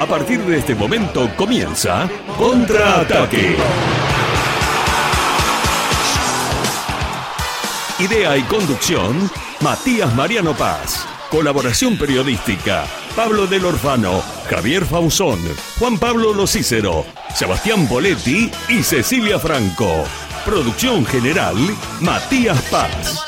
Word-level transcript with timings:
A 0.00 0.06
partir 0.06 0.40
de 0.40 0.58
este 0.58 0.74
momento 0.74 1.30
comienza 1.36 2.08
Contraataque. 2.36 3.56
Idea 7.98 8.36
y 8.36 8.42
conducción, 8.42 9.30
Matías 9.60 10.14
Mariano 10.14 10.52
Paz. 10.54 11.06
Colaboración 11.30 11.96
periodística, 11.96 12.84
Pablo 13.16 13.46
del 13.46 13.64
Orfano, 13.64 14.22
Javier 14.48 14.84
Fausón, 14.84 15.40
Juan 15.78 15.98
Pablo 15.98 16.32
Locícero, 16.34 17.04
Sebastián 17.34 17.88
Boletti 17.88 18.50
y 18.68 18.82
Cecilia 18.82 19.38
Franco. 19.38 20.04
Producción 20.44 21.06
general, 21.06 21.56
Matías 22.00 22.60
Paz. 22.70 23.23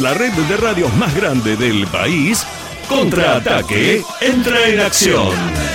La 0.00 0.12
red 0.12 0.32
de 0.32 0.56
radios 0.58 0.92
más 0.96 1.14
grande 1.14 1.56
del 1.56 1.86
país, 1.86 2.46
Contraataque 2.86 4.02
entra 4.20 4.68
en 4.68 4.80
acción. 4.80 5.65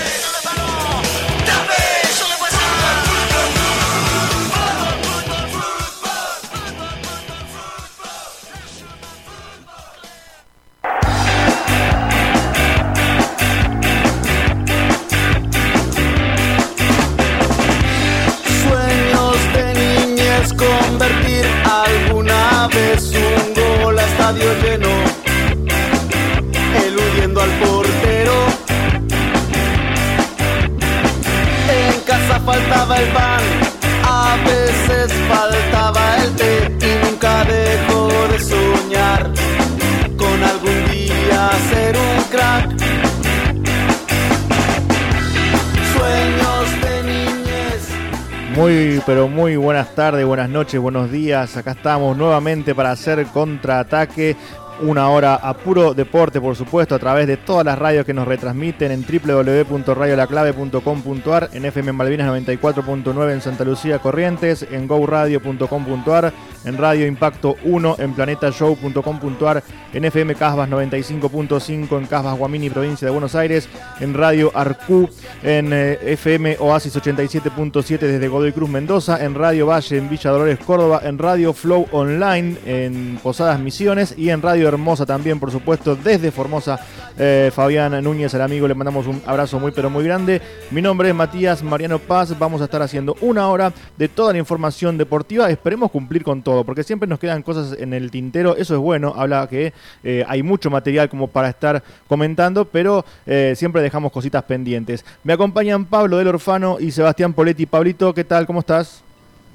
Pero 49.06 49.28
muy 49.28 49.56
buenas 49.56 49.96
tardes, 49.96 50.26
buenas 50.26 50.50
noches, 50.50 50.80
buenos 50.80 51.12
días. 51.12 51.58
Acá 51.58 51.72
estamos 51.72 52.16
nuevamente 52.16 52.76
para 52.76 52.92
hacer 52.92 53.26
contraataque. 53.28 54.36
Una 54.82 55.10
hora 55.10 55.36
a 55.36 55.54
puro 55.54 55.94
deporte, 55.94 56.42
por 56.42 56.56
supuesto, 56.56 56.96
a 56.96 57.00
través 57.00 57.28
de 57.28 57.38
todas 57.38 57.64
las 57.64 57.78
radios 57.78 58.04
que 58.04 58.16
nos 58.16 58.28
retransmiten 58.28 58.92
en 58.92 59.06
www.radiolaclave.com.ar, 59.06 61.50
en 61.54 61.66
FM 61.66 61.94
Malvinas 61.94 62.32
94.9 62.32 63.32
en 63.32 63.42
Santa 63.42 63.64
Lucía 63.64 64.00
Corrientes, 64.00 64.66
en 64.72 64.88
goradio.com.ar, 64.88 66.34
en 66.66 66.78
Radio 66.78 67.06
Impacto 67.06 67.58
1, 67.64 67.98
en 68.00 68.14
planetashow.com.ar, 68.14 69.64
en 69.94 70.06
FM 70.06 70.34
Casbas 70.34 70.68
95.5 70.68 72.00
en 72.00 72.08
Casbas 72.08 72.36
Guamini, 72.38 72.72
provincia 72.72 73.06
de 73.06 73.12
Buenos 73.12 73.36
Aires, 73.36 73.70
en 74.00 74.16
Radio 74.16 74.52
Arcú, 74.56 75.08
en 75.44 75.74
eh, 75.74 76.00
FM 76.06 76.58
Oasis 76.60 76.96
87.7 76.96 78.00
desde 78.00 78.28
Godoy 78.28 78.52
Cruz 78.52 78.70
Mendoza, 78.70 79.24
en 79.24 79.36
Radio 79.36 79.68
Valle 79.68 79.98
en 79.98 80.10
Villa 80.10 80.32
Dolores 80.32 80.58
Córdoba, 80.60 81.02
en 81.04 81.20
Radio 81.20 81.54
Flow 81.54 81.88
Online 81.92 82.58
en 82.66 83.20
Posadas 83.22 83.60
Misiones 83.60 84.16
y 84.18 84.30
en 84.30 84.42
Radio 84.42 84.71
Hermosa 84.72 85.06
también, 85.06 85.40
por 85.40 85.52
supuesto, 85.52 85.96
desde 85.96 86.32
Formosa. 86.32 86.80
Eh, 87.18 87.52
Fabián 87.54 88.04
Núñez, 88.04 88.34
el 88.34 88.42
amigo, 88.42 88.68
le 88.68 88.74
mandamos 88.74 89.06
un 89.08 89.22
abrazo 89.26 89.60
muy 89.60 89.72
pero 89.72 89.90
muy 89.90 90.04
grande. 90.04 90.42
Mi 90.72 90.82
nombre 90.82 91.10
es 91.10 91.16
Matías 91.16 91.62
Mariano 91.62 92.00
Paz, 92.00 92.38
vamos 92.38 92.62
a 92.62 92.66
estar 92.66 92.82
haciendo 92.82 93.16
una 93.22 93.48
hora 93.50 93.74
de 93.98 94.08
toda 94.08 94.34
la 94.34 94.40
información 94.40 94.98
deportiva. 94.98 95.50
Esperemos 95.50 95.92
cumplir 95.92 96.24
con 96.24 96.42
todo, 96.42 96.64
porque 96.64 96.84
siempre 96.84 97.08
nos 97.08 97.20
quedan 97.20 97.44
cosas 97.44 97.78
en 97.80 97.94
el 97.94 98.12
tintero, 98.12 98.56
eso 98.56 98.76
es 98.76 98.80
bueno, 98.80 99.14
habla 99.16 99.48
que 99.48 99.74
eh, 100.04 100.24
hay 100.28 100.44
mucho 100.44 100.70
material 100.70 101.10
como 101.10 101.28
para 101.28 101.50
estar 101.50 101.84
comentando, 102.08 102.66
pero 102.66 103.06
eh, 103.26 103.54
siempre 103.56 103.82
dejamos 103.82 104.12
cositas 104.12 104.44
pendientes. 104.44 105.06
Me 105.24 105.34
acompañan 105.34 105.86
Pablo 105.86 106.18
del 106.18 106.28
Orfano 106.28 106.78
y 106.80 106.92
Sebastián 106.92 107.34
Poletti. 107.34 107.66
Pablito, 107.66 108.14
¿qué 108.14 108.24
tal? 108.24 108.46
¿Cómo 108.46 108.62
estás? 108.62 109.04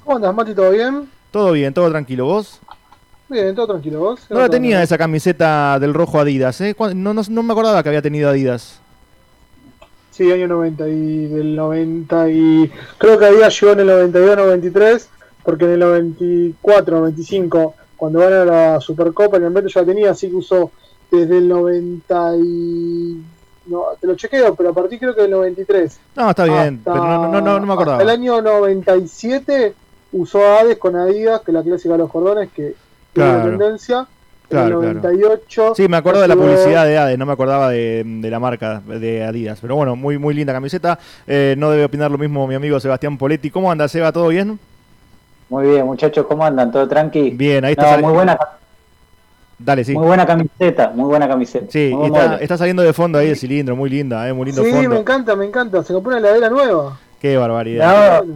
¿Cómo 0.03 0.17
andas, 0.17 0.33
Mati? 0.33 0.53
¿Todo 0.53 0.71
bien? 0.71 1.09
Todo 1.31 1.51
bien, 1.51 1.73
todo 1.73 1.89
tranquilo. 1.89 2.25
¿Vos? 2.25 2.61
Bien, 3.29 3.53
todo 3.55 3.67
tranquilo. 3.67 3.99
¿Vos? 3.99 4.21
No 4.29 4.39
la 4.39 4.49
tenía 4.49 4.81
esa 4.81 4.97
camiseta 4.97 5.79
del 5.79 5.93
rojo 5.93 6.19
Adidas, 6.19 6.59
¿eh? 6.61 6.73
¿Cuándo- 6.75 6.95
No, 6.95 7.13
no, 7.13 7.21
no 7.29 7.43
me 7.43 7.51
acordaba 7.53 7.83
que 7.83 7.89
había 7.89 8.01
tenido 8.01 8.29
Adidas. 8.29 8.79
Sí, 10.11 10.31
año 10.31 10.47
90 10.47 10.87
y 10.87 11.27
del 11.27 11.55
90 11.55 12.29
y... 12.29 12.71
Creo 12.97 13.19
que 13.19 13.25
había 13.25 13.49
llegado 13.49 13.73
en 13.73 13.79
el 13.81 13.87
92, 13.87 14.37
93, 14.37 15.09
porque 15.43 15.65
en 15.65 15.71
el 15.71 15.79
94, 15.79 16.97
95, 16.99 17.75
cuando 17.97 18.19
van 18.19 18.33
a 18.33 18.45
la 18.45 18.81
Supercopa, 18.81 19.37
en 19.37 19.43
el 19.43 19.49
momento 19.49 19.69
ya 19.69 19.81
la 19.81 19.87
tenía, 19.87 20.11
así 20.11 20.29
que 20.29 20.35
usó 20.35 20.71
desde 21.11 21.37
el 21.37 21.47
90 21.47 22.31
y... 22.37 23.21
No, 23.67 23.83
te 23.99 24.07
lo 24.07 24.15
chequeo, 24.15 24.55
pero 24.55 24.69
a 24.69 24.73
partir 24.73 24.97
creo 24.97 25.13
que 25.13 25.23
del 25.23 25.31
93. 25.31 25.99
No, 26.15 26.29
está 26.29 26.45
bien, 26.45 26.77
hasta- 26.79 26.93
pero 26.93 27.05
no, 27.05 27.27
no, 27.33 27.41
no, 27.41 27.59
no 27.59 27.65
me 27.67 27.73
acordaba. 27.73 28.01
el 28.01 28.09
año 28.09 28.41
97 28.41 29.75
usó 30.13 30.39
Hades 30.57 30.77
con 30.77 30.95
Adidas, 30.95 31.41
que 31.41 31.51
la 31.51 31.61
clásica 31.61 31.91
de 31.93 31.97
los 31.99 32.09
cordones, 32.11 32.49
que 32.53 32.75
Claro. 33.21 33.49
tendencia. 33.49 34.07
Claro, 34.49 34.81
en 34.81 34.89
el 34.89 35.01
claro. 35.01 35.09
98. 35.17 35.73
Sí, 35.75 35.87
me 35.89 35.97
acuerdo 35.97 36.21
de 36.21 36.27
la 36.29 36.35
publicidad 36.35 36.85
de 36.85 36.97
Adidas, 36.97 37.17
no 37.19 37.25
me 37.25 37.33
acordaba 37.33 37.69
de, 37.69 38.01
de 38.05 38.29
la 38.31 38.39
marca 38.39 38.81
de 38.85 39.23
Adidas. 39.25 39.59
Pero 39.61 39.75
bueno, 39.75 39.97
muy, 39.97 40.17
muy 40.17 40.33
linda 40.33 40.53
camiseta. 40.53 40.97
Eh, 41.27 41.55
no 41.57 41.69
debe 41.69 41.83
opinar 41.83 42.09
lo 42.09 42.17
mismo 42.17 42.47
mi 42.47 42.55
amigo 42.55 42.79
Sebastián 42.79 43.17
Poletti. 43.17 43.49
¿Cómo 43.51 43.69
anda, 43.69 43.89
Seba? 43.89 44.11
¿Todo 44.13 44.29
bien? 44.29 44.57
Muy 45.49 45.67
bien, 45.69 45.85
muchachos, 45.85 46.25
¿cómo 46.27 46.45
andan? 46.45 46.71
¿Todo 46.71 46.87
tranqui? 46.87 47.31
Bien, 47.31 47.63
ahí 47.65 47.71
está. 47.73 47.97
muy 47.97 48.13
buena, 48.13 48.37
Dale, 49.59 49.83
sí. 49.83 49.93
muy 49.93 50.05
buena 50.07 50.25
camiseta, 50.25 50.91
muy 50.93 51.05
buena 51.05 51.27
camiseta. 51.27 51.65
Sí, 51.69 51.93
y 51.93 52.41
está, 52.43 52.57
saliendo 52.57 52.83
de 52.83 52.93
fondo 52.93 53.17
ahí 53.17 53.29
el 53.29 53.35
cilindro, 53.37 53.75
muy 53.75 53.89
linda, 53.89 54.27
eh, 54.29 54.33
muy 54.33 54.45
lindo 54.45 54.63
Sí, 54.63 54.71
fondo. 54.71 54.89
me 54.89 54.99
encanta, 54.99 55.35
me 55.35 55.45
encanta. 55.45 55.83
Se 55.83 55.93
compró 55.93 56.11
una 56.11 56.19
heladera 56.19 56.49
nueva. 56.49 56.99
Qué 57.19 57.35
barbaridad. 57.37 58.23
No, 58.23 58.35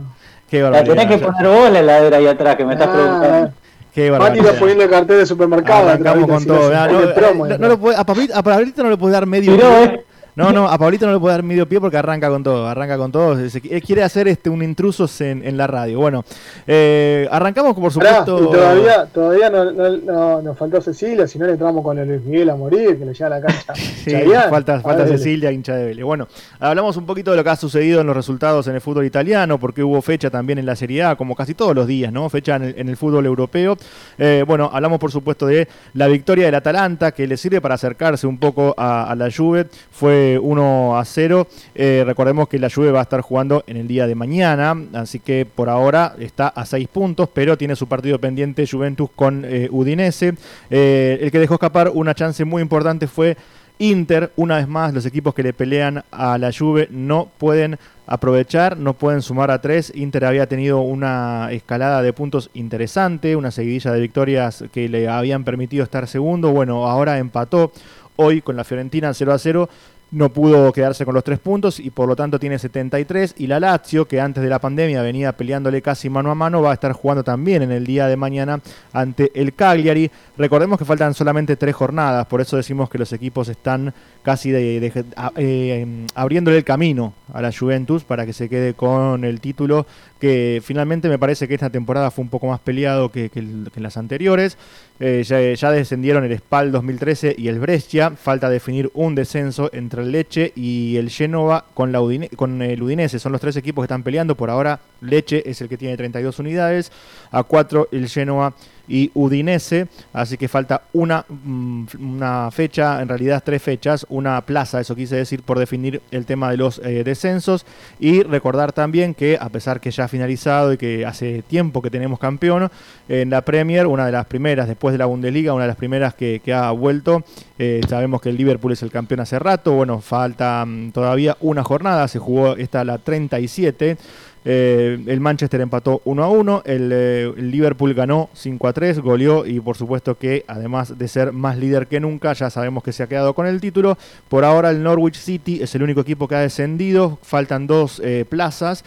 Qué 0.49 0.59
la 0.61 0.69
barbaridad. 0.71 0.95
tenés 0.95 1.19
que 1.19 1.25
poner 1.25 1.47
vos 1.47 1.71
la 1.71 1.79
heladera 1.79 2.17
ahí 2.17 2.27
atrás, 2.27 2.55
que 2.55 2.65
me 2.65 2.73
estás 2.73 2.87
Ah, 2.89 2.93
preguntando. 2.93 3.51
Qué 3.93 4.09
Mati 4.09 4.23
barbaridad. 4.23 4.59
poniendo 4.59 4.83
el 4.85 4.89
cartel 4.89 5.17
de 5.17 5.25
supermercado. 5.25 5.89
Arrancamos 5.89 6.29
con 6.29 6.45
todo. 6.45 6.71
Ah, 6.73 6.87
no, 6.87 7.67
no- 7.77 7.89
a, 7.91 8.03
Pablito, 8.43 8.83
no 8.83 8.89
le 8.89 8.97
puede 8.97 9.13
dar 9.13 9.25
medio 9.25 9.53
Tiró, 9.55 9.67
eh. 9.83 10.05
No, 10.35 10.51
no, 10.53 10.67
a 10.67 10.77
Pablito 10.77 11.05
no 11.05 11.13
le 11.13 11.19
puede 11.19 11.33
dar 11.35 11.43
medio 11.43 11.67
pie 11.67 11.79
porque 11.81 11.97
arranca 11.97 12.29
con 12.29 12.41
todo, 12.43 12.65
arranca 12.67 12.97
con 12.97 13.11
todo. 13.11 13.37
Él 13.37 13.83
quiere 13.85 14.03
hacer 14.03 14.27
este 14.27 14.49
un 14.49 14.63
intrusos 14.63 15.19
en, 15.21 15.45
en 15.45 15.57
la 15.57 15.67
radio. 15.67 15.99
Bueno, 15.99 16.23
eh, 16.67 17.27
arrancamos 17.31 17.75
por 17.75 17.91
supuesto. 17.91 18.39
y 18.43 18.51
todavía, 18.51 19.05
todavía 19.07 19.49
no, 19.49 19.71
no- 19.71 19.97
no- 19.97 20.41
nos 20.41 20.57
faltó 20.57 20.79
Cecilia, 20.81 21.27
si 21.27 21.37
no 21.37 21.45
le 21.45 21.53
entramos 21.53 21.83
con 21.83 21.97
el 21.99 22.07
Luis 22.07 22.21
Miguel 22.23 22.49
a 22.49 22.55
morir, 22.55 22.97
que 22.97 23.05
le 23.05 23.13
lleva 23.13 23.27
a 23.35 23.39
la 23.39 23.41
cancha. 23.41 23.73
Sí, 24.01 24.11
falta, 24.49 24.79
falta 24.79 25.05
Cecilia, 25.05 25.51
hincha 25.51 25.75
de 25.75 25.85
Vélez. 25.85 26.03
Bueno, 26.03 26.27
hablamos 26.59 26.97
un 26.97 27.05
poquito 27.05 27.29
de 27.31 27.37
lo 27.37 27.43
que 27.43 27.49
ha 27.51 27.55
sucedido 27.55 28.01
en 28.01 28.07
los 28.07 28.15
resultados 28.15 28.65
en 28.67 28.73
el 28.75 28.81
fútbol 28.81 29.05
italiano, 29.05 29.59
porque 29.59 29.83
hubo 29.83 30.01
fecha 30.01 30.29
también 30.31 30.57
en 30.57 30.65
la 30.65 30.75
Serie 30.75 31.03
A, 31.03 31.15
como 31.15 31.35
casi 31.35 31.53
todos 31.53 31.75
los 31.75 31.85
días, 31.85 32.11
¿no? 32.11 32.27
Fecha 32.29 32.55
en 32.55 32.63
el, 32.63 32.73
en 32.79 32.89
el 32.89 32.97
fútbol 32.97 33.25
europeo. 33.27 33.77
Eh, 34.17 34.43
bueno, 34.47 34.69
hablamos 34.73 34.97
por 34.99 35.11
supuesto 35.11 35.45
de 35.45 35.67
la 35.93 36.07
victoria 36.07 36.45
del 36.45 36.55
Atalanta, 36.55 37.11
que 37.11 37.27
le 37.27 37.37
sirve 37.37 37.61
para 37.61 37.75
acercarse 37.75 38.25
un 38.25 38.39
poco 38.39 38.73
a, 38.77 39.03
a 39.11 39.15
la 39.15 39.29
Juve. 39.29 39.67
Fue 39.91 40.20
1 40.41 40.97
a 40.97 41.05
0. 41.05 41.47
Eh, 41.75 42.03
recordemos 42.05 42.47
que 42.47 42.59
la 42.59 42.69
Juve 42.69 42.91
va 42.91 42.99
a 42.99 43.03
estar 43.03 43.21
jugando 43.21 43.63
en 43.67 43.77
el 43.77 43.87
día 43.87 44.07
de 44.07 44.15
mañana, 44.15 44.75
así 44.93 45.19
que 45.19 45.45
por 45.45 45.69
ahora 45.69 46.15
está 46.19 46.47
a 46.47 46.65
6 46.65 46.87
puntos, 46.87 47.29
pero 47.33 47.57
tiene 47.57 47.75
su 47.75 47.87
partido 47.87 48.19
pendiente 48.19 48.67
Juventus 48.67 49.09
con 49.15 49.43
eh, 49.45 49.67
Udinese. 49.71 50.33
Eh, 50.69 51.19
el 51.21 51.31
que 51.31 51.39
dejó 51.39 51.55
escapar 51.55 51.91
una 51.93 52.15
chance 52.15 52.43
muy 52.45 52.61
importante 52.61 53.07
fue 53.07 53.37
Inter, 53.81 54.31
una 54.35 54.57
vez 54.57 54.67
más, 54.67 54.93
los 54.93 55.07
equipos 55.07 55.33
que 55.33 55.41
le 55.41 55.53
pelean 55.53 56.03
a 56.11 56.37
la 56.37 56.51
Juve 56.51 56.87
no 56.91 57.29
pueden 57.39 57.79
aprovechar, 58.05 58.77
no 58.77 58.93
pueden 58.93 59.23
sumar 59.23 59.49
a 59.49 59.59
tres. 59.59 59.91
Inter 59.95 60.25
había 60.25 60.45
tenido 60.45 60.81
una 60.81 61.47
escalada 61.51 62.03
de 62.03 62.13
puntos 62.13 62.51
interesante, 62.53 63.35
una 63.35 63.49
seguidilla 63.49 63.91
de 63.91 63.99
victorias 63.99 64.65
que 64.71 64.87
le 64.87 65.09
habían 65.09 65.43
permitido 65.43 65.83
estar 65.83 66.07
segundo. 66.07 66.51
Bueno, 66.51 66.87
ahora 66.87 67.17
empató 67.17 67.71
hoy 68.17 68.41
con 68.41 68.55
la 68.55 68.63
Fiorentina 68.63 69.15
0 69.15 69.33
a 69.33 69.39
0 69.39 69.69
no 70.11 70.29
pudo 70.29 70.71
quedarse 70.73 71.05
con 71.05 71.15
los 71.15 71.23
tres 71.23 71.39
puntos 71.39 71.79
y 71.79 71.89
por 71.89 72.07
lo 72.07 72.15
tanto 72.15 72.37
tiene 72.37 72.59
73 72.59 73.35
y 73.37 73.47
la 73.47 73.59
Lazio 73.59 74.07
que 74.07 74.19
antes 74.19 74.43
de 74.43 74.49
la 74.49 74.59
pandemia 74.59 75.01
venía 75.01 75.31
peleándole 75.31 75.81
casi 75.81 76.09
mano 76.09 76.31
a 76.31 76.35
mano 76.35 76.61
va 76.61 76.71
a 76.71 76.73
estar 76.73 76.91
jugando 76.91 77.23
también 77.23 77.61
en 77.61 77.71
el 77.71 77.85
día 77.85 78.07
de 78.07 78.17
mañana 78.17 78.59
ante 78.91 79.31
el 79.33 79.53
Cagliari. 79.53 80.11
Recordemos 80.37 80.77
que 80.77 80.85
faltan 80.85 81.13
solamente 81.13 81.55
tres 81.55 81.75
jornadas, 81.75 82.25
por 82.27 82.41
eso 82.41 82.57
decimos 82.57 82.89
que 82.89 82.97
los 82.97 83.13
equipos 83.13 83.47
están 83.47 83.93
casi 84.21 84.51
de, 84.51 85.03
eh, 85.37 86.05
abriéndole 86.13 86.57
el 86.57 86.63
camino 86.63 87.13
a 87.33 87.41
la 87.41 87.51
Juventus 87.51 88.03
para 88.03 88.25
que 88.25 88.33
se 88.33 88.49
quede 88.49 88.73
con 88.73 89.23
el 89.23 89.39
título 89.39 89.85
que 90.21 90.61
finalmente 90.63 91.09
me 91.09 91.17
parece 91.17 91.47
que 91.47 91.55
esta 91.55 91.71
temporada 91.71 92.11
fue 92.11 92.23
un 92.23 92.29
poco 92.29 92.45
más 92.45 92.59
peleado 92.59 93.11
que, 93.11 93.31
las 93.75 93.97
anteriores. 93.97 94.55
Eh, 94.99 95.23
ya, 95.25 95.71
descendieron 95.71 96.23
el 96.23 96.37
Spal 96.37 96.71
2013 96.71 97.35
y 97.37 97.47
el 97.47 97.59
Brescia. 97.59 98.11
Falta 98.11 98.47
definir 98.47 98.91
un 98.93 99.15
descenso 99.15 99.71
entre 99.73 100.03
el 100.03 100.11
Leche 100.11 100.53
y 100.55 100.97
el 100.97 101.09
Genova 101.09 101.65
con, 101.73 101.91
la 101.91 101.99
con 102.35 102.61
el 102.61 102.83
Udinese. 102.83 103.17
Son 103.17 103.31
los 103.31 103.41
tres 103.41 103.55
equipos 103.55 103.81
que 103.81 103.87
están 103.87 104.03
peleando. 104.03 104.35
Por 104.35 104.51
ahora, 104.51 104.79
Leche 105.01 105.49
es 105.49 105.61
el 105.61 105.69
que 105.69 105.77
tiene 105.77 105.97
32 105.97 106.39
unidades. 106.39 106.91
A 107.31 107.43
4 107.43 107.89
el 107.91 108.07
Genova 108.07 108.53
y 108.87 109.09
Udinese, 109.13 109.87
así 110.11 110.37
que 110.37 110.49
falta 110.49 110.83
una, 110.91 111.25
mm, 111.27 111.85
una 111.99 112.51
fecha, 112.51 113.01
en 113.01 113.07
realidad 113.07 113.41
tres 113.43 113.61
fechas, 113.61 114.05
una 114.09 114.41
plaza, 114.41 114.81
eso 114.81 114.95
quise 114.95 115.15
decir, 115.15 115.43
por 115.43 115.57
definir 115.57 116.01
el 116.11 116.25
tema 116.25 116.51
de 116.51 116.57
los 116.57 116.79
eh, 116.79 117.03
descensos 117.05 117.65
y 117.99 118.23
recordar 118.23 118.73
también 118.73 119.13
que 119.13 119.37
a 119.39 119.47
pesar 119.49 119.79
que 119.79 119.91
ya 119.91 120.05
ha 120.05 120.07
finalizado 120.09 120.73
y 120.73 120.77
que 120.77 121.05
hace 121.05 121.41
tiempo 121.43 121.81
que 121.81 121.89
tenemos 121.89 122.19
campeón, 122.19 122.69
en 123.07 123.29
la 123.29 123.41
Premier, 123.43 123.87
una 123.87 124.05
de 124.05 124.11
las 124.11 124.25
primeras, 124.25 124.67
después 124.67 124.91
de 124.93 124.97
la 124.97 125.05
Bundesliga, 125.05 125.53
una 125.53 125.63
de 125.63 125.69
las 125.69 125.77
primeras 125.77 126.13
que, 126.13 126.41
ha 126.53 126.71
vuelto, 126.71 127.23
eh, 127.57 127.81
sabemos 127.87 128.21
que 128.21 128.29
el 128.29 128.35
Liverpool 128.35 128.73
es 128.73 128.83
el 128.83 128.91
campeón 128.91 129.21
hace 129.21 129.39
rato, 129.39 129.71
bueno, 129.71 130.01
falta 130.01 130.65
mm, 130.65 130.91
todavía 130.91 131.37
una 131.39 131.63
jornada, 131.63 132.07
se 132.09 132.19
jugó 132.19 132.57
esta 132.57 132.83
la 132.83 132.97
37. 132.97 133.97
Eh, 134.43 134.99
el 135.05 135.19
Manchester 135.19 135.61
empató 135.61 136.01
1 136.03 136.23
a 136.23 136.29
1, 136.29 136.63
eh, 136.65 137.33
el, 137.37 137.51
Liverpool 137.51 137.93
ganó 137.93 138.29
5 138.33 138.67
a 138.67 138.73
3, 138.73 138.99
goleó 138.99 139.45
y 139.45 139.59
por 139.59 139.77
supuesto 139.77 140.17
que 140.17 140.43
además 140.47 140.97
de 140.97 141.07
ser 141.07 141.31
más 141.31 141.57
líder 141.57 141.87
que 141.87 141.99
nunca, 141.99 142.33
ya 142.33 142.49
sabemos 142.49 142.83
que 142.83 142.91
se 142.91 143.03
ha 143.03 143.07
quedado 143.07 143.33
con 143.33 143.45
el 143.45 143.61
título. 143.61 143.97
Por 144.29 144.43
ahora 144.43 144.71
el 144.71 144.81
Norwich 144.81 145.17
City 145.17 145.61
es 145.61 145.75
el 145.75 145.83
único 145.83 146.01
equipo 146.01 146.27
que 146.27 146.35
ha 146.35 146.39
descendido, 146.39 147.19
faltan 147.21 147.67
dos 147.67 148.01
eh, 148.03 148.25
plazas 148.27 148.83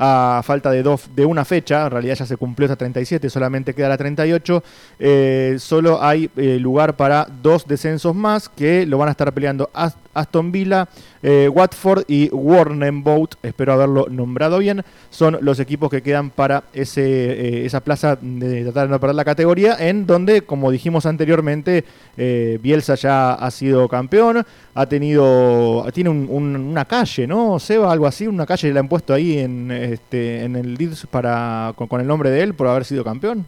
a 0.00 0.42
falta 0.44 0.70
de, 0.70 0.84
dos, 0.84 1.10
de 1.16 1.24
una 1.24 1.44
fecha, 1.44 1.86
en 1.86 1.90
realidad 1.90 2.14
ya 2.14 2.24
se 2.24 2.36
cumplió 2.36 2.66
esa 2.66 2.76
37, 2.76 3.28
solamente 3.28 3.74
queda 3.74 3.88
la 3.88 3.96
38, 3.96 4.62
solo 5.58 6.00
hay 6.00 6.30
lugar 6.36 6.94
para 6.94 7.26
dos 7.42 7.66
descensos 7.66 8.14
más 8.14 8.48
que 8.48 8.86
lo 8.86 8.96
van 8.96 9.08
a 9.08 9.10
estar 9.10 9.34
peleando 9.34 9.68
Aston 10.18 10.52
Villa, 10.52 10.88
eh, 11.22 11.48
Watford 11.48 12.04
y 12.08 12.28
Boat, 12.28 13.34
espero 13.42 13.72
haberlo 13.72 14.06
nombrado 14.08 14.58
bien, 14.58 14.82
son 15.10 15.38
los 15.40 15.60
equipos 15.60 15.90
que 15.90 16.02
quedan 16.02 16.30
para 16.30 16.64
ese, 16.72 17.02
eh, 17.02 17.66
esa 17.66 17.80
plaza 17.80 18.18
de 18.20 18.64
tratar 18.64 18.88
de 18.88 18.92
no 18.92 19.00
perder 19.00 19.16
la 19.16 19.24
categoría, 19.24 19.76
en 19.78 20.06
donde, 20.06 20.42
como 20.42 20.70
dijimos 20.70 21.06
anteriormente, 21.06 21.84
eh, 22.16 22.58
Bielsa 22.62 22.94
ya 22.94 23.34
ha 23.34 23.50
sido 23.50 23.88
campeón, 23.88 24.44
ha 24.74 24.86
tenido, 24.86 25.86
tiene 25.92 26.10
una 26.10 26.84
calle, 26.84 27.26
¿no? 27.26 27.58
Seba, 27.58 27.92
algo 27.92 28.06
así, 28.06 28.26
una 28.26 28.46
calle 28.46 28.72
le 28.72 28.78
han 28.78 28.88
puesto 28.88 29.14
ahí 29.14 29.38
en, 29.38 29.70
este, 29.70 30.44
en 30.44 30.56
el 30.56 30.74
Leeds 30.74 31.06
para, 31.06 31.74
con 31.76 32.00
el 32.00 32.06
nombre 32.06 32.30
de 32.30 32.42
él 32.42 32.54
por 32.54 32.66
haber 32.68 32.84
sido 32.84 33.04
campeón. 33.04 33.46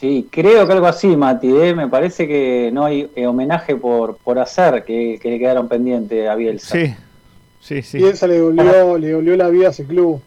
Sí, 0.00 0.26
creo 0.30 0.66
que 0.66 0.72
algo 0.72 0.86
así, 0.86 1.14
Mati. 1.14 1.54
¿eh? 1.54 1.74
Me 1.74 1.86
parece 1.86 2.26
que 2.26 2.70
no 2.72 2.86
hay 2.86 3.10
eh, 3.14 3.26
homenaje 3.26 3.76
por, 3.76 4.16
por 4.16 4.38
hacer 4.38 4.82
que, 4.82 5.20
le 5.22 5.38
quedaron 5.38 5.68
pendientes 5.68 6.26
a 6.26 6.34
Bielsa. 6.36 6.74
Sí, 6.74 6.94
sí, 7.60 7.82
sí. 7.82 7.98
Bielsa 7.98 8.26
le 8.26 8.40
volvió, 8.40 9.20
le 9.20 9.36
la 9.36 9.48
vida 9.50 9.66
a 9.66 9.70
ese 9.72 9.84
club. 9.84 10.18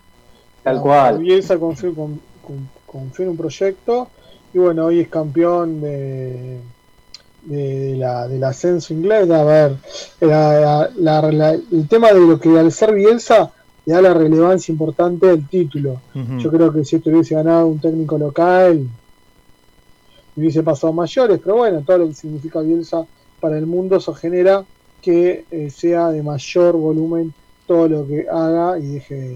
Tal 0.61 0.79
cual. 0.79 1.17
Bielsa 1.17 1.57
confió, 1.57 1.89
en 1.89 3.29
un 3.29 3.37
proyecto 3.37 4.09
y 4.53 4.59
bueno, 4.59 4.85
hoy 4.85 4.99
es 4.99 5.07
campeón 5.07 5.81
de, 5.81 6.59
de, 7.45 7.95
la, 7.97 8.27
del 8.27 8.43
ascenso 8.43 8.93
inglés. 8.93 9.27
A 9.31 9.43
ver, 9.43 9.77
el 10.21 11.87
tema 11.87 12.13
de 12.13 12.19
lo 12.19 12.39
que 12.39 12.59
al 12.59 12.71
ser 12.71 12.93
Bielsa 12.93 13.51
le 13.87 13.93
da 13.95 14.03
la 14.03 14.13
relevancia 14.13 14.71
importante 14.71 15.25
del 15.25 15.47
título. 15.47 15.99
Yo 16.37 16.51
creo 16.51 16.71
que 16.71 16.85
si 16.85 16.97
esto 16.97 17.09
hubiese 17.09 17.33
ganado 17.33 17.65
un 17.65 17.79
técnico 17.79 18.19
local 18.19 18.87
hubiese 20.35 20.63
pasado 20.63 20.93
mayores, 20.93 21.39
pero 21.43 21.57
bueno, 21.57 21.81
todo 21.85 21.99
lo 21.99 22.07
que 22.07 22.13
significa 22.13 22.59
Bielsa 22.61 23.05
para 23.39 23.57
el 23.57 23.65
mundo, 23.65 23.97
eso 23.97 24.13
genera 24.13 24.63
que 25.01 25.45
eh, 25.51 25.69
sea 25.69 26.09
de 26.09 26.23
mayor 26.23 26.75
volumen 26.75 27.33
todo 27.67 27.87
lo 27.87 28.07
que 28.07 28.25
haga 28.29 28.79
y 28.79 28.87
deje 28.93 29.35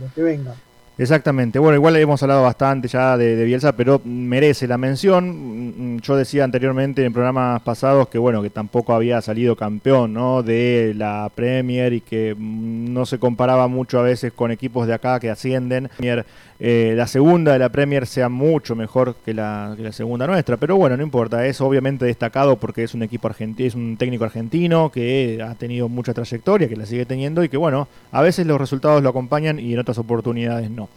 lo 0.00 0.14
que 0.14 0.22
venga. 0.22 0.54
Exactamente. 0.98 1.58
Bueno, 1.58 1.76
igual 1.76 1.96
hemos 1.96 2.22
hablado 2.22 2.42
bastante 2.42 2.86
ya 2.86 3.16
de, 3.16 3.44
Bielsa, 3.44 3.72
pero 3.72 4.00
merece 4.04 4.66
la 4.66 4.76
mención. 4.76 5.96
Mm, 5.96 6.00
yo 6.00 6.16
decía 6.16 6.44
anteriormente 6.44 7.04
en 7.04 7.12
programas 7.12 7.62
pasados 7.62 8.08
que 8.08 8.18
bueno, 8.18 8.42
que 8.42 8.50
tampoco 8.50 8.92
había 8.94 9.20
salido 9.22 9.56
campeón, 9.56 10.12
¿no? 10.12 10.42
De 10.42 10.92
la 10.94 11.30
Premier 11.34 11.94
y 11.94 12.02
que 12.02 12.34
mm, 12.36 12.92
no 12.92 13.06
se 13.06 13.18
comparaba 13.18 13.68
mucho 13.68 13.98
a 13.98 14.02
veces 14.02 14.32
con 14.34 14.50
equipos 14.50 14.86
de 14.86 14.94
acá 14.94 15.18
que 15.18 15.30
ascienden. 15.30 15.88
Eh, 16.64 16.94
la 16.96 17.08
segunda 17.08 17.52
de 17.54 17.58
la 17.58 17.70
Premier 17.70 18.06
sea 18.06 18.28
mucho 18.28 18.76
mejor 18.76 19.16
que 19.24 19.34
la, 19.34 19.74
que 19.76 19.82
la, 19.82 19.90
segunda 19.90 20.28
nuestra, 20.28 20.58
pero 20.58 20.76
bueno, 20.76 20.96
no 20.96 21.02
importa, 21.02 21.44
es 21.44 21.60
obviamente 21.60 22.04
destacado 22.04 22.54
porque 22.56 22.84
es 22.84 22.94
un 22.94 23.02
equipo 23.02 23.26
argentino, 23.26 23.66
es 23.66 23.74
un 23.74 23.96
técnico 23.96 24.24
argentino 24.24 24.92
que 24.92 25.44
ha 25.44 25.56
tenido 25.56 25.88
mucha 25.88 26.14
trayectoria, 26.14 26.68
que 26.68 26.76
la 26.76 26.86
sigue 26.86 27.04
teniendo 27.04 27.42
y 27.42 27.48
que 27.48 27.56
bueno, 27.56 27.88
a 28.12 28.22
veces 28.22 28.46
los 28.46 28.60
resultados 28.60 29.02
lo 29.02 29.08
acompañan 29.08 29.58
y 29.58 29.72
en 29.72 29.80
otras 29.80 29.98
oportunidades 29.98 30.70
no. 30.70 30.81
bueno. 30.82 30.88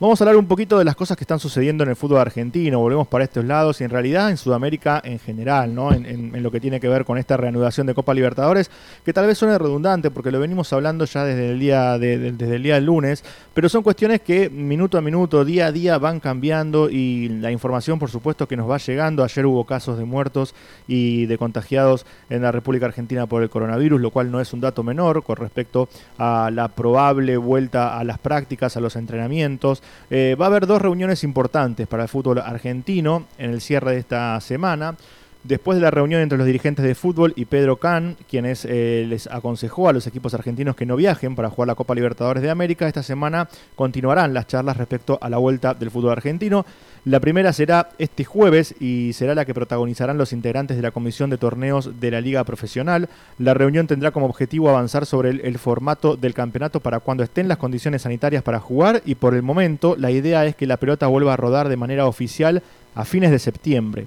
Vamos 0.00 0.20
a 0.20 0.24
hablar 0.24 0.36
un 0.36 0.46
poquito 0.46 0.78
de 0.78 0.84
las 0.84 0.94
cosas 0.94 1.16
que 1.16 1.24
están 1.24 1.40
sucediendo 1.40 1.82
en 1.82 1.90
el 1.90 1.96
fútbol 1.96 2.20
argentino, 2.20 2.78
volvemos 2.78 3.08
para 3.08 3.24
estos 3.24 3.44
lados 3.44 3.80
y 3.80 3.84
en 3.84 3.90
realidad 3.90 4.30
en 4.30 4.36
Sudamérica 4.36 5.02
en 5.04 5.18
general, 5.18 5.74
¿no? 5.74 5.92
En, 5.92 6.40
lo 6.40 6.52
que 6.52 6.60
tiene 6.60 6.78
que 6.78 6.88
ver 6.88 7.04
con 7.04 7.18
esta 7.18 7.36
reanudación 7.36 7.84
de 7.88 7.94
Copa 7.94 8.14
Libertadores, 8.14 8.70
que 9.04 9.12
tal 9.12 9.26
vez 9.26 9.38
suene 9.38 9.58
redundante 9.58 10.12
porque 10.12 10.30
lo 10.30 10.38
venimos 10.38 10.72
hablando 10.72 11.04
ya 11.04 11.24
desde 11.24 11.50
el 11.50 11.58
día, 11.58 11.98
desde 11.98 12.54
el 12.54 12.62
día 12.62 12.76
del 12.76 12.84
lunes, 12.84 13.24
pero 13.52 13.68
son 13.68 13.82
cuestiones 13.82 14.20
que 14.20 14.48
minuto 14.48 14.98
a 14.98 15.00
minuto, 15.00 15.44
día 15.44 15.66
a 15.66 15.72
día 15.72 15.98
van 15.98 16.20
cambiando 16.20 16.88
y 16.88 17.28
la 17.30 17.50
información 17.50 17.98
por 17.98 18.08
supuesto 18.08 18.46
que 18.46 18.56
nos 18.56 18.70
va 18.70 18.78
llegando. 18.78 19.24
Ayer 19.24 19.46
hubo 19.46 19.64
casos 19.64 19.98
de 19.98 20.04
muertos 20.04 20.54
y 20.86 21.26
de 21.26 21.38
contagiados 21.38 22.06
en 22.30 22.42
la 22.42 22.52
República 22.52 22.86
Argentina 22.86 23.26
por 23.26 23.42
el 23.42 23.50
coronavirus, 23.50 24.00
lo 24.00 24.12
cual 24.12 24.30
no 24.30 24.40
es 24.40 24.52
un 24.52 24.60
dato 24.60 24.84
menor 24.84 25.24
con 25.24 25.38
respecto 25.38 25.88
a 26.18 26.52
la 26.52 26.68
probable 26.68 27.36
vuelta 27.36 27.98
a 27.98 28.04
las 28.04 28.20
prácticas, 28.20 28.76
a 28.76 28.80
los 28.80 28.94
entrenamientos 28.94 29.82
eh, 30.10 30.36
va 30.40 30.46
a 30.46 30.48
haber 30.48 30.66
dos 30.66 30.80
reuniones 30.80 31.24
importantes 31.24 31.86
para 31.86 32.04
el 32.04 32.08
fútbol 32.08 32.38
argentino 32.38 33.26
en 33.38 33.50
el 33.50 33.60
cierre 33.60 33.92
de 33.92 33.98
esta 33.98 34.40
semana. 34.40 34.96
Después 35.44 35.76
de 35.76 35.82
la 35.82 35.90
reunión 35.90 36.20
entre 36.20 36.36
los 36.36 36.46
dirigentes 36.46 36.84
de 36.84 36.94
fútbol 36.94 37.32
y 37.36 37.44
Pedro 37.44 37.76
Can, 37.76 38.16
quienes 38.28 38.64
eh, 38.64 39.06
les 39.08 39.28
aconsejó 39.28 39.88
a 39.88 39.92
los 39.92 40.06
equipos 40.06 40.34
argentinos 40.34 40.74
que 40.74 40.84
no 40.84 40.96
viajen 40.96 41.36
para 41.36 41.48
jugar 41.48 41.68
la 41.68 41.74
Copa 41.76 41.94
Libertadores 41.94 42.42
de 42.42 42.50
América, 42.50 42.88
esta 42.88 43.04
semana 43.04 43.48
continuarán 43.76 44.34
las 44.34 44.48
charlas 44.48 44.76
respecto 44.76 45.16
a 45.22 45.30
la 45.30 45.38
vuelta 45.38 45.74
del 45.74 45.90
fútbol 45.90 46.10
argentino. 46.10 46.66
La 47.08 47.20
primera 47.20 47.54
será 47.54 47.88
este 47.96 48.24
jueves 48.24 48.74
y 48.80 49.14
será 49.14 49.34
la 49.34 49.46
que 49.46 49.54
protagonizarán 49.54 50.18
los 50.18 50.34
integrantes 50.34 50.76
de 50.76 50.82
la 50.82 50.90
Comisión 50.90 51.30
de 51.30 51.38
Torneos 51.38 51.98
de 52.00 52.10
la 52.10 52.20
Liga 52.20 52.44
Profesional. 52.44 53.08
La 53.38 53.54
reunión 53.54 53.86
tendrá 53.86 54.10
como 54.10 54.26
objetivo 54.26 54.68
avanzar 54.68 55.06
sobre 55.06 55.30
el, 55.30 55.58
formato 55.58 56.18
del 56.18 56.34
campeonato 56.34 56.80
para 56.80 57.00
cuando 57.00 57.22
estén 57.22 57.48
las 57.48 57.56
condiciones 57.56 58.02
sanitarias 58.02 58.42
para 58.42 58.60
jugar 58.60 59.00
y 59.06 59.14
por 59.14 59.34
el 59.34 59.42
momento 59.42 59.96
la 59.96 60.10
idea 60.10 60.44
es 60.44 60.54
que 60.54 60.66
la 60.66 60.76
pelota 60.76 61.06
vuelva 61.06 61.32
a 61.32 61.38
rodar 61.38 61.70
de 61.70 61.78
manera 61.78 62.06
oficial 62.06 62.62
a 62.94 63.06
fines 63.06 63.30
de 63.30 63.38
septiembre. 63.38 64.06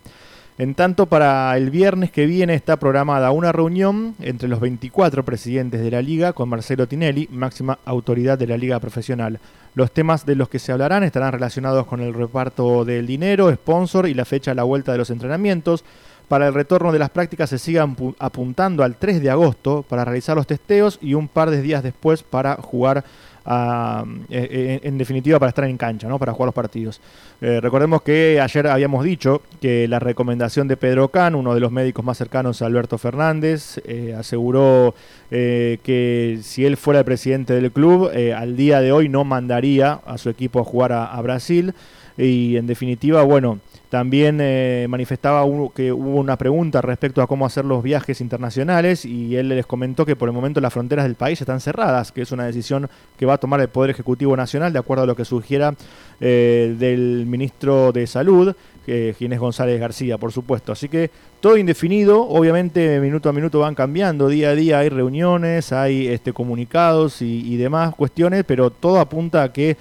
En 0.62 0.76
tanto, 0.76 1.08
para 1.08 1.58
el 1.58 1.72
viernes 1.72 2.12
que 2.12 2.28
viene 2.28 2.54
está 2.54 2.78
programada 2.78 3.32
una 3.32 3.52
reunión 3.52 4.14
entre 4.20 4.48
los 4.48 4.60
24 4.60 5.26
presidentes 5.26 5.82
de 5.82 5.90
la 5.90 6.04
liga 6.04 6.34
con 6.34 6.50
Marcelo 6.50 6.88
Tinelli, 6.88 7.28
máxima 7.32 7.80
autoridad 7.84 8.38
de 8.38 8.46
la 8.46 8.58
liga 8.58 8.80
profesional. 8.80 9.40
Los 9.74 9.92
temas 9.92 10.24
de 10.24 10.36
los 10.36 10.50
que 10.50 10.60
se 10.60 10.72
hablarán 10.72 11.02
estarán 11.02 11.32
relacionados 11.32 11.88
con 11.88 12.00
el 12.00 12.14
reparto 12.14 12.86
del 12.86 13.08
dinero, 13.08 13.52
sponsor 13.52 14.08
y 14.08 14.14
la 14.14 14.24
fecha 14.24 14.52
de 14.52 14.56
la 14.56 14.62
vuelta 14.62 14.92
de 14.92 15.00
los 15.00 15.10
entrenamientos. 15.10 15.84
Para 16.28 16.48
el 16.48 16.54
retorno 16.54 16.92
de 16.92 17.00
las 17.00 17.10
prácticas 17.10 17.50
se 17.50 17.58
sigan 17.58 17.98
apuntando 18.20 18.84
al 18.84 18.98
3 18.98 19.20
de 19.20 19.32
agosto 19.32 19.84
para 19.90 20.06
realizar 20.06 20.36
los 20.38 20.46
testeos 20.46 21.00
y 21.02 21.16
un 21.16 21.28
par 21.28 21.50
de 21.50 21.64
días 21.64 21.82
después 21.82 22.22
para 22.22 22.58
jugar 22.58 23.04
eh, 23.44 24.04
eh, 24.30 24.80
en 24.84 25.00
definitiva 25.00 25.40
para 25.40 25.50
estar 25.50 25.66
en 25.66 25.76
cancha, 25.76 26.08
¿no? 26.08 26.20
para 26.20 26.32
jugar 26.34 26.48
los 26.48 26.56
partidos. 26.56 27.02
Eh, 27.42 27.60
recordemos 27.60 28.04
que 28.04 28.40
ayer 28.40 28.68
habíamos 28.68 29.04
dicho 29.04 29.42
que 29.60 29.88
la 29.88 29.98
recomendación 29.98 30.68
de 30.68 30.78
Pedro 30.78 31.08
Can, 31.08 31.34
uno 31.34 31.56
de 31.56 31.60
los 31.60 31.72
médicos 31.72 32.06
más 32.06 32.18
cercanos 32.18 32.62
a 32.62 32.68
Alberto 32.68 32.98
Fernández, 33.00 33.82
aseguró 34.18 34.94
que 35.30 36.40
si 36.44 36.66
él 36.66 36.78
fuera 36.78 37.00
el 37.00 37.06
presidente 37.06 37.54
del 37.54 37.72
club, 37.72 38.12
al 38.36 38.56
día 38.56 38.80
de 38.82 38.92
hoy 38.92 39.10
no 39.10 39.24
mandaría 39.24 39.94
a 40.06 40.18
su 40.18 40.30
equipo 40.30 40.60
a 40.60 40.64
jugar 40.64 40.92
a, 40.92 41.20
Brasil. 41.22 41.74
Y 42.18 42.58
en 42.58 42.68
definitiva, 42.68 43.24
bueno, 43.24 43.60
También 43.92 44.38
eh, 44.40 44.86
manifestaba 44.88 45.44
que 45.76 45.92
hubo 45.92 46.22
una 46.22 46.38
pregunta 46.38 46.82
respecto 46.82 47.22
a 47.22 47.28
cómo 47.28 47.46
hacer 47.46 47.66
los 47.66 47.84
viajes 47.84 48.22
internacionales 48.22 49.04
y 49.04 49.36
él 49.36 49.50
les 49.50 49.66
comentó 49.66 50.06
que 50.06 50.16
por 50.16 50.30
el 50.30 50.34
momento 50.34 50.62
las 50.62 50.72
fronteras 50.72 51.04
del 51.04 51.16
país 51.16 51.42
están 51.42 51.60
cerradas, 51.60 52.14
que 52.14 52.22
es 52.22 52.32
una 52.32 52.46
decisión 52.46 52.90
que 53.18 53.26
va 53.26 53.34
a 53.34 53.38
tomar 53.38 53.60
el 53.60 53.68
Poder 53.68 53.90
Ejecutivo 53.90 54.38
Nacional 54.38 54.72
de 54.72 54.80
acuerdo 54.80 55.04
a 55.04 55.08
lo 55.08 55.18
que 55.18 55.26
sugiera 55.26 55.76
eh, 56.22 56.74
del 56.80 57.26
ministro 57.26 57.92
de 57.92 58.08
Salud, 58.08 58.56
Ginés 58.86 59.40
González 59.40 59.80
García, 59.80 60.18
por 60.18 60.32
supuesto. 60.32 60.72
Así 60.72 60.90
que 60.90 61.12
todo 61.42 61.58
indefinido, 61.58 62.22
obviamente 62.22 63.00
minuto 63.00 63.28
a 63.28 63.34
minuto 63.34 63.60
van 63.60 63.74
cambiando, 63.74 64.28
día 64.28 64.50
a 64.50 64.56
día 64.56 64.80
hay 64.80 64.90
reuniones, 64.90 65.72
hay 65.72 66.08
este, 66.08 66.34
comunicados 66.34 67.22
y, 67.22 67.58
demás 67.58 67.96
cuestiones, 67.96 68.44
pero 68.46 68.70
todo 68.70 69.00
apunta 69.00 69.44
a 69.44 69.52
que, 69.52 69.76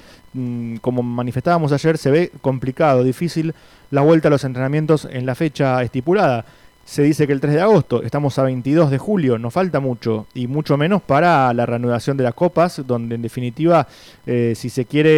como 0.80 1.02
manifestábamos 1.02 1.72
ayer, 1.72 1.98
se 1.98 2.10
ve 2.10 2.32
complicado, 2.40 3.02
difícil 3.02 3.54
la 3.90 4.02
vuelta 4.02 4.28
a 4.28 4.30
los 4.30 4.44
entrenamientos 4.44 5.08
en 5.10 5.26
la 5.26 5.34
fecha 5.34 5.82
estipulada. 5.82 6.44
Se 6.84 7.02
dice 7.02 7.26
que 7.26 7.32
el 7.32 7.40
3 7.40 7.54
de 7.54 7.60
agosto, 7.60 8.02
estamos 8.02 8.36
a 8.38 8.42
22 8.42 8.90
de 8.90 8.98
julio, 8.98 9.38
nos 9.38 9.54
falta 9.54 9.78
mucho 9.78 10.26
y 10.34 10.48
mucho 10.48 10.76
menos 10.76 11.02
para 11.02 11.52
la 11.54 11.64
reanudación 11.64 12.16
de 12.16 12.24
las 12.24 12.34
copas, 12.34 12.82
donde 12.84 13.14
en 13.14 13.22
definitiva, 13.22 13.86
eh, 14.26 14.54
si 14.56 14.70
se 14.70 14.86
quiere 14.86 15.10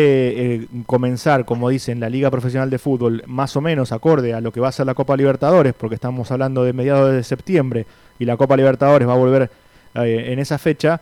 eh, 0.55 0.69
comenzar, 0.85 1.47
como 1.47 1.71
dicen, 1.71 1.99
la 1.99 2.11
Liga 2.11 2.31
Profesional 2.31 2.69
de 2.69 2.79
Fútbol, 2.79 3.23
más 3.27 3.57
o 3.57 3.63
menos 3.63 3.91
acorde 3.93 4.35
a 4.35 4.43
lo 4.43 4.53
que 4.53 4.61
va 4.61 4.69
a 4.69 4.73
ser 4.73 4.85
la 4.85 4.95
Copa 4.95 5.17
Libertadores, 5.17 5.73
porque 5.73 5.95
estamos 5.95 6.31
hablando 6.31 6.63
de 6.63 6.75
mediados 6.75 7.11
de 7.11 7.23
septiembre 7.23 7.87
y 8.19 8.27
la 8.27 8.37
Copa 8.37 8.57
Libertadores 8.57 9.09
va 9.09 9.15
a 9.15 9.17
volver 9.17 9.51
eh, 9.95 10.27
en 10.29 10.39
esa 10.41 10.59
fecha, 10.59 11.01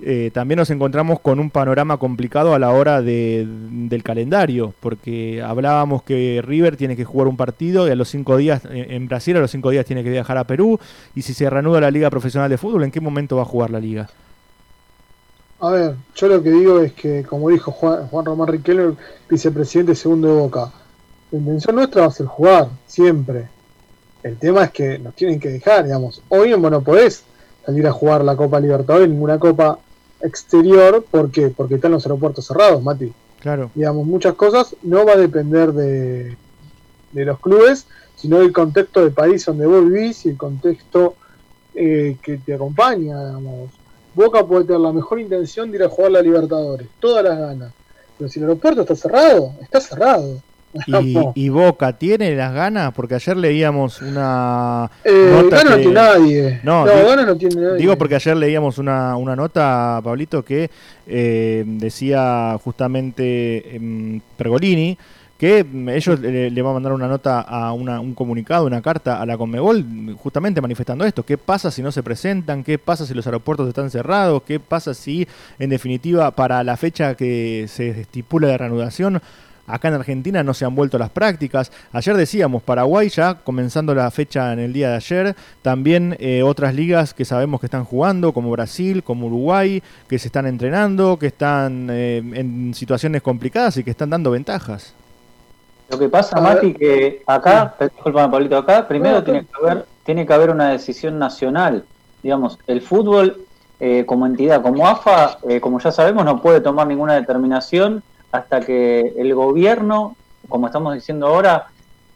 eh, 0.00 0.30
también 0.32 0.58
nos 0.58 0.70
encontramos 0.70 1.20
con 1.20 1.40
un 1.40 1.50
panorama 1.50 1.96
complicado 1.96 2.54
a 2.54 2.58
la 2.58 2.70
hora 2.70 3.00
de, 3.00 3.46
del 3.48 4.02
calendario, 4.02 4.74
porque 4.80 5.42
hablábamos 5.42 6.02
que 6.02 6.42
River 6.44 6.76
tiene 6.76 6.96
que 6.96 7.04
jugar 7.04 7.28
un 7.28 7.36
partido 7.36 7.88
y 7.88 7.90
a 7.90 7.96
los 7.96 8.08
cinco 8.08 8.36
días, 8.36 8.62
en 8.70 9.08
Brasil 9.08 9.36
a 9.36 9.40
los 9.40 9.50
cinco 9.50 9.70
días 9.70 9.86
tiene 9.86 10.04
que 10.04 10.10
viajar 10.10 10.36
a 10.36 10.44
Perú, 10.44 10.78
y 11.14 11.22
si 11.22 11.32
se 11.32 11.48
reanuda 11.48 11.80
la 11.80 11.90
Liga 11.90 12.10
Profesional 12.10 12.50
de 12.50 12.58
Fútbol, 12.58 12.84
¿en 12.84 12.90
qué 12.90 13.00
momento 13.00 13.36
va 13.36 13.42
a 13.42 13.46
jugar 13.46 13.70
la 13.70 13.80
liga? 13.80 14.08
A 15.58 15.70
ver, 15.70 15.94
yo 16.14 16.28
lo 16.28 16.42
que 16.42 16.50
digo 16.50 16.80
es 16.80 16.92
que, 16.92 17.22
como 17.22 17.48
dijo 17.48 17.72
Juan, 17.72 18.24
Román 18.24 18.48
Riquelme, 18.48 18.94
vicepresidente 19.30 19.94
segundo 19.94 20.28
de 20.28 20.40
Boca, 20.40 20.70
la 21.30 21.38
intención 21.38 21.76
nuestra 21.76 22.02
va 22.02 22.08
a 22.08 22.10
ser 22.10 22.26
jugar, 22.26 22.68
siempre. 22.86 23.48
El 24.22 24.36
tema 24.36 24.64
es 24.64 24.70
que 24.72 24.98
nos 24.98 25.14
tienen 25.14 25.40
que 25.40 25.48
dejar, 25.48 25.84
digamos. 25.84 26.22
Hoy 26.28 26.50
no 26.50 26.80
podés 26.82 27.24
salir 27.64 27.86
a 27.86 27.92
jugar 27.92 28.22
la 28.22 28.36
Copa 28.36 28.60
Libertadores, 28.60 29.08
ninguna 29.08 29.38
Copa 29.38 29.78
exterior, 30.20 31.04
¿por 31.10 31.30
qué? 31.30 31.48
Porque 31.48 31.76
están 31.76 31.92
los 31.92 32.04
aeropuertos 32.06 32.46
cerrados, 32.46 32.82
Mati. 32.82 33.12
Claro. 33.40 33.70
Digamos, 33.74 34.06
muchas 34.06 34.34
cosas 34.34 34.74
no 34.82 35.04
va 35.04 35.12
a 35.12 35.16
depender 35.16 35.72
de, 35.72 36.36
de 37.12 37.24
los 37.24 37.38
clubes, 37.40 37.86
sino 38.16 38.38
del 38.40 38.52
contexto 38.52 39.00
del 39.00 39.12
país 39.12 39.44
donde 39.44 39.66
vos 39.66 39.84
vivís 39.84 40.24
y 40.26 40.30
el 40.30 40.36
contexto 40.36 41.14
eh, 41.74 42.16
que 42.22 42.38
te 42.38 42.54
acompaña, 42.54 43.24
digamos. 43.24 43.70
Boca 44.14 44.46
puede 44.46 44.64
tener 44.64 44.80
la 44.80 44.92
mejor 44.92 45.20
intención 45.20 45.70
de 45.70 45.76
ir 45.76 45.84
a 45.84 45.90
jugar 45.90 46.12
la 46.12 46.22
Libertadores, 46.22 46.88
todas 46.98 47.22
las 47.22 47.38
ganas. 47.38 47.72
Pero 48.16 48.30
si 48.30 48.38
el 48.38 48.46
aeropuerto 48.46 48.80
está 48.80 48.96
cerrado, 48.96 49.52
está 49.60 49.78
cerrado. 49.80 50.40
Y, 51.34 51.48
Boca 51.48 51.96
tiene 51.96 52.34
las 52.34 52.52
ganas, 52.52 52.92
porque 52.92 53.14
ayer 53.14 53.36
leíamos 53.36 54.02
una. 54.02 54.90
Eh, 55.04 55.30
nota 55.32 55.64
no 55.64 55.76
tiene 55.76 55.92
nadie. 55.92 56.60
No, 56.62 56.84
no 56.84 57.36
tiene 57.36 57.56
nadie. 57.56 57.78
Digo 57.78 57.96
porque 57.96 58.16
ayer 58.16 58.36
leíamos 58.36 58.78
una, 58.78 59.16
una 59.16 59.36
nota, 59.36 60.00
Pablito, 60.02 60.44
que 60.44 60.70
eh, 61.06 61.64
decía 61.66 62.58
justamente 62.62 63.76
eh, 63.76 64.20
Pergolini 64.36 64.98
que 65.38 65.66
ellos 65.88 66.18
le, 66.20 66.62
van 66.62 66.70
a 66.70 66.74
mandar 66.74 66.92
una 66.92 67.08
nota 67.08 67.40
a 67.40 67.72
un 67.72 68.14
comunicado, 68.14 68.66
una 68.66 68.80
carta 68.80 69.20
a 69.20 69.26
la 69.26 69.36
Conmebol, 69.36 70.16
justamente 70.16 70.62
manifestando 70.62 71.04
esto. 71.04 71.24
¿Qué 71.24 71.36
pasa 71.36 71.70
si 71.70 71.82
no 71.82 71.92
se 71.92 72.02
presentan? 72.02 72.64
¿Qué 72.64 72.78
pasa 72.78 73.04
si 73.04 73.12
los 73.12 73.26
aeropuertos 73.26 73.68
están 73.68 73.90
cerrados? 73.90 74.42
¿Qué 74.44 74.60
pasa 74.60 74.94
si, 74.94 75.28
en 75.58 75.68
definitiva, 75.68 76.30
para 76.30 76.64
la 76.64 76.76
fecha 76.78 77.14
que 77.16 77.66
se 77.68 78.00
estipula 78.00 78.48
de 78.48 78.56
reanudación, 78.56 79.20
Acá 79.66 79.88
en 79.88 79.94
Argentina 79.94 80.42
no 80.42 80.54
se 80.54 80.64
han 80.64 80.74
vuelto 80.74 80.98
las 80.98 81.10
prácticas. 81.10 81.72
Ayer 81.92 82.16
decíamos, 82.16 82.62
Paraguay 82.62 83.08
ya 83.08 83.34
comenzando 83.34 83.94
la 83.94 84.10
fecha 84.10 84.52
en 84.52 84.60
el 84.60 84.72
día 84.72 84.90
de 84.90 84.96
ayer. 84.96 85.36
También 85.62 86.16
eh, 86.20 86.42
otras 86.42 86.74
ligas 86.74 87.14
que 87.14 87.24
sabemos 87.24 87.60
que 87.60 87.66
están 87.66 87.84
jugando, 87.84 88.32
como 88.32 88.50
Brasil, 88.50 89.02
como 89.02 89.26
Uruguay, 89.26 89.82
que 90.08 90.18
se 90.18 90.28
están 90.28 90.46
entrenando, 90.46 91.18
que 91.18 91.26
están 91.26 91.88
eh, 91.90 92.18
en 92.18 92.74
situaciones 92.74 93.22
complicadas 93.22 93.76
y 93.76 93.84
que 93.84 93.90
están 93.90 94.10
dando 94.10 94.30
ventajas. 94.30 94.94
Lo 95.88 95.98
que 95.98 96.08
pasa, 96.08 96.40
Mati, 96.40 96.74
que 96.74 97.22
acá, 97.26 97.74
disculpame 97.80 98.30
Pablito, 98.30 98.56
acá 98.56 98.86
primero 98.88 99.22
tiene, 99.22 99.44
que 99.44 99.48
haber, 99.62 99.86
tiene 100.04 100.26
que 100.26 100.32
haber 100.32 100.50
una 100.50 100.70
decisión 100.70 101.18
nacional. 101.18 101.84
Digamos, 102.22 102.58
el 102.66 102.82
fútbol 102.82 103.44
eh, 103.78 104.04
como 104.04 104.26
entidad, 104.26 104.62
como 104.62 104.86
AFA, 104.86 105.38
como 105.60 105.78
ya 105.78 105.92
sabemos, 105.92 106.24
no 106.24 106.40
puede 106.40 106.60
tomar 106.60 106.86
ninguna 106.86 107.14
determinación 107.14 108.02
hasta 108.36 108.60
que 108.60 109.14
el 109.16 109.34
gobierno, 109.34 110.16
como 110.48 110.66
estamos 110.66 110.94
diciendo 110.94 111.26
ahora, 111.26 111.66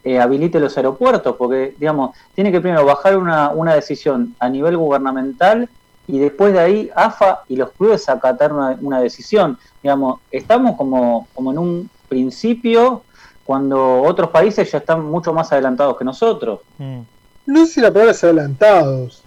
eh, 0.03 0.19
habilite 0.19 0.59
los 0.59 0.75
aeropuertos, 0.77 1.35
porque, 1.35 1.75
digamos, 1.77 2.15
tiene 2.33 2.51
que 2.51 2.59
primero 2.59 2.85
bajar 2.85 3.17
una, 3.17 3.49
una, 3.49 3.75
decisión 3.75 4.35
a 4.39 4.49
nivel 4.49 4.75
gubernamental 4.77 5.69
y 6.07 6.17
después 6.17 6.53
de 6.53 6.59
ahí 6.59 6.89
AFA 6.95 7.41
y 7.47 7.55
los 7.55 7.71
clubes 7.71 8.09
acatar 8.09 8.51
una, 8.51 8.77
una 8.81 8.99
decisión. 8.99 9.57
Digamos, 9.83 10.19
estamos 10.31 10.75
como, 10.75 11.27
como 11.35 11.51
en 11.51 11.57
un 11.59 11.89
principio 12.09 13.03
cuando 13.45 14.01
otros 14.01 14.29
países 14.29 14.71
ya 14.71 14.79
están 14.79 15.05
mucho 15.05 15.33
más 15.33 15.51
adelantados 15.51 15.97
que 15.97 16.05
nosotros. 16.05 16.61
Mm. 16.77 17.01
No 17.45 17.65
sé 17.65 17.73
si 17.73 17.81
la 17.81 17.91
palabra 17.91 18.11
es 18.11 18.23
adelantados. 18.23 19.23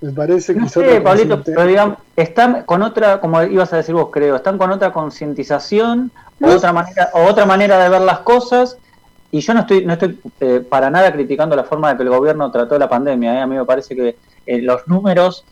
Me 0.00 0.12
parece 0.12 0.54
que... 0.54 0.60
No 0.60 0.68
sé, 0.68 1.00
Pablito, 1.00 1.42
pero 1.42 1.66
digamos, 1.66 1.98
están 2.16 2.62
con 2.64 2.82
otra, 2.82 3.20
como 3.20 3.42
ibas 3.42 3.72
a 3.72 3.76
decir 3.76 3.94
vos, 3.94 4.08
creo, 4.12 4.36
están 4.36 4.58
con 4.58 4.70
otra 4.70 4.92
concientización 4.92 6.10
otra 6.40 6.72
manera, 6.72 7.10
o 7.14 7.24
otra 7.24 7.46
manera 7.46 7.78
de 7.78 7.88
ver 7.88 8.02
las 8.02 8.20
cosas. 8.20 8.78
Y 9.30 9.40
yo 9.40 9.52
no 9.54 9.60
estoy, 9.60 9.84
no 9.84 9.94
estoy 9.94 10.18
eh, 10.40 10.64
para 10.68 10.90
nada 10.90 11.12
criticando 11.12 11.56
la 11.56 11.64
forma 11.64 11.90
de 11.90 11.96
que 11.96 12.02
el 12.04 12.08
gobierno 12.08 12.50
trató 12.50 12.78
la 12.78 12.88
pandemia. 12.88 13.34
¿eh? 13.34 13.40
A 13.40 13.46
mí 13.46 13.56
me 13.56 13.64
parece 13.64 13.96
que 13.96 14.16
eh, 14.46 14.62
los 14.62 14.86
números 14.86 15.44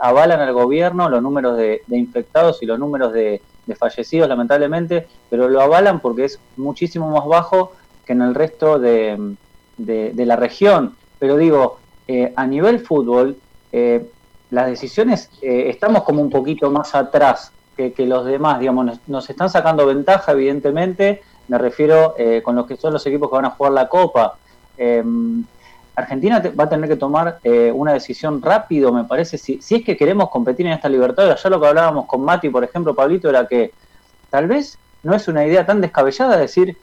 avalan 0.00 0.40
al 0.40 0.52
gobierno, 0.52 1.08
los 1.08 1.22
números 1.22 1.56
de, 1.56 1.82
infectados 1.90 2.60
y 2.60 2.66
los 2.66 2.76
números 2.76 3.12
de, 3.12 3.40
fallecidos, 3.78 4.28
lamentablemente, 4.28 5.06
pero 5.28 5.48
lo 5.48 5.60
avalan 5.60 6.00
porque 6.00 6.24
es 6.24 6.40
muchísimo 6.56 7.08
más 7.08 7.24
bajo 7.24 7.70
que 8.04 8.14
en 8.14 8.22
el 8.22 8.34
resto 8.34 8.80
de, 8.80 9.36
de 9.76 10.26
la 10.26 10.34
región. 10.34 10.96
Pero 11.20 11.36
digo, 11.36 11.78
a 12.34 12.46
nivel 12.48 12.80
fútbol, 12.80 13.36
las 14.50 14.66
decisiones 14.66 15.30
estamos 15.40 16.02
como 16.02 16.20
un 16.20 16.30
poquito 16.30 16.68
más 16.72 16.96
atrás 16.96 17.52
que, 17.88 18.06
los 18.06 18.24
demás, 18.24 18.60
digamos, 18.60 19.00
nos, 19.06 19.30
están 19.30 19.50
sacando 19.50 19.86
ventaja, 19.86 20.32
evidentemente, 20.32 21.22
me 21.48 21.58
refiero 21.58 22.14
eh, 22.18 22.42
con 22.42 22.56
los 22.56 22.66
que 22.66 22.76
son 22.76 22.92
los 22.92 23.06
equipos 23.06 23.28
que 23.30 23.36
van 23.36 23.46
a 23.46 23.50
jugar 23.50 23.72
la 23.72 23.88
Copa. 23.88 24.36
Em, 24.76 25.44
Argentina 25.94 26.42
va 26.58 26.64
a 26.64 26.68
tener 26.68 26.88
que 26.88 26.96
tomar 26.96 27.38
eh, 27.42 27.72
una 27.74 27.92
decisión 27.92 28.40
rápido, 28.40 28.92
me 28.92 29.04
parece, 29.04 29.38
si, 29.38 29.60
si 29.60 29.76
es 29.76 29.84
que 29.84 29.96
queremos 29.96 30.30
competir 30.30 30.66
en 30.66 30.72
esta 30.72 30.88
libertad. 30.88 31.36
Ya 31.36 31.50
lo 31.50 31.60
que 31.60 31.66
hablábamos 31.66 32.06
con 32.06 32.22
Mati, 32.22 32.48
por 32.48 32.64
ejemplo, 32.64 32.94
Pablito, 32.94 33.28
era 33.28 33.46
que 33.46 33.72
tal 34.30 34.46
vez 34.46 34.78
no 35.02 35.14
es 35.14 35.28
una 35.28 35.44
idea 35.44 35.66
tan 35.66 35.80
descabellada 35.80 36.36
decir, 36.36 36.76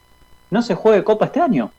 no 0.50 0.62
se 0.62 0.74
juegue 0.74 1.04
Copa 1.04 1.26
este 1.26 1.40
año. 1.40 1.70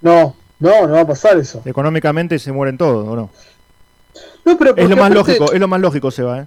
No, 0.00 0.34
no, 0.58 0.86
no 0.86 0.94
va 0.94 1.00
a 1.00 1.06
pasar 1.06 1.36
eso. 1.38 1.62
Económicamente 1.64 2.38
se 2.38 2.52
mueren 2.52 2.78
todos, 2.78 3.06
¿o 3.06 3.16
no? 3.16 3.30
no 4.44 4.58
pero 4.58 4.76
es 4.76 4.88
lo 4.88 4.96
más 4.96 5.10
lógico, 5.10 5.52
es 5.52 5.60
lo 5.60 5.68
más 5.68 5.80
lógico, 5.80 6.10
Seba, 6.10 6.40
¿eh? 6.40 6.46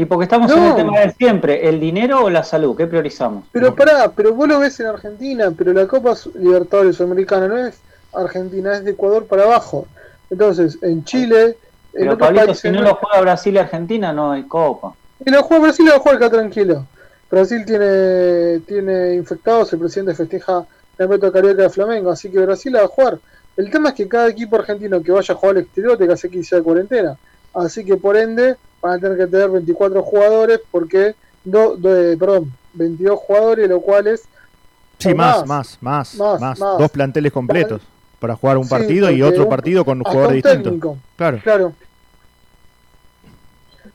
Y 0.00 0.06
porque 0.06 0.24
estamos 0.24 0.50
en 0.50 0.62
el 0.62 0.76
tema 0.76 0.98
de 0.98 1.12
siempre, 1.12 1.68
¿el 1.68 1.78
dinero 1.78 2.24
o 2.24 2.30
la 2.30 2.42
salud? 2.42 2.74
¿Qué 2.74 2.86
priorizamos? 2.86 3.44
Pero 3.52 3.74
pará, 3.74 4.10
pero 4.10 4.32
vos 4.32 4.48
lo 4.48 4.58
ves 4.58 4.80
en 4.80 4.86
Argentina, 4.86 5.52
pero 5.54 5.74
la 5.74 5.86
Copa 5.86 6.14
Libertadores 6.36 6.96
Sudamericana 6.96 7.48
no 7.48 7.58
es 7.58 7.78
Argentina, 8.14 8.72
es 8.78 8.84
de 8.84 8.92
Ecuador 8.92 9.26
para 9.26 9.42
abajo. 9.42 9.86
Entonces, 10.30 10.78
en 10.80 11.04
Chile... 11.04 11.58
Pero 11.92 12.16
Pablito, 12.16 12.54
si 12.54 12.70
no 12.70 12.80
lo 12.80 12.94
juega 12.94 13.20
Brasil 13.20 13.54
y 13.54 13.58
Argentina, 13.58 14.10
no 14.10 14.32
hay 14.32 14.44
Copa. 14.44 14.94
Y 15.22 15.30
lo 15.30 15.42
juega 15.42 15.64
Brasil, 15.64 15.84
lo 15.84 16.00
juega 16.00 16.16
acá 16.16 16.30
tranquilo. 16.30 16.86
Brasil 17.30 17.62
tiene, 17.66 18.60
tiene 18.60 19.16
infectados, 19.16 19.70
el 19.74 19.80
presidente 19.80 20.14
festeja 20.14 20.64
el 20.96 21.08
método 21.10 21.30
carioca 21.30 21.64
de 21.64 21.68
Flamengo, 21.68 22.10
así 22.10 22.30
que 22.30 22.38
Brasil 22.38 22.74
va 22.74 22.84
a 22.84 22.88
jugar. 22.88 23.18
El 23.54 23.70
tema 23.70 23.90
es 23.90 23.96
que 23.96 24.08
cada 24.08 24.28
equipo 24.28 24.56
argentino 24.56 25.02
que 25.02 25.12
vaya 25.12 25.34
a 25.34 25.36
jugar 25.36 25.56
al 25.56 25.62
exterior 25.62 25.98
tiene 25.98 26.08
que 26.08 26.14
hacer 26.14 26.30
15 26.30 26.56
de 26.56 26.62
cuarentena. 26.62 27.18
Así 27.52 27.84
que 27.84 27.98
por 27.98 28.16
ende 28.16 28.56
van 28.80 28.94
a 28.94 28.98
tener 28.98 29.18
que 29.18 29.26
tener 29.26 29.50
24 29.50 30.02
jugadores 30.02 30.60
porque, 30.70 31.14
do, 31.44 31.76
perdón, 31.78 32.52
22 32.74 33.18
jugadores, 33.18 33.68
lo 33.68 33.80
cual 33.80 34.06
es... 34.06 34.22
Sí, 34.98 35.14
más 35.14 35.46
más, 35.46 35.78
más, 35.80 36.14
más, 36.14 36.58
Dos 36.58 36.90
planteles 36.90 37.32
completos 37.32 37.80
para 38.18 38.36
jugar 38.36 38.58
un 38.58 38.68
partido 38.68 39.10
y 39.10 39.22
otro 39.22 39.48
partido 39.48 39.84
con 39.84 39.98
un 39.98 40.04
jugador 40.04 40.34
distinto. 40.34 40.96
Claro. 41.16 41.40
claro. 41.42 41.72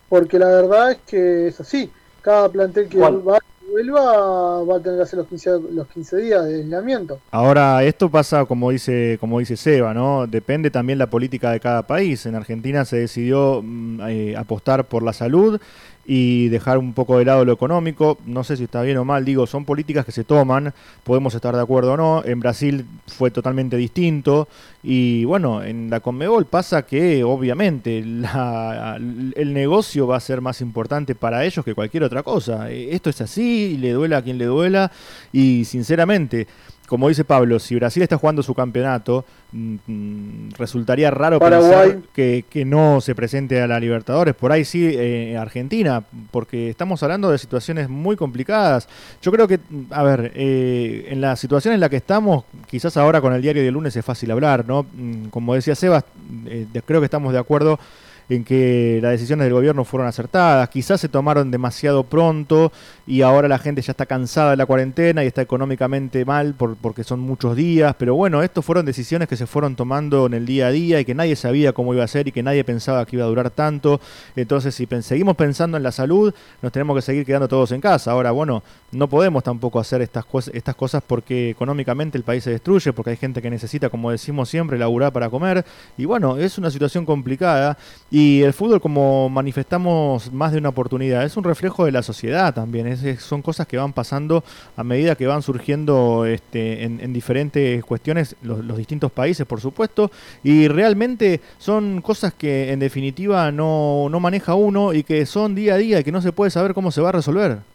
Porque 0.10 0.39
la 0.39 0.48
verdad 0.48 0.92
es 0.92 0.98
que 1.06 1.48
es 1.48 1.60
así. 1.60 1.92
Cada 2.22 2.50
plantel 2.50 2.89
que 2.89 2.98
va 2.98 3.38
vuelva 3.75 4.63
va 4.63 4.77
a 4.77 4.79
tener 4.79 5.00
que 5.00 5.03
hacer 5.03 5.20
los 5.20 5.27
15, 5.27 5.50
los 5.72 5.88
15 5.88 6.17
días 6.17 6.46
de 6.46 6.55
aislamiento. 6.55 7.20
Ahora, 7.32 7.84
esto 7.84 8.10
pasa 8.10 8.46
como 8.46 8.72
dice, 8.72 9.17
como 9.20 9.39
dice 9.39 9.58
Seba, 9.58 9.94
¿no? 9.94 10.27
Depende 10.27 10.72
también 10.72 10.98
la 10.98 11.10
política 11.10 11.51
de 11.51 11.60
cada 11.60 11.86
país. 11.86 12.25
En 12.25 12.36
Argentina 12.36 12.86
se 12.86 12.98
decidió 12.98 13.62
mm, 13.62 14.01
eh, 14.08 14.36
apostar 14.38 14.86
por 14.86 15.03
la 15.03 15.12
salud 15.12 15.60
y 16.07 16.50
dejar 16.50 16.77
un 16.77 16.93
poco 16.93 17.17
de 17.17 17.25
lado 17.25 17.45
lo 17.45 17.53
económico. 17.53 18.17
No 18.25 18.43
sé 18.43 18.57
si 18.57 18.65
está 18.65 18.81
bien 18.81 18.97
o 18.97 19.05
mal, 19.05 19.25
digo, 19.25 19.47
son 19.47 19.65
políticas 19.65 20.05
que 20.05 20.12
se 20.12 20.24
toman, 20.24 20.74
podemos 21.03 21.33
estar 21.33 21.55
de 21.55 21.62
acuerdo 21.62 21.93
o 21.93 21.97
no. 21.97 22.24
En 22.24 22.39
Brasil 22.39 22.85
fue 23.07 23.31
totalmente 23.31 23.75
distinto. 23.77 24.47
Y 24.83 25.25
bueno, 25.25 25.63
en 25.63 25.89
la 25.89 26.00
Conmebol 26.00 26.45
pasa 26.45 26.83
que 26.83 27.24
obviamente 27.24 27.97
el 27.97 29.53
negocio 29.53 30.05
va 30.05 30.17
a 30.17 30.19
ser 30.19 30.41
más 30.41 30.62
importante 30.62 31.15
para 31.15 31.43
ellos 31.43 31.65
que 31.65 31.74
cualquier 31.74 32.03
otra 32.03 32.21
cosa. 32.21 32.69
Esto 32.69 33.09
es 33.09 33.21
así, 33.21 33.77
le 33.77 33.93
duela 33.93 34.17
a 34.17 34.21
quien 34.21 34.38
le 34.38 34.45
duela. 34.45 34.91
Y 35.33 35.65
sinceramente, 35.65 36.47
como 36.88 37.10
dice 37.10 37.24
Pablo, 37.24 37.60
si 37.60 37.75
Brasil 37.75 38.04
está 38.04 38.18
jugando 38.18 38.44
su 38.44 38.54
campeonato, 38.54 39.25
mm, 39.51 39.75
mm, 39.88 40.50
resultaría 40.58 41.12
raro 41.12 41.39
pensar 41.39 42.00
que, 42.13 42.44
no 42.65 43.01
se 43.01 43.15
presente 43.15 43.62
a 43.62 43.68
la 43.68 43.80
Libertadores. 43.80 44.34
Por 44.36 44.51
ahí 44.51 44.65
sí, 44.65 44.89
eh, 44.92 45.38
Argentina, 45.38 46.04
porque 46.32 46.70
estamos 46.70 47.01
hablando 47.04 47.30
de 47.30 47.38
situaciones 47.38 47.89
muy 47.89 48.15
complicadas. 48.15 48.88
Yo 49.22 49.32
creo 49.32 49.48
que, 49.48 49.60
a 49.92 50.04
ver, 50.04 50.32
eh, 50.36 51.08
en 51.10 51.22
la 51.22 51.36
situación 51.36 51.74
en 51.74 51.80
la 51.80 51.89
que 51.89 51.98
estamos, 51.98 52.46
quizás 52.68 52.98
ahora 52.98 53.22
con 53.22 53.34
el 53.34 53.42
diario 53.42 53.63
de 53.63 53.72
lunes 53.72 53.96
es 53.96 54.06
fácil 54.06 54.32
hablar, 54.32 54.65
¿no? 54.68 54.86
Mm, 54.94 55.25
como 55.25 55.54
decía 55.54 55.75
Sebas, 55.75 56.06
eh, 56.48 56.65
creo 56.86 57.01
que 57.01 57.06
estamos 57.06 57.34
de 57.34 57.39
acuerdo 57.39 57.80
en 58.29 58.44
que 58.44 59.00
las 59.01 59.12
decisiones 59.12 59.46
del 59.46 59.53
gobierno 59.53 59.86
fueron 59.86 60.08
acertadas, 60.08 60.70
quizás 60.70 61.01
se 61.01 61.10
tomaron 61.10 61.51
demasiado 61.51 62.03
pronto 62.03 62.72
y 63.08 63.22
ahora 63.22 63.48
la 63.48 63.60
gente 63.60 63.82
ya 63.82 63.91
está 63.91 64.05
cansada 64.05 64.51
de 64.51 64.58
la 64.58 64.65
cuarentena 64.65 65.24
y 65.24 65.27
está 65.27 65.41
económicamente 65.41 66.25
mal 66.25 66.53
por, 66.53 66.75
porque 66.75 67.03
son 67.03 67.20
muchos 67.20 67.55
días, 67.55 67.96
pero 67.98 68.15
bueno, 68.15 68.41
estas 68.41 68.65
fueron 68.65 68.86
decisiones 68.86 69.27
que 69.27 69.38
se 69.38 69.48
fueron 69.48 69.75
tomando 69.75 70.25
en 70.25 70.34
el 70.34 70.46
día 70.46 70.67
a 70.67 70.72
día 70.72 71.00
y 71.00 71.05
que 71.05 71.15
nadie 71.15 71.36
sabía 71.36 71.74
cómo 71.74 71.94
iba 71.94 72.03
a 72.03 72.08
ser 72.08 72.27
y 72.27 72.32
que 72.32 72.44
nadie 72.44 72.63
pensaba 72.63 73.05
que 73.05 73.15
iba 73.15 73.25
a 73.25 73.29
durar 73.29 73.50
tanto, 73.50 74.00
entonces 74.36 74.74
si 74.75 74.88
seguimos 75.01 75.36
pensando 75.36 75.77
en 75.77 75.84
la 75.84 75.91
salud, 75.91 76.34
nos 76.62 76.72
tenemos 76.72 76.96
que 76.96 77.01
seguir 77.01 77.25
quedando 77.25 77.48
todos 77.48 77.72
en 77.72 77.82
casa. 77.82 78.12
Ahora, 78.12 78.32
bueno, 78.32 78.63
no 78.96 79.08
podemos 79.08 79.44
tampoco 79.44 79.80
hacer 79.80 80.02
estas, 80.02 80.25
estas 80.54 80.75
cosas 80.75 81.04
porque 81.06 81.50
económicamente 81.50 82.18
el 82.18 82.24
país 82.24 82.44
se 82.44 82.52
destruye, 82.52 82.94
porque 82.94 83.12
hay 83.12 83.18
gente 83.18 83.42
que 83.42 83.50
necesita, 83.50 83.90
como 83.90 84.12
decimos 84.12 84.50
siempre, 84.50 84.78
laburar 84.78 85.12
para 85.12 85.30
comer, 85.30 85.66
y 85.98 86.06
bueno, 86.06 86.38
es 86.38 86.58
una 86.58 86.72
situación 86.72 87.06
complicada 87.06 87.78
y 88.10 88.42
el 88.42 88.54
fútbol, 88.54 88.82
como 88.82 89.30
manifestamos 89.30 90.32
más 90.32 90.52
de 90.52 90.58
una 90.60 90.70
oportunidad, 90.70 91.24
es 91.24 91.38
un 91.38 91.44
reflejo 91.44 91.86
de 91.86 91.92
la 91.92 92.04
sociedad 92.04 92.54
también. 92.54 92.98
son 93.20 93.42
cosas 93.42 93.68
que 93.68 93.78
van 93.78 93.94
pasando 93.94 94.44
a 94.75 94.84
medida 94.84 95.16
que 95.16 95.28
van 95.28 95.42
surgiendo 95.42 96.25
este, 96.25 96.84
en, 96.84 97.14
diferentes 97.14 97.84
cuestiones 97.84 98.36
los, 98.42 98.78
distintos 98.78 99.12
países, 99.12 99.46
por 99.46 99.62
supuesto. 99.62 100.12
Y 100.44 100.68
realmente 100.68 101.42
son 101.58 102.02
cosas 102.02 102.34
que 102.34 102.72
en 102.72 102.80
definitiva 102.80 103.52
no, 103.52 104.08
no 104.10 104.20
maneja 104.20 104.56
uno 104.56 104.94
y 104.94 105.04
que 105.04 105.25
son 105.25 105.56
día 105.56 105.75
a 105.75 105.78
día 105.78 106.00
y 106.00 106.04
que 106.04 106.12
no 106.12 106.22
se 106.22 106.32
puede 106.32 106.52
saber 106.52 106.74
cómo 106.74 106.92
se 106.92 107.02
va 107.02 107.10
a 107.10 107.14
resolver. 107.14 107.75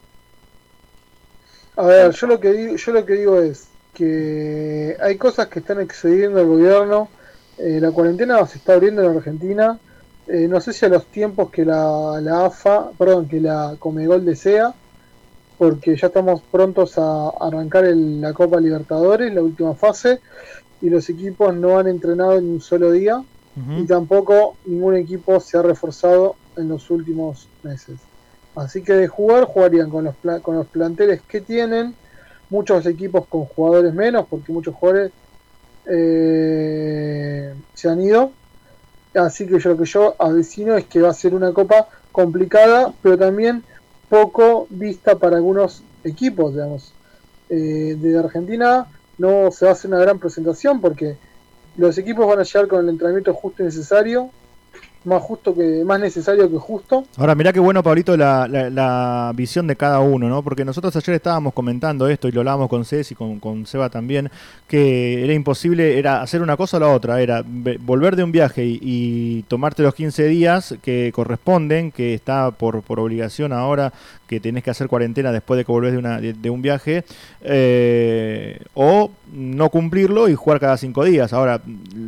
A 1.80 1.86
ver, 1.86 2.12
yo 2.12 2.26
lo 2.26 2.40
que 2.40 2.52
digo, 2.52 2.76
yo 2.76 2.92
lo 2.92 3.06
que 3.06 3.12
digo 3.14 3.40
es 3.40 3.68
que 3.94 4.96
hay 5.00 5.16
cosas 5.16 5.48
que 5.48 5.60
están 5.60 5.80
excediendo 5.80 6.40
el 6.40 6.46
gobierno. 6.46 7.08
Eh, 7.58 7.78
la 7.80 7.90
cuarentena 7.90 8.46
se 8.46 8.58
está 8.58 8.74
abriendo 8.74 9.02
en 9.02 9.16
Argentina 9.16 9.78
eh, 10.32 10.46
no 10.46 10.60
sé 10.60 10.72
si 10.72 10.86
a 10.86 10.88
los 10.88 11.06
tiempos 11.06 11.50
que 11.50 11.64
la, 11.64 12.20
la, 12.22 12.46
AFA, 12.46 12.92
perdón, 12.96 13.26
que 13.26 13.40
la 13.40 13.74
Comegol 13.80 14.24
desea, 14.24 14.72
porque 15.58 15.96
ya 15.96 16.06
estamos 16.06 16.40
prontos 16.42 16.98
a 16.98 17.30
arrancar 17.40 17.84
la 17.84 18.32
Copa 18.32 18.60
Libertadores, 18.60 19.34
la 19.34 19.42
última 19.42 19.74
fase, 19.74 20.20
y 20.80 20.88
los 20.88 21.08
equipos 21.10 21.52
no 21.56 21.80
han 21.80 21.88
entrenado 21.88 22.38
en 22.38 22.48
un 22.48 22.60
solo 22.60 22.92
día, 22.92 23.20
y 23.76 23.84
tampoco 23.84 24.56
ningún 24.64 24.94
equipo 24.94 25.40
se 25.40 25.58
ha 25.58 25.62
reforzado 25.62 26.36
en 26.56 26.68
los 26.68 26.88
últimos 26.90 27.48
meses. 27.64 27.96
Así 28.56 28.82
que 28.82 28.92
de 28.94 29.08
jugar, 29.08 29.44
jugarían 29.44 29.90
con 29.90 30.04
los, 30.04 30.14
con 30.42 30.56
los 30.56 30.66
planteles 30.66 31.22
que 31.22 31.40
tienen, 31.40 31.94
muchos 32.48 32.84
equipos 32.86 33.26
con 33.26 33.44
jugadores 33.44 33.94
menos, 33.94 34.26
porque 34.28 34.52
muchos 34.52 34.74
jugadores 34.74 35.12
eh, 35.86 37.54
se 37.74 37.88
han 37.88 38.00
ido. 38.00 38.32
Así 39.14 39.46
que 39.46 39.58
yo 39.58 39.70
lo 39.70 39.78
que 39.78 39.84
yo 39.84 40.14
avecino 40.18 40.76
es 40.76 40.86
que 40.86 41.00
va 41.00 41.10
a 41.10 41.14
ser 41.14 41.34
una 41.34 41.52
copa 41.52 41.88
complicada, 42.12 42.92
pero 43.02 43.18
también 43.18 43.64
poco 44.08 44.66
vista 44.70 45.16
para 45.16 45.36
algunos 45.36 45.82
equipos, 46.04 46.52
digamos. 46.52 46.92
Eh, 47.50 47.96
de 47.98 48.16
Argentina. 48.16 48.86
No 49.18 49.50
se 49.50 49.64
va 49.64 49.72
a 49.72 49.74
hacer 49.74 49.90
una 49.90 50.00
gran 50.00 50.20
presentación 50.20 50.80
porque 50.80 51.16
los 51.76 51.98
equipos 51.98 52.26
van 52.26 52.38
a 52.38 52.44
llegar 52.44 52.68
con 52.68 52.80
el 52.80 52.88
entrenamiento 52.88 53.34
justo 53.34 53.62
y 53.62 53.66
necesario 53.66 54.30
más 55.04 55.22
justo 55.22 55.54
que 55.54 55.82
más 55.84 55.98
necesario 55.98 56.50
que 56.50 56.58
justo. 56.58 57.04
Ahora, 57.16 57.34
mirá 57.34 57.52
qué 57.52 57.60
bueno, 57.60 57.82
Pablito, 57.82 58.16
la, 58.16 58.46
la, 58.48 59.32
visión 59.34 59.66
de 59.66 59.76
cada 59.76 60.00
uno, 60.00 60.28
¿no? 60.28 60.42
Porque 60.42 60.64
nosotros 60.64 60.94
ayer 60.96 61.14
estábamos 61.14 61.54
comentando 61.54 62.08
esto 62.08 62.28
y 62.28 62.32
lo 62.32 62.40
hablábamos 62.40 62.68
con 62.68 62.84
Cés 62.84 63.10
y 63.12 63.14
con, 63.14 63.40
con, 63.40 63.66
Seba 63.66 63.88
también, 63.88 64.30
que 64.66 65.24
era 65.24 65.32
imposible, 65.32 65.98
era 65.98 66.20
hacer 66.20 66.42
una 66.42 66.56
cosa 66.56 66.76
o 66.76 66.80
la 66.80 66.88
otra, 66.88 67.20
era 67.20 67.42
volver 67.80 68.16
de 68.16 68.24
un 68.24 68.32
viaje 68.32 68.64
y, 68.64 69.44
tomarte 69.48 69.82
los 69.82 69.94
15 69.94 70.24
días 70.28 70.74
que 70.82 71.10
corresponden, 71.14 71.92
que 71.92 72.14
está 72.14 72.50
por, 72.50 72.82
por 72.82 73.00
obligación 73.00 73.52
ahora, 73.52 73.92
que 74.26 74.38
tenés 74.38 74.62
que 74.62 74.70
hacer 74.70 74.86
cuarentena 74.86 75.32
después 75.32 75.58
de 75.58 75.64
que 75.64 75.72
volvés 75.72 75.92
de, 75.92 75.98
una, 75.98 76.20
de, 76.20 76.50
un 76.50 76.62
viaje, 76.62 77.04
eh, 77.42 78.60
o 78.74 79.10
no 79.32 79.70
cumplirlo 79.70 80.28
y 80.28 80.34
jugar 80.34 80.60
cada 80.60 80.76
cinco 80.76 81.04
días. 81.04 81.32
Ahora, 81.32 81.60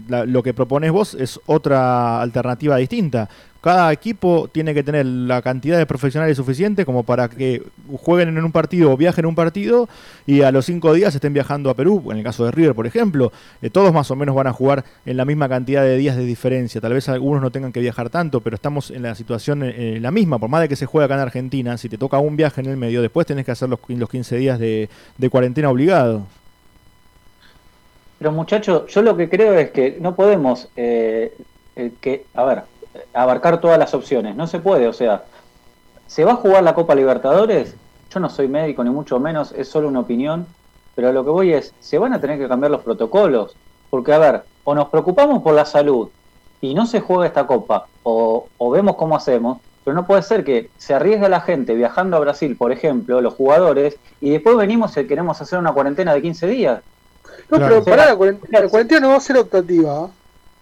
lo 0.09 0.43
que 0.43 0.55
propones 0.55 0.93
vos 0.93 1.15
es 1.15 1.41
otra 1.47 2.21
alternativa 2.21 2.81
distinta. 2.83 3.29
Cada 3.63 3.93
equipo 3.93 4.49
tiene 4.51 4.75
que 4.75 4.83
tener 4.83 5.07
la 5.07 5.41
cantidad 5.41 5.79
de 5.79 5.87
profesionales 5.87 6.37
suficiente 6.37 6.85
como 6.85 7.05
para 7.05 7.29
que 7.29 7.63
jueguen 7.93 8.37
en 8.37 8.45
un 8.45 8.51
partido 8.51 8.91
o 8.91 8.97
viajen 8.97 9.25
en 9.25 9.29
un 9.29 9.35
partido 9.37 9.89
y 10.27 10.43
a 10.43 10.51
los 10.51 10.67
cinco 10.67 10.93
días 10.93 11.15
estén 11.15 11.33
viajando 11.33 11.71
a 11.71 11.75
Perú, 11.75 12.11
en 12.11 12.19
el 12.19 12.25
caso 12.25 12.45
de 12.45 12.51
River, 12.51 12.75
por 12.75 12.89
ejemplo. 12.89 13.31
Eh, 13.63 13.71
todos 13.71 13.95
más 13.95 14.11
o 14.11 14.17
menos 14.17 14.35
van 14.35 14.49
a 14.49 14.53
jugar 14.53 14.85
en 15.07 15.17
la 15.17 15.25
misma 15.25 15.49
cantidad 15.49 15.85
de 15.85 15.97
días 15.97 16.17
de 16.17 16.25
diferencia. 16.25 16.81
Tal 16.81 16.93
vez 16.93 17.09
algunos 17.09 17.41
no 17.41 17.53
tengan 17.53 17.71
que 17.71 17.79
viajar 17.79 18.11
tanto, 18.11 18.41
pero 18.41 18.57
estamos 18.57 18.91
en 18.91 19.03
la 19.03 19.15
situación 19.15 19.63
eh, 19.63 19.99
la 20.01 20.11
misma. 20.11 20.41
Por 20.41 20.51
más 20.51 20.63
de 20.63 20.69
que 20.69 20.75
se 20.75 20.87
juegue 20.87 21.05
acá 21.05 21.15
en 21.15 21.21
Argentina, 21.21 21.79
si 21.79 21.89
te 21.89 21.97
toca 21.97 22.19
un 22.19 22.35
viaje 22.35 22.63
en 22.63 22.67
el 22.67 22.77
medio, 22.77 23.01
después 23.01 23.29
tenés 23.29 23.45
que 23.45 23.53
hacer 23.53 23.69
los, 23.69 23.79
los 23.87 24.11
15 24.11 24.37
días 24.39 24.59
de, 24.59 24.89
cuarentena 25.31 25.71
obligado. 25.71 26.27
Pero 28.19 28.33
muchachos, 28.33 28.93
yo 28.93 29.03
lo 29.03 29.17
que 29.17 29.29
creo 29.29 29.55
es 29.55 29.71
que 29.71 29.99
no 30.01 30.17
podemos, 30.17 30.69
eh, 30.75 31.33
que, 32.01 32.27
a 32.35 32.43
ver, 32.43 32.72
abarcar 33.13 33.61
todas 33.61 33.79
las 33.79 33.95
opciones. 33.95 34.37
No 34.37 34.47
se 34.47 34.59
puede, 34.59 34.89
o 34.89 34.93
sea, 34.93 35.25
¿se 36.07 36.25
va 36.25 36.33
a 36.33 36.37
jugar 36.37 36.63
la 36.63 36.75
Copa 36.75 36.95
Libertadores? 36.95 37.75
Yo 38.11 38.21
no 38.21 38.29
soy 38.29 38.49
médico, 38.49 38.85
ni 38.85 38.91
mucho 38.91 39.19
menos, 39.19 39.53
es 39.53 39.69
solo 39.69 39.89
una 39.89 40.01
opinión, 40.01 40.47
pero 40.95 41.13
lo 41.13 41.25
que 41.25 41.31
voy 41.31 41.53
es, 41.53 41.73
se 41.81 41.99
van 41.99 42.13
a 42.13 42.21
tener 42.21 42.39
que 42.39 42.49
cambiar 42.49 42.71
los 42.71 42.83
protocolos, 42.83 43.57
porque 43.91 44.13
a 44.13 44.19
ver, 44.19 44.43
o 44.65 44.75
nos 44.75 44.89
preocupamos 44.89 45.43
por 45.43 45.55
la 45.55 45.65
salud 45.65 46.09
y 46.61 46.75
no 46.75 46.87
se 46.87 47.01
juega 47.01 47.27
esta 47.27 47.47
Copa, 47.47 47.87
o, 48.03 48.47
vemos 48.71 48.97
cómo 48.97 49.17
hacemos, 49.17 49.59
pero 49.85 49.95
no 49.95 50.07
puede 50.07 50.23
ser 50.23 50.45
que 50.45 50.71
se 50.77 50.95
arriesgue 50.95 51.29
la 51.29 51.41
gente 51.41 51.75
viajando 51.75 52.17
a 52.17 52.21
Brasil, 52.21 52.57
por 52.57 52.71
ejemplo, 52.71 53.21
los 53.21 53.35
jugadores, 53.35 53.97
y 54.21 54.31
después 54.31 54.57
venimos 54.57 54.97
y 54.97 55.07
queremos 55.07 55.41
hacer 55.41 55.59
una 55.59 55.73
cuarentena 55.73 56.15
de 56.15 56.23
15 56.23 56.47
días. 56.47 56.83
No, 57.51 57.59
pero 57.59 57.85
pará, 57.85 58.07
la 58.07 58.17
cuarentena, 58.17 58.61
la 58.61 58.69
cuarentena 58.69 59.01
no 59.01 59.09
va 59.09 59.17
a 59.17 59.21
ser 59.21 59.39
optativa. 59.39 60.09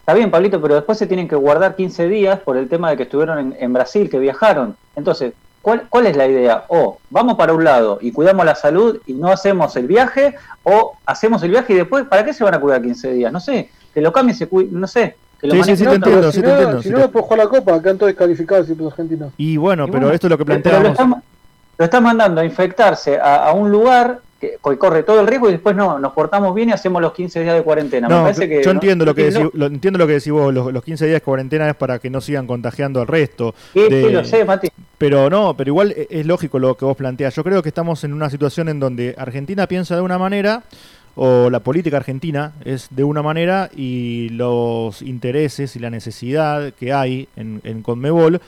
Está 0.00 0.14
bien, 0.14 0.30
Pablito, 0.30 0.60
pero 0.60 0.74
después 0.74 0.98
se 0.98 1.06
tienen 1.06 1.28
que 1.28 1.36
guardar 1.36 1.76
15 1.76 2.08
días 2.08 2.40
por 2.40 2.56
el 2.56 2.68
tema 2.68 2.90
de 2.90 2.96
que 2.96 3.04
estuvieron 3.04 3.54
en, 3.58 3.72
Brasil, 3.72 4.10
que 4.10 4.18
viajaron. 4.18 4.76
Entonces, 4.96 5.34
¿cuál, 5.62 5.84
¿cuál 5.88 6.06
es 6.06 6.16
la 6.16 6.26
idea? 6.26 6.64
O 6.68 6.98
vamos 7.10 7.36
para 7.36 7.52
un 7.52 7.62
lado 7.62 7.98
y 8.00 8.10
cuidamos 8.10 8.44
la 8.44 8.54
salud 8.54 9.00
y 9.06 9.12
no 9.12 9.28
hacemos 9.28 9.76
el 9.76 9.86
viaje, 9.86 10.34
o 10.64 10.96
hacemos 11.06 11.42
el 11.42 11.50
viaje 11.50 11.74
y 11.74 11.76
después, 11.76 12.06
¿para 12.06 12.24
qué 12.24 12.32
se 12.32 12.42
van 12.42 12.54
a 12.54 12.60
cuidar 12.60 12.82
15 12.82 13.12
días? 13.12 13.32
No 13.32 13.40
sé, 13.40 13.70
que 13.94 14.00
lo 14.00 14.12
cambien, 14.12 14.36
se 14.36 14.48
no 14.70 14.86
sé. 14.86 15.16
Que 15.40 15.46
lo 15.46 15.54
sí, 15.54 15.62
sí, 15.62 15.76
sí, 15.76 15.84
te 15.84 15.94
entiendo, 15.94 16.32
si, 16.32 16.40
no, 16.42 16.82
si 16.82 16.90
no, 16.90 17.10
puedo 17.10 17.24
jugar 17.24 17.38
la 17.38 17.48
copa, 17.48 17.74
acá 17.74 17.94
todos 17.94 18.08
descalificados 18.08 18.68
y 18.68 18.74
los 18.74 18.92
argentinos. 18.92 19.32
Y 19.36 19.56
bueno, 19.56 19.86
pero 19.88 20.10
esto 20.10 20.26
es 20.26 20.30
lo 20.30 20.38
que 20.38 20.44
planteamos. 20.44 20.98
Lo 21.78 21.84
están, 21.84 22.02
mandando 22.02 22.42
a 22.42 22.44
infectarse 22.44 23.18
a 23.18 23.52
un 23.52 23.70
lugar 23.70 24.20
que 24.40 24.56
corre 24.58 25.02
todo 25.02 25.20
el 25.20 25.26
riesgo 25.26 25.48
y 25.48 25.52
después 25.52 25.76
no, 25.76 25.98
nos 25.98 26.12
portamos 26.12 26.54
bien 26.54 26.70
y 26.70 26.72
hacemos 26.72 27.02
los 27.02 27.12
15 27.12 27.42
días 27.42 27.54
de 27.54 27.62
cuarentena. 27.62 28.08
yo 28.08 28.70
entiendo, 28.70 29.04
lo 29.04 29.14
que 29.14 29.24
decís, 29.24 29.50
lo, 29.52 29.66
entiendo 29.66 29.98
lo 29.98 30.06
que 30.06 30.14
decís 30.14 30.32
vos, 30.32 30.52
los, 30.52 30.82
15 30.82 31.06
días 31.06 31.16
de 31.16 31.20
cuarentena 31.20 31.68
es 31.68 31.76
para 31.76 31.98
que 31.98 32.08
no 32.08 32.20
sigan 32.20 32.46
contagiando 32.46 33.00
al 33.00 33.06
resto. 33.06 33.54
Sí, 33.74 33.88
lo 34.10 34.24
sé, 34.24 34.44
Mati. 34.44 34.68
Pero 34.96 35.28
no, 35.28 35.54
pero 35.56 35.68
igual 35.68 35.92
e, 35.92 36.06
es 36.08 36.26
lógico 36.26 36.58
lo 36.58 36.74
que 36.76 36.86
vos 36.86 36.96
planteás. 36.96 37.34
Yo 37.34 37.44
creo 37.44 37.62
que 37.62 37.68
estamos 37.68 38.02
en 38.04 38.14
una 38.14 38.30
situación 38.30 38.70
en 38.70 38.80
donde 38.80 39.14
Argentina 39.18 39.66
piensa 39.66 39.94
de 39.94 40.00
una 40.00 40.18
manera 40.18 40.62
o 41.16 41.50
la 41.50 41.60
política 41.60 41.98
argentina 41.98 42.52
es 42.64 42.88
de 42.90 43.04
una 43.04 43.20
manera 43.20 43.68
y 43.74 44.30
los 44.30 45.02
intereses 45.02 45.76
y 45.76 45.80
la 45.80 45.90
necesidad 45.90 46.72
que 46.72 46.92
hay 46.92 47.28
en, 47.36 47.60
en 47.64 47.82
Conmebol 47.82 48.40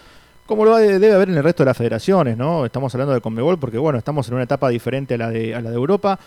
como 0.46 0.64
lo 0.64 0.76
debe 0.76 1.12
haber 1.12 1.28
en 1.31 1.37
el 1.37 1.44
resto 1.44 1.62
de 1.62 1.68
las 1.68 1.76
federaciones, 1.76 2.37
¿no? 2.37 2.64
Estamos 2.64 2.94
hablando 2.94 3.14
de 3.14 3.20
Conmebol 3.20 3.59
porque, 3.59 3.78
bueno, 3.78 3.98
estamos 3.98 4.28
en 4.28 4.35
una 4.35 4.44
etapa 4.44 4.68
diferente 4.68 5.14
a 5.14 5.18
la 5.18 5.31
de, 5.31 5.55
a 5.55 5.61
la 5.61 5.70
de 5.70 5.76
Europa 5.76 6.18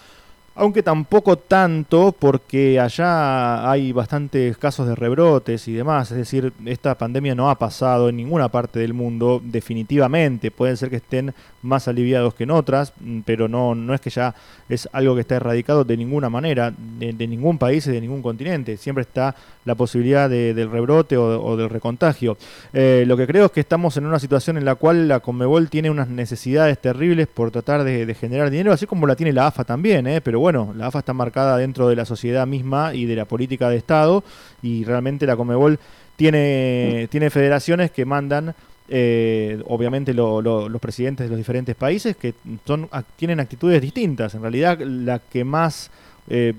aunque 0.56 0.82
tampoco 0.82 1.38
tanto 1.38 2.16
porque 2.18 2.80
allá 2.80 3.70
hay 3.70 3.92
bastantes 3.92 4.58
casos 4.58 4.88
de 4.88 4.96
rebrotes 4.96 5.68
y 5.68 5.74
demás, 5.74 6.12
es 6.12 6.18
decir, 6.18 6.54
esta 6.66 6.98
pandemia 6.98 7.36
no 7.36 7.50
ha 7.50 7.60
pasado 7.60 8.08
en 8.08 8.16
ninguna 8.16 8.50
parte 8.50 8.80
del 8.80 8.94
mundo 8.94 9.42
definitivamente, 9.44 10.52
pueden 10.52 10.78
ser 10.78 10.90
que 10.90 10.96
estén 10.96 11.34
más 11.62 11.88
aliviados 11.88 12.34
que 12.36 12.44
en 12.44 12.52
otras, 12.52 12.94
mm, 13.00 13.22
pero 13.26 13.48
no, 13.50 13.76
no 13.76 13.94
es 13.94 14.00
que 14.00 14.10
ya 14.10 14.34
es 14.70 14.88
algo 14.94 15.16
que 15.16 15.22
está 15.22 15.36
erradicado 15.36 15.84
de 15.84 15.98
ninguna 15.98 16.30
manera, 16.30 16.74
de, 17.00 17.28
ningún 17.28 17.58
país 17.58 17.86
y 17.88 17.92
de 17.92 18.00
ningún 18.00 18.22
continente, 18.22 18.78
siempre 18.78 19.02
está 19.02 19.36
la 19.66 19.76
posibilidad 19.76 20.30
del 20.30 20.70
rebrote 20.72 21.18
o, 21.18 21.58
del 21.58 21.70
recontagio. 21.70 22.38
Eh, 22.72 23.04
lo 23.08 23.18
que 23.18 23.26
creo 23.28 23.48
es 23.48 23.52
que 23.52 23.60
estamos 23.60 23.98
en 23.98 24.06
una 24.06 24.20
situación 24.20 24.58
en 24.58 24.66
la 24.66 24.76
cual 24.76 25.08
la 25.08 25.20
Conmebol 25.20 25.70
tiene 25.70 25.90
unas 25.90 26.08
necesidades 26.08 26.80
terribles 26.80 27.28
por 27.28 27.52
tratar 27.52 27.84
de, 27.84 28.14
generar 28.14 28.50
dinero, 28.50 28.72
así 28.72 28.86
como 28.86 29.08
la 29.08 29.16
tiene 29.16 29.34
la 29.34 29.48
AFA 29.48 29.64
también, 29.64 30.06
¿eh? 30.08 30.22
pero 30.22 30.40
bueno, 30.40 30.45
la 30.52 30.88
AFA 30.88 31.00
está 31.00 31.14
marcada 31.14 31.58
dentro 31.58 31.88
de 31.88 31.96
la 31.96 32.06
sociedad 32.06 32.46
misma 32.46 32.94
y 32.94 33.06
de 33.06 33.16
la 33.16 33.26
política 33.26 33.70
de 33.70 33.78
Estado 33.78 34.24
y 34.62 34.84
realmente 34.84 35.26
la 35.26 35.36
Comebol 35.36 35.80
tiene, 36.16 37.08
tiene 37.10 37.30
federaciones 37.30 37.92
que 37.92 38.06
mandan 38.06 38.56
eh, 38.88 39.62
obviamente 39.68 40.14
los 40.14 40.80
presidentes 40.80 41.26
de 41.26 41.30
los 41.30 41.38
diferentes 41.38 41.76
países 41.76 42.16
que 42.16 42.36
son 42.66 42.88
tienen 43.16 43.40
actitudes 43.40 43.82
distintas. 43.82 44.36
En 44.36 44.42
realidad 44.42 44.80
la 44.80 45.20
que 45.20 45.44
más 45.44 45.90
eh, 46.28 46.54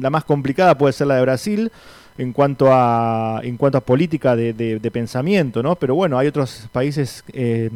la 0.00 0.10
más 0.10 0.24
complicada 0.24 0.76
puede 0.76 0.92
ser 0.92 1.08
la 1.08 1.16
de 1.16 1.22
Brasil 1.22 1.72
en 2.18 2.32
cuanto 2.32 2.68
a 2.70 3.40
en 3.42 3.56
cuanto 3.56 3.78
a 3.78 3.80
política 3.80 4.36
de, 4.36 4.52
de, 4.52 4.90
pensamiento, 4.90 5.62
¿no? 5.62 5.76
Pero 5.76 5.94
bueno, 5.94 6.18
hay 6.18 6.28
otros 6.28 6.68
países 6.72 7.24
eh, 7.32 7.70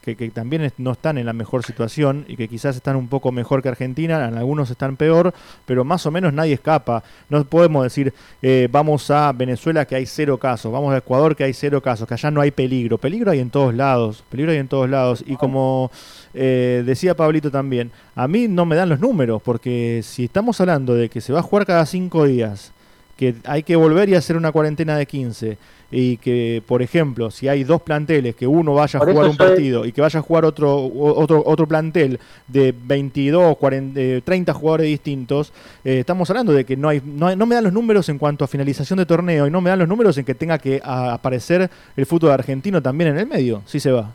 que, 0.00 0.16
que, 0.16 0.30
también 0.30 0.72
no 0.78 0.92
están 0.92 1.18
en 1.18 1.26
la 1.26 1.32
mejor 1.32 1.64
situación 1.64 2.24
y 2.28 2.36
que 2.36 2.48
quizás 2.48 2.76
están 2.76 2.96
un 2.96 3.08
poco 3.08 3.32
mejor 3.32 3.62
que 3.62 3.68
Argentina, 3.68 4.26
en 4.26 4.36
algunos 4.36 4.70
están 4.70 4.96
peor, 4.96 5.34
pero 5.66 5.84
más 5.84 6.06
o 6.06 6.10
menos 6.10 6.32
nadie 6.32 6.54
escapa. 6.54 7.02
No 7.28 7.44
podemos 7.44 7.84
decir 7.84 8.14
eh, 8.42 8.68
vamos 8.70 9.10
a 9.10 9.32
Venezuela 9.32 9.84
que 9.84 9.96
hay 9.96 10.06
cero 10.06 10.38
casos, 10.38 10.72
vamos 10.72 10.94
a 10.94 10.98
Ecuador 10.98 11.36
que 11.36 11.44
hay 11.44 11.52
cero 11.52 11.82
casos, 11.82 12.08
que 12.08 12.14
allá 12.14 12.30
no 12.30 12.40
hay 12.40 12.50
peligro. 12.50 12.98
Peligro 12.98 13.30
hay 13.30 13.40
en 13.40 13.50
todos 13.50 13.74
lados, 13.74 14.24
peligro 14.30 14.52
hay 14.52 14.58
en 14.58 14.68
todos 14.68 14.88
lados. 14.88 15.22
Y 15.26 15.36
como 15.36 15.90
eh, 16.32 16.82
decía 16.86 17.14
Pablito 17.14 17.50
también, 17.50 17.90
a 18.14 18.26
mí 18.28 18.48
no 18.48 18.64
me 18.64 18.76
dan 18.76 18.88
los 18.88 19.00
números, 19.00 19.42
porque 19.42 20.00
si 20.02 20.24
estamos 20.24 20.60
hablando 20.60 20.94
de 20.94 21.08
que 21.08 21.20
se 21.20 21.32
va 21.32 21.40
a 21.40 21.42
jugar 21.42 21.66
cada 21.66 21.84
cinco 21.86 22.24
días, 22.24 22.72
que 23.16 23.34
hay 23.44 23.62
que 23.62 23.76
volver 23.76 24.08
y 24.08 24.14
hacer 24.14 24.36
una 24.36 24.52
cuarentena 24.52 24.96
de 24.96 25.06
15 25.06 25.58
y 25.90 26.16
que, 26.16 26.62
por 26.66 26.82
ejemplo, 26.82 27.30
si 27.30 27.48
hay 27.48 27.64
dos 27.64 27.80
planteles, 27.80 28.34
que 28.34 28.46
uno 28.46 28.74
vaya 28.74 28.98
a 28.98 29.04
jugar 29.04 29.28
un 29.28 29.36
partido 29.36 29.84
y 29.84 29.92
que 29.92 30.00
vaya 30.00 30.18
a 30.18 30.22
jugar 30.22 30.44
otro 30.44 30.76
otro 30.76 31.42
otro 31.46 31.66
plantel 31.66 32.18
de 32.48 32.74
22, 32.76 33.56
40, 33.56 34.20
30 34.24 34.52
jugadores 34.52 34.86
distintos, 34.86 35.52
eh, 35.84 36.00
estamos 36.00 36.28
hablando 36.30 36.52
de 36.52 36.64
que 36.64 36.76
no 36.76 36.88
hay, 36.88 37.00
no 37.04 37.46
me 37.46 37.54
dan 37.54 37.64
los 37.64 37.72
números 37.72 38.08
en 38.08 38.18
cuanto 38.18 38.44
a 38.44 38.48
finalización 38.48 38.98
de 38.98 39.06
torneo 39.06 39.46
y 39.46 39.50
no 39.50 39.60
me 39.60 39.70
dan 39.70 39.78
los 39.78 39.88
números 39.88 40.18
en 40.18 40.24
que 40.24 40.34
tenga 40.34 40.58
que 40.58 40.80
aparecer 40.84 41.70
el 41.96 42.06
fútbol 42.06 42.32
argentino 42.32 42.82
también 42.82 43.10
en 43.10 43.18
el 43.18 43.26
medio, 43.26 43.62
sí 43.66 43.80
se 43.80 43.92
va. 43.92 44.12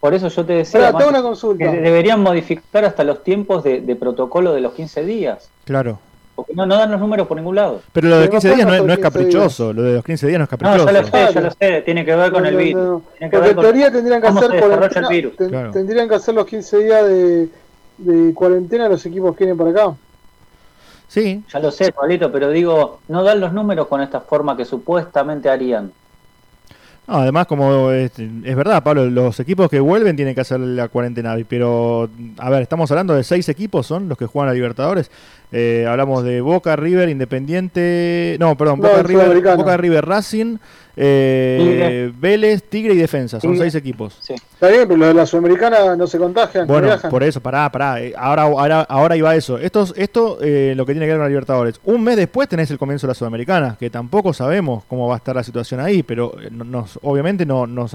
Por 0.00 0.14
eso 0.14 0.28
yo 0.28 0.46
te 0.46 0.54
decía 0.54 0.92
que 1.58 1.68
deberían 1.68 2.22
modificar 2.22 2.84
hasta 2.86 3.04
los 3.04 3.22
tiempos 3.22 3.64
de, 3.64 3.82
de 3.82 3.96
protocolo 3.96 4.54
de 4.54 4.62
los 4.62 4.72
15 4.72 5.04
días. 5.04 5.50
Claro 5.64 5.98
no, 6.54 6.66
no 6.66 6.76
dan 6.76 6.90
los 6.90 7.00
números 7.00 7.26
por 7.26 7.36
ningún 7.36 7.56
lado. 7.56 7.82
Pero 7.92 8.08
lo 8.08 8.16
de 8.16 8.22
los 8.22 8.30
15 8.30 8.54
días 8.54 8.66
no, 8.66 8.92
es 8.92 8.98
caprichoso, 8.98 9.72
lo 9.72 9.82
de 9.82 9.94
los 9.94 10.04
15 10.04 10.26
días 10.26 10.38
no 10.38 10.44
es 10.44 10.50
caprichoso. 10.50 10.86
No, 10.86 10.92
ya 10.92 11.00
lo 11.00 11.06
sé, 11.06 11.34
ya 11.34 11.40
lo 11.40 11.50
sé, 11.50 11.82
tiene 11.82 12.04
que 12.04 12.14
ver 12.14 12.32
con 12.32 12.46
el 12.46 12.56
virus. 12.56 13.02
Porque 13.18 13.50
en 13.50 13.56
teoría 13.56 13.90
tendrían 13.92 14.20
que 14.20 14.28
hacer 14.28 14.54
el 14.54 15.72
tendrían 15.72 16.08
que 16.08 16.14
hacer 16.14 16.34
los 16.34 16.46
15 16.46 16.78
días 16.78 17.06
de, 17.06 17.48
de 17.98 18.34
cuarentena 18.34 18.88
los 18.88 19.04
equipos 19.06 19.36
que 19.36 19.44
vienen 19.44 19.58
para 19.58 19.70
acá. 19.70 19.96
Sí. 21.08 21.42
Ya 21.52 21.58
lo 21.58 21.70
sé, 21.70 21.92
Pablito, 21.92 22.30
pero 22.30 22.50
digo, 22.50 23.00
no 23.08 23.24
dan 23.24 23.40
los 23.40 23.52
números 23.52 23.88
con 23.88 24.00
esta 24.00 24.20
forma 24.20 24.56
que 24.56 24.64
supuestamente 24.64 25.48
harían 25.48 25.92
además, 27.10 27.46
como 27.46 27.90
es, 27.90 28.12
verdad, 28.16 28.82
Pablo, 28.82 29.06
los 29.06 29.40
equipos 29.40 29.68
que 29.68 29.80
vuelven 29.80 30.16
tienen 30.16 30.34
que 30.34 30.42
hacer 30.42 30.60
la 30.60 30.88
cuarentena. 30.88 31.36
Pero, 31.48 32.08
a 32.38 32.50
ver, 32.50 32.62
estamos 32.62 32.90
hablando 32.90 33.14
de 33.14 33.24
seis 33.24 33.48
equipos, 33.48 33.86
son 33.86 34.08
los 34.08 34.16
que 34.16 34.26
juegan 34.26 34.50
a 34.50 34.54
Libertadores. 34.54 35.10
Eh, 35.52 35.86
hablamos 35.88 36.22
de 36.24 36.40
Boca, 36.40 36.76
River, 36.76 37.08
Independiente. 37.08 38.36
No, 38.38 38.56
perdón, 38.56 38.80
Boca, 38.80 39.02
River, 39.02 39.56
Boca, 39.56 39.76
River, 39.76 40.04
Racing, 40.06 40.58
eh, 40.96 42.12
Vélez, 42.18 42.62
Tigre 42.64 42.94
y 42.94 42.96
Defensa, 42.98 43.40
son 43.40 43.56
seis 43.56 43.74
equipos. 43.74 44.18
Está 44.28 44.68
bien, 44.68 44.86
pero 44.86 44.98
los 44.98 45.08
de 45.08 45.14
la 45.14 45.26
Sudamericana 45.26 45.96
no 45.96 46.06
se 46.06 46.18
contagian. 46.18 46.66
Bueno, 46.66 46.94
por 47.08 47.22
eso, 47.22 47.40
pará, 47.40 47.70
pará. 47.72 48.00
Eh, 48.02 48.12
ahora, 48.16 48.42
ahora, 48.42 48.80
ahora 48.82 49.16
iba 49.16 49.34
eso. 49.34 49.56
Esto, 49.56 49.86
esto 49.96 50.38
eh, 50.42 50.74
lo 50.76 50.84
que 50.84 50.92
tiene 50.92 51.06
que 51.06 51.12
ver 51.12 51.18
con 51.18 51.24
la 51.24 51.28
Libertadores. 51.28 51.80
Un 51.84 52.04
mes 52.04 52.16
después 52.16 52.48
tenés 52.48 52.70
el 52.70 52.78
comienzo 52.78 53.06
de 53.06 53.12
la 53.12 53.14
Sudamericana, 53.14 53.76
que 53.80 53.88
tampoco 53.88 54.34
sabemos 54.34 54.84
cómo 54.84 55.08
va 55.08 55.14
a 55.14 55.16
estar 55.16 55.34
la 55.34 55.42
situación 55.42 55.80
ahí, 55.80 56.02
pero 56.02 56.34
eh, 56.38 56.50
nos, 56.50 56.98
obviamente 57.02 57.46
no, 57.46 57.66
nos 57.66 57.94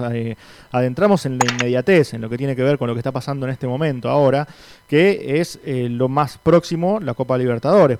adentramos 0.72 1.24
en 1.26 1.38
la 1.38 1.44
inmediatez, 1.52 2.14
en 2.14 2.22
lo 2.22 2.28
que 2.28 2.36
tiene 2.36 2.56
que 2.56 2.62
ver 2.62 2.78
con 2.78 2.88
lo 2.88 2.94
que 2.94 3.00
está 3.00 3.12
pasando 3.12 3.46
en 3.46 3.52
este 3.52 3.68
momento 3.68 4.08
ahora, 4.08 4.48
que 4.88 5.38
es 5.40 5.60
lo 5.64 6.08
más 6.08 6.38
próximo, 6.38 6.98
la 7.00 7.14
Copa 7.14 7.38
Libertadores. 7.38 7.45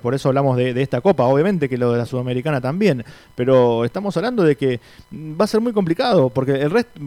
Por 0.01 0.13
eso 0.13 0.29
hablamos 0.29 0.57
de, 0.57 0.73
de 0.73 0.81
esta 0.81 1.01
Copa, 1.01 1.25
obviamente 1.25 1.69
que 1.69 1.77
lo 1.77 1.91
de 1.91 1.99
la 1.99 2.05
Sudamericana 2.05 2.61
también. 2.61 3.03
Pero 3.35 3.85
estamos 3.85 4.15
hablando 4.17 4.43
de 4.43 4.55
que 4.55 4.79
va 5.13 5.45
a 5.45 5.47
ser 5.47 5.61
muy 5.61 5.73
complicado, 5.73 6.29
porque 6.29 6.53
el 6.53 6.71
resto, 6.71 6.99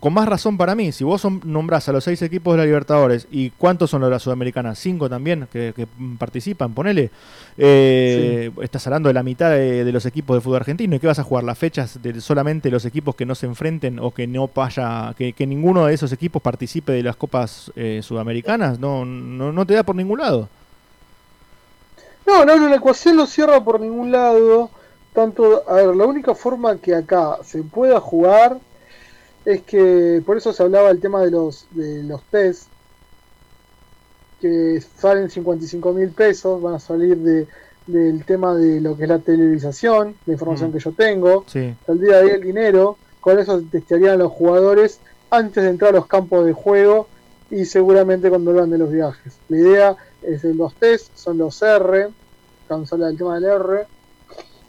con 0.00 0.12
más 0.12 0.28
razón 0.28 0.56
para 0.56 0.74
mí, 0.74 0.92
si 0.92 1.04
vos 1.04 1.26
nombrás 1.44 1.88
a 1.88 1.92
los 1.92 2.04
seis 2.04 2.20
equipos 2.22 2.54
de 2.54 2.58
la 2.58 2.64
Libertadores, 2.64 3.26
¿y 3.30 3.50
cuántos 3.50 3.90
son 3.90 4.00
los 4.00 4.08
de 4.08 4.14
la 4.14 4.18
Sudamericana? 4.18 4.74
Cinco 4.74 5.08
también 5.08 5.48
que, 5.50 5.86
participan, 6.18 6.74
ponele. 6.74 7.10
Eh, 7.56 8.50
estás 8.62 8.86
hablando 8.86 9.08
de 9.08 9.14
la 9.14 9.22
mitad 9.22 9.50
de, 9.50 9.90
los 9.92 10.06
equipos 10.06 10.36
de 10.36 10.40
fútbol 10.40 10.56
argentino, 10.56 10.96
¿y 10.96 10.98
qué 10.98 11.06
vas 11.06 11.18
a 11.18 11.24
jugar? 11.24 11.44
¿Las 11.44 11.58
fechas 11.58 12.00
de 12.02 12.20
solamente 12.20 12.70
los 12.70 12.84
equipos 12.84 13.14
que 13.14 13.26
no 13.26 13.34
se 13.34 13.46
enfrenten 13.46 13.98
o 13.98 14.12
que 14.12 14.26
no 14.26 14.50
vaya, 14.54 15.14
que, 15.16 15.46
ninguno 15.46 15.86
de 15.86 15.94
esos 15.94 16.12
equipos 16.12 16.42
participe 16.42 16.92
de 16.92 17.02
las 17.02 17.16
copas 17.16 17.72
eh, 17.74 18.00
sudamericanas? 18.02 18.78
No, 18.78 19.04
no, 19.04 19.52
no 19.52 19.66
te 19.66 19.74
da 19.74 19.82
por 19.82 19.96
ningún 19.96 20.18
lado. 20.18 20.48
No, 22.28 22.44
no, 22.44 22.68
la 22.68 22.76
ecuación 22.76 23.16
no 23.16 23.26
cierra 23.26 23.64
por 23.64 23.80
ningún 23.80 24.12
lado 24.12 24.68
tanto, 25.14 25.64
a 25.66 25.76
ver, 25.76 25.96
la 25.96 26.04
única 26.04 26.34
forma 26.34 26.76
que 26.76 26.94
acá 26.94 27.38
se 27.42 27.62
pueda 27.62 28.00
jugar 28.00 28.58
es 29.46 29.62
que, 29.62 30.22
por 30.26 30.36
eso 30.36 30.52
se 30.52 30.62
hablaba 30.62 30.90
el 30.90 31.00
tema 31.00 31.22
de 31.22 31.30
los, 31.30 31.66
de 31.70 32.02
los 32.02 32.22
test, 32.24 32.68
que 34.42 34.82
salen 34.98 35.30
55 35.30 35.92
mil 35.94 36.10
pesos, 36.10 36.60
van 36.60 36.74
a 36.74 36.80
salir 36.80 37.16
de, 37.16 37.46
del 37.86 38.22
tema 38.26 38.54
de 38.54 38.82
lo 38.82 38.94
que 38.94 39.04
es 39.04 39.08
la 39.08 39.20
televisación, 39.20 40.14
la 40.26 40.34
información 40.34 40.68
mm. 40.68 40.72
que 40.74 40.78
yo 40.80 40.92
tengo, 40.92 41.44
sí. 41.46 41.74
saldría 41.86 42.18
ahí 42.18 42.28
el 42.28 42.42
dinero, 42.42 42.98
con 43.22 43.38
eso 43.38 43.62
testearían 43.72 44.18
los 44.18 44.32
jugadores 44.32 45.00
antes 45.30 45.64
de 45.64 45.70
entrar 45.70 45.94
a 45.94 45.96
los 45.96 46.06
campos 46.06 46.44
de 46.44 46.52
juego 46.52 47.08
y 47.50 47.64
seguramente 47.64 48.28
cuando 48.28 48.50
hablan 48.50 48.68
de 48.68 48.78
los 48.78 48.92
viajes. 48.92 49.32
La 49.48 49.56
idea 49.56 49.96
es 50.22 50.44
los 50.44 50.74
test, 50.74 51.16
son 51.16 51.38
los 51.38 51.60
R, 51.62 52.08
vamos 52.68 52.92
a 52.92 52.94
hablar 52.94 53.10
del 53.10 53.18
tema 53.18 53.34
del 53.40 53.44
R, 53.44 53.86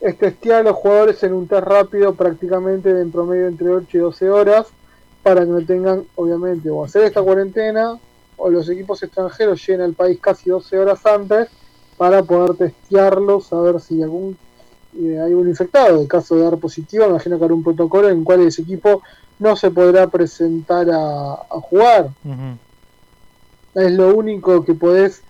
es 0.01 0.17
testear 0.17 0.61
a 0.61 0.63
los 0.63 0.75
jugadores 0.77 1.21
en 1.23 1.33
un 1.33 1.47
test 1.47 1.63
rápido 1.63 2.13
prácticamente 2.13 2.89
en 2.89 3.11
promedio 3.11 3.47
entre 3.47 3.69
8 3.69 3.97
y 3.97 3.99
12 3.99 4.29
horas 4.29 4.67
para 5.23 5.41
que 5.41 5.51
no 5.51 5.65
tengan, 5.65 6.05
obviamente, 6.15 6.69
o 6.69 6.83
hacer 6.83 7.03
esta 7.03 7.21
cuarentena 7.21 7.99
o 8.37 8.49
los 8.49 8.69
equipos 8.69 9.03
extranjeros 9.03 9.65
lleguen 9.65 9.81
al 9.81 9.93
país 9.93 10.17
casi 10.21 10.49
12 10.49 10.79
horas 10.79 11.05
antes 11.05 11.49
para 11.97 12.23
poder 12.23 12.55
testearlos, 12.55 13.51
a 13.51 13.59
ver 13.59 13.81
si 13.81 14.01
algún 14.01 14.37
eh, 14.97 15.19
hay 15.19 15.33
un 15.33 15.47
infectado. 15.47 15.99
En 15.99 16.07
caso 16.07 16.35
de 16.35 16.43
dar 16.43 16.57
positivo, 16.57 17.05
imagino 17.05 17.37
que 17.37 17.43
habrá 17.43 17.53
un 17.53 17.63
protocolo 17.63 18.09
en 18.09 18.19
el 18.19 18.23
cual 18.23 18.41
ese 18.41 18.61
equipo 18.61 19.01
no 19.37 19.55
se 19.55 19.69
podrá 19.69 20.07
presentar 20.07 20.87
a, 20.89 21.35
jugar. 21.61 22.09
Es 23.75 23.91
lo 23.91 24.15
único 24.15 24.63
que 24.63 24.73
podés 24.73 25.21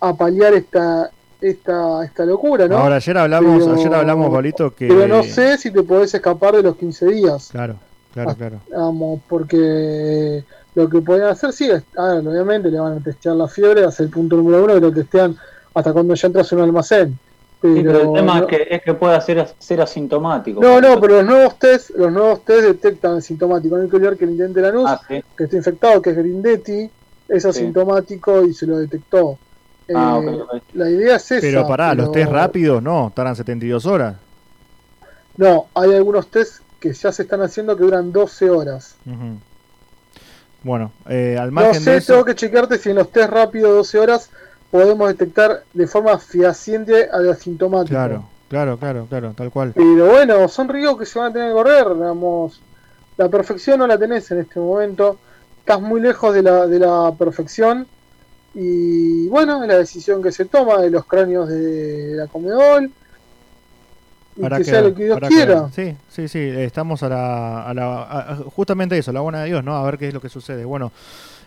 apalear 0.00 0.54
esta, 0.54 1.10
esta, 1.40 2.04
esta 2.04 2.24
locura, 2.24 2.66
¿no? 2.68 2.78
Ahora, 2.78 2.96
ayer 2.96 3.18
hablamos, 3.18 3.66
ayer 3.66 3.94
hablamos, 3.94 4.30
Bolito, 4.30 4.74
que... 4.74 4.88
Pero 4.88 5.08
no 5.08 5.22
sé 5.22 5.58
si 5.58 5.70
te 5.70 5.82
podés 5.82 6.14
escapar 6.14 6.56
de 6.56 6.62
los 6.62 6.76
15 6.76 7.06
días. 7.06 7.48
Claro, 7.50 7.76
claro, 8.12 8.34
claro. 8.34 8.60
Vamos, 8.70 9.20
porque 9.28 10.44
lo 10.74 10.88
que 10.88 11.00
pueden 11.00 11.26
hacer, 11.26 11.52
sí, 11.52 11.70
es, 11.70 11.82
obviamente 11.96 12.70
le 12.70 12.78
van 12.78 12.98
a 12.98 13.00
testear 13.00 13.36
la 13.36 13.48
fiebre, 13.48 13.84
hacer 13.84 14.06
el 14.06 14.12
punto 14.12 14.36
número 14.36 14.64
uno, 14.64 14.74
que 14.74 14.80
lo 14.80 14.92
testean 14.92 15.36
hasta 15.74 15.92
cuando 15.92 16.14
ya 16.14 16.26
entras 16.26 16.50
en 16.52 16.58
un 16.58 16.64
almacén. 16.64 17.18
Pero, 17.60 18.00
el 18.00 18.12
tema 18.12 18.38
es, 18.38 18.46
que, 18.46 18.68
es 18.70 18.82
que 18.82 18.94
pueda 18.94 19.20
ser, 19.20 19.44
ser 19.58 19.80
asintomático. 19.80 20.60
No, 20.60 20.80
no, 20.80 21.00
pero 21.00 21.16
los 21.16 21.24
nuevos 21.24 21.58
test, 21.58 21.90
los 21.90 22.12
nuevos 22.12 22.44
test 22.44 22.62
detectan 22.62 23.16
asintomático. 23.16 23.76
No 23.76 23.82
hay 23.82 23.88
que 23.88 23.96
olvidar 23.96 24.16
que 24.16 24.24
el 24.24 24.30
intendente 24.30 24.60
de 24.60 24.72
la 24.72 24.92
ah, 24.92 25.00
que 25.08 25.44
está 25.44 25.56
infectado, 25.56 26.00
que 26.00 26.10
es 26.10 26.16
Grindetti, 26.16 26.88
es 27.28 27.44
asintomático 27.44 28.44
y 28.44 28.54
se 28.54 28.66
lo 28.66 28.78
detectó. 28.78 29.38
Ah, 29.94 30.20
eh, 30.22 30.60
la 30.74 30.90
idea 30.90 31.16
es 31.16 31.30
esa. 31.30 31.40
Pero 31.40 31.66
pará, 31.66 31.94
los 31.94 32.12
test 32.12 32.30
rápidos 32.30 32.82
no, 32.82 33.12
tardan 33.14 33.36
72 33.36 33.86
horas. 33.86 34.16
No, 35.36 35.66
hay 35.74 35.94
algunos 35.94 36.28
test 36.28 36.60
que 36.80 36.92
ya 36.92 37.12
se 37.12 37.22
están 37.22 37.42
haciendo 37.42 37.76
que 37.76 37.84
duran 37.84 38.12
12 38.12 38.50
horas. 38.50 38.96
Bueno, 40.62 40.92
eh, 41.08 41.36
al 41.40 41.48
No 41.48 41.60
margen 41.60 41.82
sé, 41.82 41.92
de 41.92 41.96
eso, 41.98 42.12
tengo 42.12 42.24
que 42.24 42.34
chequearte 42.34 42.78
si 42.78 42.90
en 42.90 42.96
los 42.96 43.10
test 43.10 43.30
rápidos 43.30 43.70
de 43.70 43.76
12 43.76 43.98
horas 43.98 44.30
podemos 44.70 45.08
detectar 45.08 45.62
de 45.72 45.86
forma 45.86 46.18
fehaciente 46.18 47.08
al 47.10 47.30
asintomático. 47.30 47.94
claro, 47.94 48.24
claro, 48.48 48.76
claro, 48.78 49.06
claro, 49.08 49.32
tal 49.34 49.50
cual. 49.50 49.72
Pero 49.74 50.06
bueno, 50.06 50.48
son 50.48 50.68
ríos 50.68 50.98
que 50.98 51.06
se 51.06 51.18
van 51.18 51.30
a 51.30 51.32
tener 51.32 51.48
que 51.48 51.54
correr, 51.54 51.94
digamos. 51.94 52.60
La 53.16 53.28
perfección 53.28 53.78
no 53.78 53.86
la 53.86 53.98
tenés 53.98 54.30
en 54.30 54.40
este 54.40 54.60
momento. 54.60 55.18
Estás 55.60 55.80
muy 55.80 56.00
lejos 56.00 56.34
de 56.34 56.42
la, 56.42 56.66
de 56.66 56.78
la 56.78 57.12
perfección. 57.18 57.86
Y 58.60 59.28
bueno, 59.28 59.62
es 59.62 59.68
la 59.68 59.78
decisión 59.78 60.20
que 60.20 60.32
se 60.32 60.44
toma 60.46 60.78
de 60.82 60.90
los 60.90 61.04
cráneos 61.06 61.48
de 61.48 62.14
la 62.16 62.26
Comedol. 62.26 62.90
Y 64.36 64.42
Habrá 64.44 64.58
que 64.58 64.64
sea 64.64 64.80
lo 64.80 64.94
que 64.94 65.04
Dios 65.04 65.18
quiera. 65.28 65.68
Sí, 65.72 65.94
sí, 66.08 66.26
sí, 66.26 66.38
estamos 66.40 67.02
a 67.04 67.08
la, 67.08 67.62
a 67.62 67.72
la- 67.74 68.02
a- 68.02 68.36
justamente 68.54 68.98
eso, 68.98 69.12
la 69.12 69.20
buena 69.20 69.42
de 69.42 69.46
Dios, 69.46 69.62
¿no? 69.62 69.76
A 69.76 69.84
ver 69.84 69.96
qué 69.96 70.08
es 70.08 70.14
lo 70.14 70.20
que 70.20 70.28
sucede. 70.28 70.64
Bueno, 70.64 70.90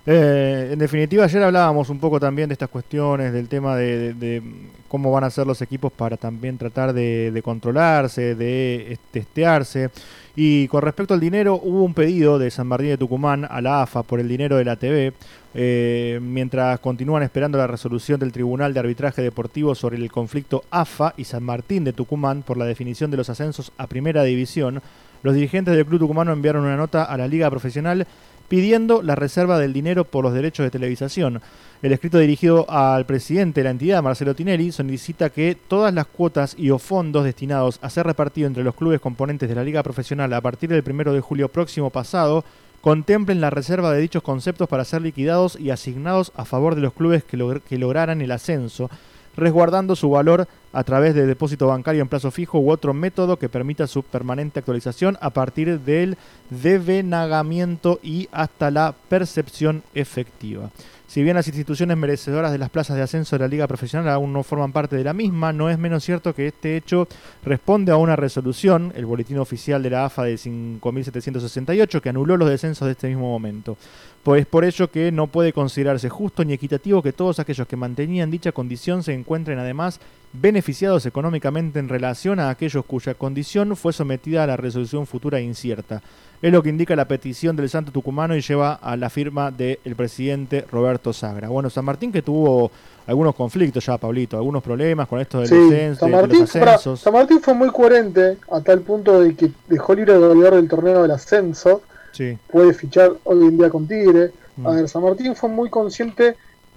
eh, 0.06 0.70
en 0.72 0.80
definitiva, 0.80 1.26
ayer 1.26 1.44
hablábamos 1.44 1.90
un 1.90 2.00
poco 2.00 2.20
también 2.20 2.50
de 2.50 2.54
estas 2.54 2.70
cuestiones, 2.70 3.34
del 3.34 3.48
tema 3.48 3.76
de, 3.76 4.42
cómo 4.88 5.12
van 5.12 5.24
a 5.24 5.30
ser 5.30 5.46
los 5.46 5.62
equipos 5.62 5.92
para 5.92 6.18
también 6.18 6.58
tratar 6.58 6.94
de, 6.94 7.32
de 7.32 7.42
controlarse, 7.42 8.36
de 8.36 8.94
eh, 8.94 8.98
testearse. 9.12 9.92
Y 10.36 10.68
con 10.70 10.82
respecto 10.82 11.14
al 11.14 11.20
dinero, 11.20 11.60
hubo 11.62 11.84
un 11.84 11.94
pedido 11.94 12.40
de 12.40 12.50
San 12.52 12.68
Martín 12.68 12.90
de 12.90 12.98
Tucumán 12.98 13.46
a 13.50 13.62
la 13.62 13.84
AFA 13.84 14.04
por 14.04 14.20
el 14.20 14.28
dinero 14.28 14.56
de 14.56 14.66
la 14.66 14.78
TV, 14.78 15.14
eh, 15.54 16.20
mientras 16.22 16.80
continúan 16.80 17.22
esperando 17.24 17.58
la 17.58 17.68
resolución 17.68 18.20
del 18.20 18.32
Tribunal 18.32 18.74
de 18.74 18.80
Arbitraje 18.80 19.22
Deportivo 19.22 19.76
sobre 19.76 19.98
el 19.98 20.10
conflicto 20.10 20.64
AFA 20.72 21.14
y 21.18 21.26
San 21.26 21.44
Martín 21.44 21.84
de 21.84 21.92
Tucumán 21.92 22.44
por 22.44 22.58
la 22.58 22.66
definición 22.66 23.12
de 23.12 23.18
los 23.18 23.30
ascensos 23.30 23.74
a 23.78 23.88
Primera 23.88 24.24
División. 24.24 24.82
Los 25.22 25.36
dirigentes 25.36 25.76
del 25.76 25.86
club 25.86 26.00
tucumano 26.00 26.32
enviaron 26.32 26.64
una 26.64 26.78
nota 26.78 27.04
a 27.04 27.18
la 27.18 27.28
Liga 27.28 27.50
Profesional 27.50 28.08
pidiendo 28.52 29.02
la 29.02 29.16
reserva 29.16 29.58
del 29.58 29.72
dinero 29.72 30.04
por 30.04 30.26
los 30.26 30.34
derechos 30.34 30.66
de 30.66 30.72
televisación. 30.72 31.42
El 31.82 31.94
escrito 31.94 32.18
dirigido 32.18 32.70
al 32.70 33.06
presidente 33.06 33.62
de 33.62 33.64
la 33.64 33.70
entidad, 33.70 34.04
Marcelo 34.04 34.36
Tinelli, 34.36 34.74
solicita 34.74 35.30
que 35.30 35.56
todas 35.70 35.94
las 35.94 36.06
cuotas 36.06 36.56
y 36.58 36.70
o 36.70 36.78
fondos 36.78 37.24
destinados 37.24 37.80
a 37.82 37.90
ser 37.90 38.08
repartidos 38.08 38.50
entre 38.50 38.66
los 38.66 38.76
clubes 38.76 39.00
componentes 39.00 39.48
de 39.48 39.56
la 39.56 39.64
Liga 39.64 39.84
Profesional 39.84 40.34
a 40.34 40.42
partir 40.42 40.70
del 40.70 40.84
1 40.86 41.14
de 41.14 41.22
julio 41.22 41.48
próximo 41.48 41.92
pasado 41.92 42.44
contemplen 42.82 43.40
la 43.40 43.52
reserva 43.52 43.94
de 43.94 44.02
dichos 44.02 44.22
conceptos 44.22 44.68
para 44.68 44.84
ser 44.84 45.02
liquidados 45.02 45.58
y 45.58 45.70
asignados 45.70 46.34
a 46.36 46.44
favor 46.44 46.76
de 46.76 46.82
los 46.82 46.92
clubes 46.92 47.24
que, 47.24 47.62
que 47.66 47.78
lograran 47.78 48.20
el 48.20 48.32
ascenso, 48.32 48.90
resguardando 49.38 49.96
su 49.96 50.10
valor 50.10 50.50
a 50.74 50.84
través 50.84 51.16
de 51.16 51.26
depósito 51.26 51.68
bancario 51.68 52.02
en 52.02 52.08
plazo 52.08 52.32
fijo 52.32 52.60
u 52.60 52.72
otro 52.72 52.94
método 52.94 53.38
que 53.38 53.50
permita 53.50 53.88
su 53.88 54.04
permanente 54.04 54.60
actualización 54.60 55.18
a 55.22 55.32
partir 55.32 55.80
del 55.82 56.18
devenagamiento 56.50 58.00
y 58.02 58.30
hasta 58.32 58.72
la 58.72 58.96
percepción 59.10 59.84
efectiva. 59.94 60.70
Si 61.12 61.22
bien 61.24 61.36
las 61.36 61.46
instituciones 61.46 61.98
merecedoras 61.98 62.54
de 62.54 62.58
las 62.58 62.70
plazas 62.70 62.96
de 62.96 63.02
ascenso 63.02 63.36
de 63.36 63.42
la 63.42 63.50
liga 63.50 63.68
profesional 63.68 64.08
aún 64.08 64.32
no 64.32 64.44
forman 64.44 64.72
parte 64.72 64.96
de 64.96 65.04
la 65.04 65.12
misma, 65.12 65.52
no 65.52 65.70
es 65.70 65.78
menos 65.78 66.06
cierto 66.06 66.34
que 66.34 66.48
este 66.48 66.78
hecho 66.78 67.06
responde 67.44 67.92
a 67.92 67.98
una 67.98 68.16
resolución, 68.16 68.94
el 68.96 69.06
boletín 69.06 69.38
oficial 69.38 69.84
de 69.84 69.90
la 69.90 70.06
AFA 70.06 70.24
de 70.24 70.36
5.768, 70.36 72.00
que 72.00 72.08
anuló 72.08 72.38
los 72.38 72.50
descensos 72.50 72.86
de 72.86 72.94
este 72.94 73.10
mismo 73.10 73.30
momento. 73.30 73.76
Pues 74.24 74.46
por 74.46 74.64
ello 74.64 74.90
que 74.90 75.12
no 75.12 75.28
puede 75.28 75.52
considerarse 75.52 76.08
justo 76.08 76.46
ni 76.46 76.54
equitativo 76.54 77.04
que 77.04 77.12
todos 77.12 77.40
aquellos 77.40 77.68
que 77.68 77.76
mantenían 77.76 78.32
dicha 78.32 78.54
condición 78.54 79.04
se 79.04 79.14
encuentren 79.14 79.60
además 79.60 80.00
beneficiados 80.32 81.06
económicamente 81.06 81.80
en 81.80 81.90
relación 81.90 82.40
a 82.40 82.50
aquellos 82.50 82.86
cuya 82.86 83.16
condición 83.16 83.76
fue 83.76 83.92
sometida 83.92 84.46
a 84.46 84.48
la 84.48 84.56
resolución 84.56 85.06
futura 85.06 85.42
incierta. 85.42 86.02
Es 86.42 86.52
lo 86.52 86.64
que 86.64 86.70
indica 86.70 86.96
la 86.96 87.06
petición 87.08 87.56
del 87.56 87.70
Santo 87.70 87.92
Tucumano 87.92 88.36
y 88.36 88.42
lleva 88.42 88.74
a 88.74 88.98
la 88.98 89.10
firma 89.12 89.52
del 89.52 89.78
presidente 89.96 90.66
Roberto 90.72 91.14
Sagra. 91.14 91.50
Bueno, 91.50 91.70
San 91.70 91.86
Martín 91.86 92.12
que 92.12 92.24
tuvo 92.24 92.72
algunos 93.06 93.36
conflictos 93.36 93.86
ya, 93.86 93.98
Pablito, 93.98 94.38
algunos 94.38 94.64
problemas 94.64 95.08
con 95.08 95.20
esto 95.20 95.40
del 95.40 95.48
Sí, 95.48 95.56
descenso, 95.56 96.00
San 96.00 96.12
de- 96.12 96.28
de 96.28 96.40
los 96.40 96.56
ascensos. 96.56 97.00
San 97.02 97.14
Martín 97.14 97.42
fue 97.42 97.54
muy 97.54 97.70
coherente 97.70 98.38
a 98.52 98.60
tal 98.62 98.80
punto 98.82 99.22
de 99.22 99.36
que 99.36 99.52
dejó 99.68 99.94
libre 99.94 100.14
el 100.14 100.20
goleador 100.20 100.56
del 100.56 100.68
torneo 100.68 101.02
del 101.04 101.12
ascenso. 101.12 101.84
Sí. 102.12 102.38
Puede 102.52 102.74
fichar 102.74 103.12
hoy 103.24 103.46
en 103.46 103.58
día 103.58 103.70
con 103.70 103.88
Tigre. 103.88 104.32
Mm. 104.58 104.68
A 104.68 104.72
ver, 104.72 104.90
San 104.90 105.04
Martín 105.04 105.36
fue 105.36 105.50
muy 105.50 105.70
consciente 105.70 106.36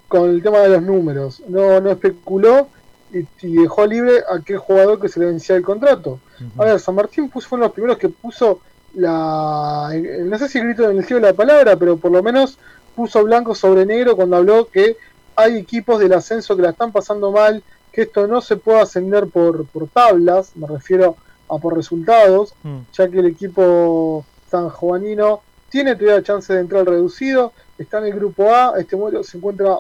con 0.09 0.29
el 0.29 0.43
tema 0.43 0.59
de 0.59 0.69
los 0.69 0.83
números. 0.83 1.43
No, 1.49 1.81
no 1.81 1.91
especuló 1.91 2.69
y, 3.13 3.21
y 3.47 3.55
dejó 3.63 3.87
libre 3.87 4.19
a 4.31 4.37
aquel 4.37 4.59
jugador 4.59 5.01
que 5.01 5.09
se 5.09 5.21
le 5.21 5.27
vencía 5.27 5.57
el 5.57 5.63
contrato. 5.63 6.19
A 6.59 6.65
ver, 6.65 6.79
San 6.81 6.95
Martín 6.95 7.31
puso, 7.31 7.49
fue 7.49 7.57
uno 7.57 7.65
de 7.65 7.69
los 7.69 7.75
primeros 7.75 7.99
que 7.99 8.09
puso 8.11 8.61
la. 8.95 9.91
No 10.25 10.39
sé 10.39 10.49
si 10.49 10.61
grito 10.61 10.89
en 10.91 10.99
el 10.99 11.05
cielo 11.05 11.21
la 11.27 11.33
palabra, 11.33 11.77
pero 11.77 11.97
por 11.97 12.11
lo 12.13 12.23
menos 12.23 12.59
puso 12.95 13.23
blanco 13.25 13.55
sobre 13.55 13.87
negro 13.87 14.17
cuando 14.17 14.37
habló 14.37 14.69
que 14.69 14.97
hay 15.37 15.57
equipos 15.57 15.99
del 16.01 16.13
ascenso 16.13 16.55
que 16.57 16.63
la 16.63 16.71
están 16.71 16.93
pasando 16.93 17.33
mal, 17.33 17.63
que 17.93 18.03
esto 18.03 18.27
no 18.27 18.41
se 18.41 18.57
puede 18.57 18.81
ascender 18.81 19.27
por, 19.27 19.67
por 19.67 19.89
tablas, 19.89 20.53
me 20.55 20.67
refiero 20.69 21.17
a 21.49 21.59
por 21.59 21.75
resultados, 21.77 22.55
Mm. 22.63 22.79
ya 22.97 23.09
que 23.09 23.19
el 23.19 23.27
equipo 23.27 24.25
sanjuanino 24.51 25.41
tiene 25.71 25.97
todavía 25.97 26.23
chance 26.23 26.53
de 26.53 26.61
entrar 26.61 26.85
reducido, 26.87 27.53
está 27.79 27.99
en 27.99 28.05
el 28.07 28.15
grupo 28.15 28.55
A, 28.55 28.75
este 28.79 28.97
modelo 28.97 29.25
se 29.25 29.37
encuentra. 29.39 29.79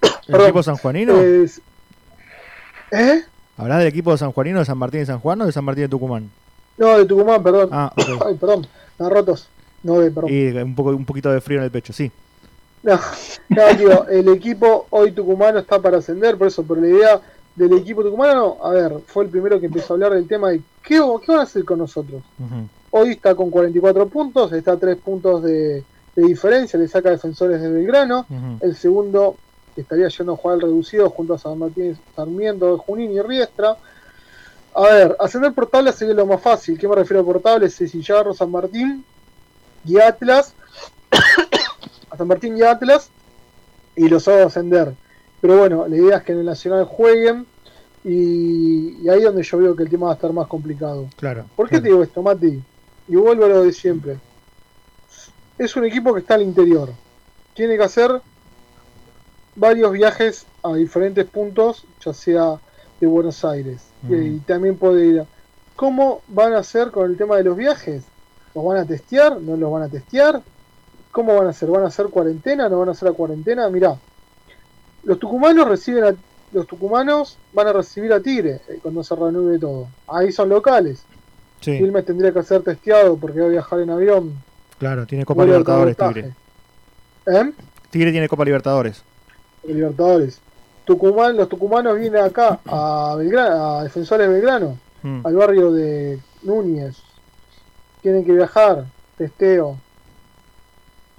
¿El 0.02 0.10
perdón, 0.26 0.42
equipo 0.46 0.62
sanjuanino? 0.62 1.20
es- 1.20 1.60
¿Eh? 2.90 3.22
¿Hablás 3.56 3.78
del 3.78 3.88
equipo 3.88 4.16
sanjuanino 4.16 4.58
de 4.60 4.64
San 4.64 4.78
Martín 4.78 5.00
de 5.00 5.06
San 5.06 5.18
Juan 5.20 5.40
o 5.42 5.46
de 5.46 5.52
San 5.52 5.64
Martín 5.64 5.84
de 5.84 5.88
Tucumán? 5.88 6.30
No, 6.76 6.98
de 6.98 7.04
Tucumán, 7.06 7.42
perdón. 7.42 7.68
Ah, 7.72 7.92
ok. 7.96 8.22
Ay, 8.26 8.34
perdón, 8.34 8.66
me 8.98 9.08
rotos. 9.08 9.48
No, 9.82 10.00
de, 10.00 10.10
perdón. 10.10 10.30
Y 10.32 10.48
un, 10.48 10.74
poco, 10.74 10.90
un 10.90 11.04
poquito 11.04 11.30
de 11.30 11.40
frío 11.40 11.58
en 11.58 11.64
el 11.64 11.70
pecho, 11.70 11.92
sí. 11.92 12.10
No, 12.82 12.98
no, 13.48 13.74
digo, 13.74 14.06
el 14.08 14.28
equipo 14.28 14.86
hoy 14.90 15.12
tucumano 15.12 15.58
está 15.58 15.80
para 15.80 15.98
ascender, 15.98 16.36
por 16.36 16.48
eso, 16.48 16.64
pero 16.64 16.80
la 16.80 16.88
idea 16.88 17.20
del 17.54 17.72
equipo 17.74 18.02
tucumano, 18.02 18.58
a 18.62 18.70
ver, 18.70 18.98
fue 19.06 19.24
el 19.24 19.30
primero 19.30 19.60
que 19.60 19.66
empezó 19.66 19.92
a 19.92 19.96
hablar 19.96 20.12
del 20.12 20.26
tema 20.26 20.50
de 20.50 20.60
qué, 20.82 21.00
qué 21.24 21.32
van 21.32 21.40
a 21.40 21.42
hacer 21.42 21.64
con 21.64 21.78
nosotros. 21.78 22.22
Hoy 22.90 23.10
está 23.10 23.34
con 23.34 23.50
44 23.50 24.08
puntos, 24.08 24.52
está 24.52 24.72
a 24.72 24.76
3 24.76 24.96
puntos 24.98 25.42
de, 25.42 25.84
de 26.16 26.22
diferencia, 26.22 26.78
le 26.78 26.88
saca 26.88 27.10
defensores 27.10 27.60
de 27.60 27.70
Belgrano. 27.70 28.26
El 28.60 28.74
segundo 28.76 29.36
estaría 29.76 30.08
yendo 30.08 30.32
a 30.32 30.36
jugar 30.36 30.54
al 30.56 30.62
reducido 30.62 31.10
junto 31.10 31.34
a 31.34 31.38
San 31.38 31.58
Martín, 31.58 31.96
Sarmiento, 32.14 32.78
Junín 32.78 33.12
y 33.12 33.20
Riestra. 33.20 33.76
A 34.74 34.82
ver, 34.82 35.16
ascender 35.20 35.52
por 35.52 35.68
tablas 35.68 35.94
sería 35.94 36.14
lo 36.14 36.26
más 36.26 36.40
fácil. 36.40 36.76
¿Qué 36.78 36.88
me 36.88 36.96
refiero 36.96 37.22
a 37.22 37.24
por 37.24 37.40
tablas? 37.40 37.80
Es 37.80 37.90
si 37.90 38.00
yo 38.00 38.14
agarro 38.14 38.34
San 38.34 38.50
Martín 38.50 39.04
y 39.84 39.98
Atlas, 39.98 40.54
a 42.10 42.16
San 42.16 42.26
Martín 42.26 42.56
y 42.56 42.62
Atlas, 42.62 43.10
y 43.94 44.08
los 44.08 44.26
hago 44.26 44.46
ascender. 44.46 44.94
Pero 45.40 45.58
bueno, 45.58 45.86
la 45.86 45.96
idea 45.96 46.16
es 46.16 46.24
que 46.24 46.32
en 46.32 46.38
el 46.38 46.46
Nacional 46.46 46.84
jueguen, 46.84 47.46
y, 48.02 48.98
y 49.00 49.08
ahí 49.08 49.18
es 49.18 49.24
donde 49.24 49.42
yo 49.44 49.58
veo 49.58 49.76
que 49.76 49.84
el 49.84 49.90
tema 49.90 50.06
va 50.06 50.12
a 50.12 50.16
estar 50.16 50.32
más 50.32 50.48
complicado. 50.48 51.08
Claro. 51.16 51.46
¿Por 51.54 51.68
qué 51.68 51.80
te 51.80 51.88
digo 51.88 52.02
esto, 52.02 52.22
Mati? 52.22 52.60
Y 53.08 53.16
vuelvo 53.16 53.44
a 53.44 53.48
lo 53.48 53.62
de 53.62 53.72
siempre. 53.72 54.18
Es 55.56 55.76
un 55.76 55.84
equipo 55.84 56.12
que 56.12 56.20
está 56.20 56.34
al 56.34 56.42
interior. 56.42 56.90
Tiene 57.54 57.76
que 57.76 57.84
hacer 57.84 58.20
varios 59.54 59.92
viajes 59.92 60.46
a 60.62 60.74
diferentes 60.74 61.24
puntos, 61.26 61.84
ya 62.04 62.12
sea 62.12 62.58
de 63.00 63.06
Buenos 63.06 63.44
Aires. 63.44 63.93
Y 64.08 64.38
también 64.40 64.76
puede 64.76 65.06
ir. 65.06 65.20
a- 65.20 65.26
¿Cómo 65.76 66.20
van 66.28 66.52
a 66.54 66.58
hacer 66.58 66.90
con 66.90 67.10
el 67.10 67.16
tema 67.16 67.36
de 67.36 67.44
los 67.44 67.56
viajes? 67.56 68.04
¿Los 68.54 68.64
van 68.64 68.78
a 68.78 68.84
testear? 68.84 69.40
¿No 69.40 69.56
los 69.56 69.72
van 69.72 69.82
a 69.82 69.88
testear? 69.88 70.40
¿Cómo 71.10 71.34
van 71.36 71.46
a 71.46 71.50
hacer? 71.50 71.68
¿Van 71.68 71.82
a 71.84 71.88
hacer 71.88 72.06
cuarentena? 72.06 72.68
¿No 72.68 72.78
van 72.78 72.88
a 72.88 72.92
hacer 72.92 73.08
la 73.08 73.14
cuarentena? 73.14 73.68
Mirá, 73.70 73.96
los 75.04 75.18
tucumanos 75.18 75.68
reciben 75.68 76.04
a, 76.04 76.14
los 76.52 76.66
tucumanos 76.66 77.38
van 77.52 77.66
a 77.68 77.72
recibir 77.72 78.12
a 78.12 78.20
Tigre 78.20 78.60
eh, 78.68 78.78
cuando 78.82 79.02
se 79.02 79.14
reanude 79.16 79.58
todo. 79.58 79.88
Ahí 80.06 80.30
son 80.32 80.48
locales. 80.48 81.02
Sí, 81.60 81.78
Quilmes 81.78 82.04
tendría 82.04 82.32
que 82.32 82.42
ser 82.42 82.62
testeado 82.62 83.16
porque 83.16 83.40
va 83.40 83.46
a 83.46 83.50
viajar 83.50 83.80
en 83.80 83.90
avión. 83.90 84.34
claro, 84.78 85.06
tiene 85.06 85.24
Copa 85.24 85.44
Libertadores. 85.44 85.96
Tigre. 85.96 86.34
¿Eh? 87.26 87.52
Tigre 87.90 88.12
tiene 88.12 88.28
Copa 88.28 88.44
Libertadores. 88.44 89.02
Libertadores. 89.64 90.40
Tucumán, 90.84 91.36
los 91.36 91.48
tucumanos 91.48 91.96
vienen 91.98 92.22
acá 92.24 92.60
a 92.66 93.14
Belgrano, 93.16 93.78
a 93.78 93.82
Defensores 93.84 94.28
Belgrano, 94.28 94.78
Mm. 95.02 95.26
al 95.26 95.34
barrio 95.36 95.72
de 95.72 96.18
Núñez. 96.42 96.96
Tienen 98.02 98.24
que 98.24 98.32
viajar, 98.32 98.84
testeo. 99.16 99.78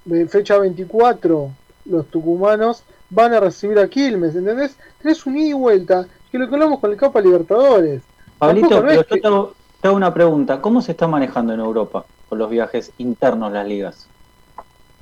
De 0.04 0.26
fecha 0.28 0.58
24, 0.58 1.50
los 1.86 2.06
tucumanos 2.08 2.82
van 3.10 3.34
a 3.34 3.40
recibir 3.40 3.78
a 3.78 3.88
Quilmes, 3.88 4.34
¿entendés? 4.36 4.76
Tenés 5.02 5.24
un 5.26 5.36
ida 5.36 5.48
y 5.48 5.52
vuelta, 5.52 6.06
que 6.30 6.38
lo 6.38 6.48
que 6.48 6.54
hablamos 6.54 6.80
con 6.80 6.90
el 6.92 6.96
Copa 6.96 7.20
Libertadores. 7.20 8.02
Pablito, 8.38 8.68
pero 8.82 8.92
yo 8.94 9.06
que- 9.06 9.20
te 9.20 9.26
hago, 9.26 9.54
te 9.80 9.88
hago 9.88 9.96
una 9.96 10.12
pregunta. 10.14 10.60
¿Cómo 10.60 10.80
se 10.82 10.92
está 10.92 11.06
manejando 11.08 11.52
en 11.54 11.60
Europa 11.60 12.04
con 12.28 12.38
los 12.38 12.50
viajes 12.50 12.92
internos 12.98 13.52
las 13.52 13.66
ligas? 13.66 14.06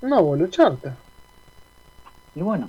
No, 0.03 0.23
boludo, 0.23 0.49
charta. 0.49 0.95
Y 2.35 2.43
bueno, 2.43 2.69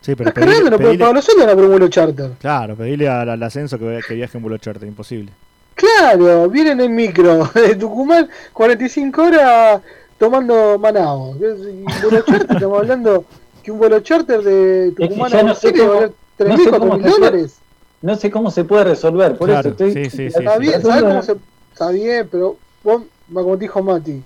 Sí, 0.00 0.14
pero 0.14 0.30
Estás 0.30 0.44
pedile, 0.44 0.54
cargando, 0.56 0.76
pero 0.78 0.90
pedile- 0.90 0.98
para 1.00 1.12
los 1.12 1.24
sueños 1.24 1.46
no 1.46 1.54
por 1.54 1.64
un 1.64 1.70
vuelo 1.70 1.88
charter. 1.88 2.30
claro, 2.40 2.76
pedirle 2.76 3.08
al, 3.08 3.28
al 3.28 3.42
ascenso 3.42 3.78
que, 3.78 4.00
que 4.06 4.14
viaje 4.14 4.38
en 4.38 4.42
vuelo 4.42 4.58
charter, 4.58 4.86
imposible. 4.88 5.32
Claro, 5.74 6.48
vienen 6.48 6.80
en 6.80 6.94
micro 6.94 7.48
de 7.54 7.74
Tucumán, 7.76 8.28
45 8.52 9.22
horas, 9.22 9.80
tomando 10.18 10.78
Manao. 10.78 11.30
Un 11.30 11.84
vuelo 12.02 12.22
charter, 12.22 12.52
estamos 12.56 12.78
hablando 12.82 13.24
que 13.62 13.70
un 13.72 13.78
vuelo 13.78 14.00
charter 14.00 14.42
de 14.42 14.92
Tucumán 14.96 15.34
a 15.34 15.42
no 15.42 15.54
sé 15.54 15.72
vale 15.72 16.12
3 16.36 16.56
mil, 16.58 16.70
4 16.70 16.94
mil 16.96 17.02
dólares. 17.02 17.58
No 18.00 18.14
sé 18.16 18.30
cómo 18.30 18.50
se 18.52 18.62
puede 18.64 18.84
resolver, 18.84 19.36
por 19.36 19.50
eso 19.50 19.70
estoy. 19.70 19.92
Sí, 19.92 20.10
sí, 20.10 20.26
está, 20.26 20.54
sí, 20.54 20.60
bien, 20.60 20.80
¿sabes 20.80 21.02
cómo 21.02 21.22
se, 21.22 21.36
está 21.72 21.90
bien, 21.90 22.28
pero 22.30 22.56
vos, 22.84 23.02
como 23.32 23.56
dijo 23.56 23.82
Mati, 23.82 24.22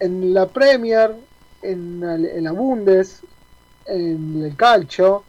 en 0.00 0.32
la 0.32 0.46
Premier, 0.46 1.14
en 1.62 2.00
la, 2.00 2.14
en 2.14 2.44
la 2.44 2.52
Bundes, 2.52 3.20
en 3.88 4.42
el 4.44 4.56
calcio, 4.56 5.24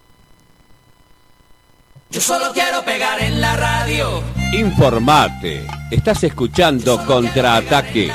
Yo 2.11 2.21
solo 2.21 2.53
quiero 2.53 2.85
pegar 2.85 3.21
en 3.21 3.41
la 3.41 3.57
radio. 3.57 4.23
Informate. 4.53 5.67
Estás 5.91 6.23
escuchando 6.23 7.05
Contraataque. 7.05 8.13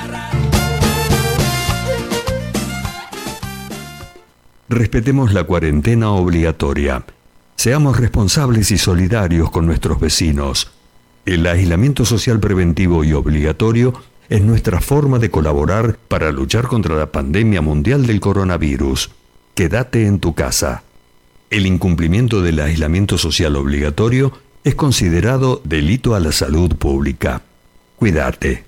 Respetemos 4.72 5.34
la 5.34 5.44
cuarentena 5.44 6.12
obligatoria. 6.12 7.04
Seamos 7.58 8.00
responsables 8.00 8.72
y 8.72 8.78
solidarios 8.78 9.52
con 9.52 9.66
nuestros 9.66 10.00
vecinos. 10.00 10.72
El 11.26 11.46
aislamiento 11.46 12.06
social 12.06 12.40
preventivo 12.40 13.04
y 13.04 13.12
obligatorio 13.12 13.94
es 14.30 14.42
nuestra 14.42 14.80
forma 14.80 15.20
de 15.20 15.30
colaborar 15.30 15.98
para 16.08 16.32
luchar 16.32 16.68
contra 16.68 16.96
la 16.96 17.12
pandemia 17.12 17.60
mundial 17.60 18.08
del 18.08 18.22
coronavirus. 18.22 19.12
Quédate 19.56 20.06
en 20.08 20.22
tu 20.22 20.36
casa. 20.36 20.84
El 21.50 21.66
incumplimiento 21.66 22.42
del 22.42 22.62
aislamiento 22.62 23.18
social 23.18 23.58
obligatorio 23.58 24.32
es 24.64 24.76
considerado 24.76 25.62
delito 25.66 26.16
a 26.16 26.22
la 26.22 26.32
salud 26.32 26.78
pública. 26.78 27.42
Cuídate. 27.98 28.64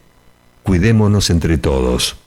Cuidémonos 0.64 1.30
entre 1.30 1.58
todos. 1.58 2.18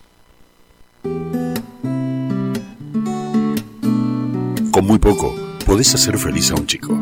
Con 4.76 4.86
muy 4.86 4.98
poco, 4.98 5.34
podés 5.64 5.94
hacer 5.94 6.18
feliz 6.18 6.50
a 6.50 6.54
un 6.54 6.66
chico. 6.66 7.00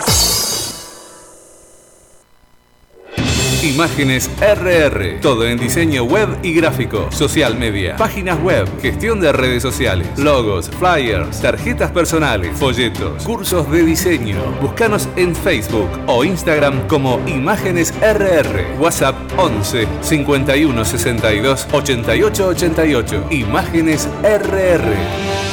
Imágenes 3.64 4.30
RR. 4.40 5.20
Todo 5.20 5.48
en 5.48 5.58
diseño 5.58 6.04
web 6.04 6.30
y 6.44 6.54
gráfico, 6.54 7.12
social 7.12 7.58
media, 7.58 7.98
páginas 7.98 8.40
web, 8.40 8.68
gestión 8.84 9.20
de 9.20 9.32
redes 9.32 9.64
sociales, 9.64 10.08
logos, 10.20 10.70
flyers, 10.70 11.42
tarjetas 11.42 11.90
personales, 11.90 12.56
folletos, 12.56 13.24
cursos 13.24 13.70
de 13.72 13.84
diseño. 13.84 14.38
Búscanos 14.62 15.10
en 15.16 15.36
Facebook 15.36 15.90
o 16.06 16.24
Instagram 16.24 16.88
como 16.88 17.20
Imágenes 17.28 17.96
RR. 18.00 18.78
WhatsApp 18.78 19.16
11 19.38 19.88
51 20.02 20.86
62 20.86 21.68
88 21.72 22.48
88. 22.48 23.28
Imágenes 23.32 24.08
RR. 24.22 25.49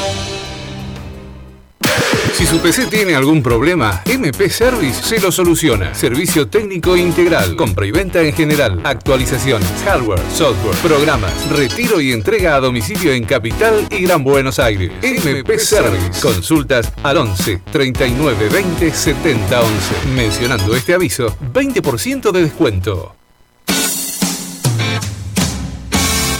Si 2.37 2.45
su 2.45 2.59
PC 2.59 2.89
tiene 2.89 3.15
algún 3.15 3.43
problema, 3.43 4.03
MP 4.05 4.51
Service 4.51 5.03
se 5.03 5.19
lo 5.21 5.33
soluciona. 5.33 5.95
Servicio 5.95 6.47
técnico 6.47 6.95
integral, 6.95 7.57
compra 7.57 7.87
y 7.87 7.93
venta 7.93 8.21
en 8.21 8.35
general, 8.35 8.79
actualizaciones, 8.85 9.67
hardware, 9.87 10.21
software, 10.35 10.77
programas, 10.83 11.33
retiro 11.49 11.99
y 11.99 12.13
entrega 12.13 12.55
a 12.55 12.61
domicilio 12.61 13.15
en 13.15 13.25
Capital 13.25 13.89
y 13.91 14.03
Gran 14.03 14.23
Buenos 14.23 14.59
Aires. 14.59 14.93
MP 15.01 15.59
Service. 15.59 16.21
Consultas 16.21 16.93
al 17.03 17.17
11 17.17 17.63
39 17.73 18.51
20 18.51 18.93
70 18.93 19.59
11. 19.59 20.09
Mencionando 20.15 20.77
este 20.77 20.93
aviso, 20.93 21.35
20% 21.55 22.33
de 22.33 22.43
descuento. 22.43 23.17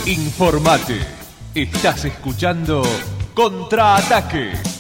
Informate. 0.05 0.99
Estás 1.55 2.05
escuchando 2.05 2.83
Contraataque. 3.33 4.76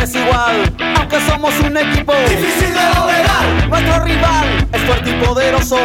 Desigual, 0.00 0.74
aunque 0.96 1.20
somos 1.20 1.58
un 1.60 1.76
equipo 1.76 2.12
difícil 2.28 2.72
de 2.72 2.84
doblegar. 2.94 3.68
Nuestro 3.68 4.04
rival 4.04 4.68
es 4.72 4.82
fuerte 4.82 5.10
y 5.10 5.24
poderoso, 5.24 5.78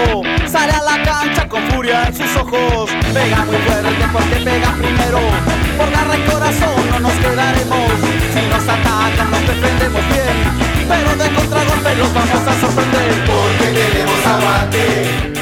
sale 0.45 0.71
a 0.71 0.81
la 0.83 1.03
cancha 1.03 1.47
con 1.47 1.61
furia 1.71 2.07
en 2.07 2.15
sus 2.15 2.35
ojos. 2.37 2.89
Pega 3.13 3.45
muy 3.45 3.57
fuerte 3.57 4.05
porque 4.11 4.35
pega 4.43 4.71
primero, 4.73 5.19
por 5.77 5.91
garra 5.91 6.17
y 6.17 6.21
corazón 6.29 6.89
no 6.91 6.99
nos 6.99 7.13
quedaremos. 7.13 7.91
Si 8.33 8.41
nos 8.49 8.63
atacan 8.63 9.31
nos 9.31 9.47
defendemos 9.47 10.01
bien, 10.09 10.87
pero 10.87 11.15
de 11.15 11.35
contragolpe 11.35 11.95
los 11.95 12.13
vamos 12.13 12.47
a 12.47 12.59
sorprender 12.59 13.25
porque 13.25 13.65
tenemos 13.73 14.25
aguante. 14.25 15.32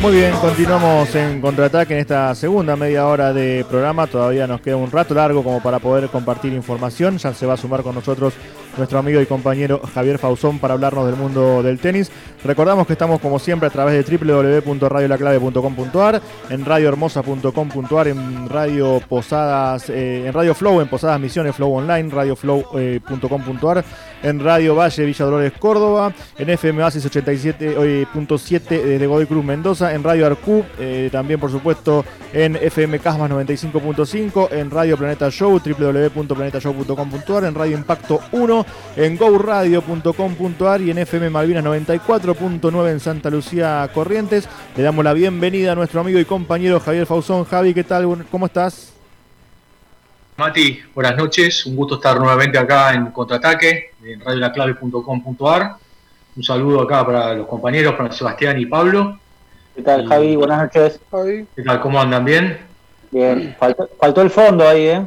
Muy 0.00 0.12
bien, 0.12 0.32
continuamos 0.40 1.14
en 1.14 1.40
contraataque 1.40 1.94
en 1.94 2.00
esta 2.00 2.34
segunda 2.34 2.76
media 2.76 3.06
hora 3.06 3.32
de 3.32 3.64
programa. 3.68 4.06
Todavía 4.06 4.46
nos 4.46 4.60
queda 4.60 4.76
un 4.76 4.90
rato 4.90 5.14
largo 5.14 5.42
como 5.42 5.60
para 5.62 5.78
poder 5.78 6.08
compartir 6.08 6.52
información. 6.52 7.18
Ya 7.18 7.34
se 7.34 7.46
va 7.46 7.54
a 7.54 7.56
sumar 7.56 7.82
con 7.82 7.94
nosotros 7.94 8.34
nuestro 8.78 8.98
amigo 8.98 9.20
y 9.20 9.26
compañero 9.26 9.82
Javier 9.92 10.18
Fausón 10.18 10.58
para 10.58 10.72
hablarnos 10.74 11.06
del 11.06 11.16
mundo 11.16 11.62
del 11.62 11.78
tenis. 11.78 12.10
Recordamos 12.44 12.86
que 12.86 12.92
estamos 12.94 13.20
como 13.20 13.38
siempre 13.38 13.66
a 13.66 13.70
través 13.70 14.06
de 14.06 14.16
www.radiolaclave.com.ar, 14.16 16.22
en 16.50 16.64
radiohermosa.com.ar, 16.64 18.08
en 18.08 18.48
Radio 18.48 19.02
Posadas, 19.08 19.90
eh, 19.90 20.26
en 20.26 20.32
Radio 20.32 20.54
Flow, 20.54 20.80
en 20.80 20.88
Posadas 20.88 21.20
Misiones 21.20 21.56
Flow 21.56 21.74
Online, 21.74 22.08
radioflow.com.ar, 22.08 23.84
en 24.22 24.40
Radio 24.40 24.74
Valle 24.74 25.04
Villa 25.04 25.24
Dolores 25.24 25.52
Córdoba, 25.58 26.12
en 26.38 26.50
FM 26.50 26.82
Oasis 26.82 27.06
87.7 27.06 28.68
desde 28.68 29.06
Godoy 29.06 29.26
Cruz 29.26 29.44
Mendoza, 29.44 29.94
en 29.94 30.04
Radio 30.04 30.26
Arcu, 30.26 30.64
eh, 30.78 31.08
también 31.10 31.40
por 31.40 31.50
supuesto 31.50 32.04
en 32.32 32.56
FM 32.56 32.98
Casmas 33.00 33.30
95.5, 33.30 34.52
en 34.52 34.70
Radio 34.70 34.96
Planeta 34.96 35.30
Show, 35.30 35.58
www.planetashow.com.ar, 35.58 37.44
en 37.44 37.54
Radio 37.54 37.76
Impacto 37.76 38.20
1, 38.32 38.66
en 38.96 39.16
GoRadio.com.ar 39.16 40.80
y 40.80 40.90
en 40.90 40.98
FM 40.98 41.30
Malvinas 41.30 41.64
94.9 41.64 42.90
en 42.90 43.00
Santa 43.00 43.30
Lucía 43.30 43.88
Corrientes. 43.94 44.48
Le 44.76 44.82
damos 44.82 45.04
la 45.04 45.12
bienvenida 45.12 45.72
a 45.72 45.74
nuestro 45.74 46.00
amigo 46.00 46.18
y 46.18 46.24
compañero 46.24 46.80
Javier 46.80 47.06
Fausón. 47.06 47.44
Javi, 47.44 47.74
¿qué 47.74 47.84
tal? 47.84 48.26
¿Cómo 48.30 48.46
estás? 48.46 48.92
Mati, 50.36 50.80
buenas 50.94 51.16
noches. 51.16 51.66
Un 51.66 51.74
gusto 51.74 51.96
estar 51.96 52.18
nuevamente 52.18 52.58
acá 52.58 52.94
en 52.94 53.06
Contraataque, 53.06 53.90
en 54.04 54.20
radiolaclave.com.ar. 54.20 55.76
Un 56.36 56.42
saludo 56.44 56.82
acá 56.82 57.04
para 57.04 57.34
los 57.34 57.46
compañeros, 57.48 57.94
para 57.94 58.12
Sebastián 58.12 58.60
y 58.60 58.66
Pablo. 58.66 59.18
¿Qué 59.74 59.82
tal, 59.82 60.06
Javi? 60.06 60.36
Buenas 60.36 60.62
noches. 60.62 61.00
¿Qué 61.56 61.62
tal? 61.62 61.80
¿Cómo 61.80 62.00
andan? 62.00 62.24
¿Bien? 62.24 62.58
Bien. 63.10 63.56
Faltó, 63.58 63.88
faltó 63.98 64.22
el 64.22 64.30
fondo 64.30 64.66
ahí, 64.68 64.86
¿eh? 64.86 65.06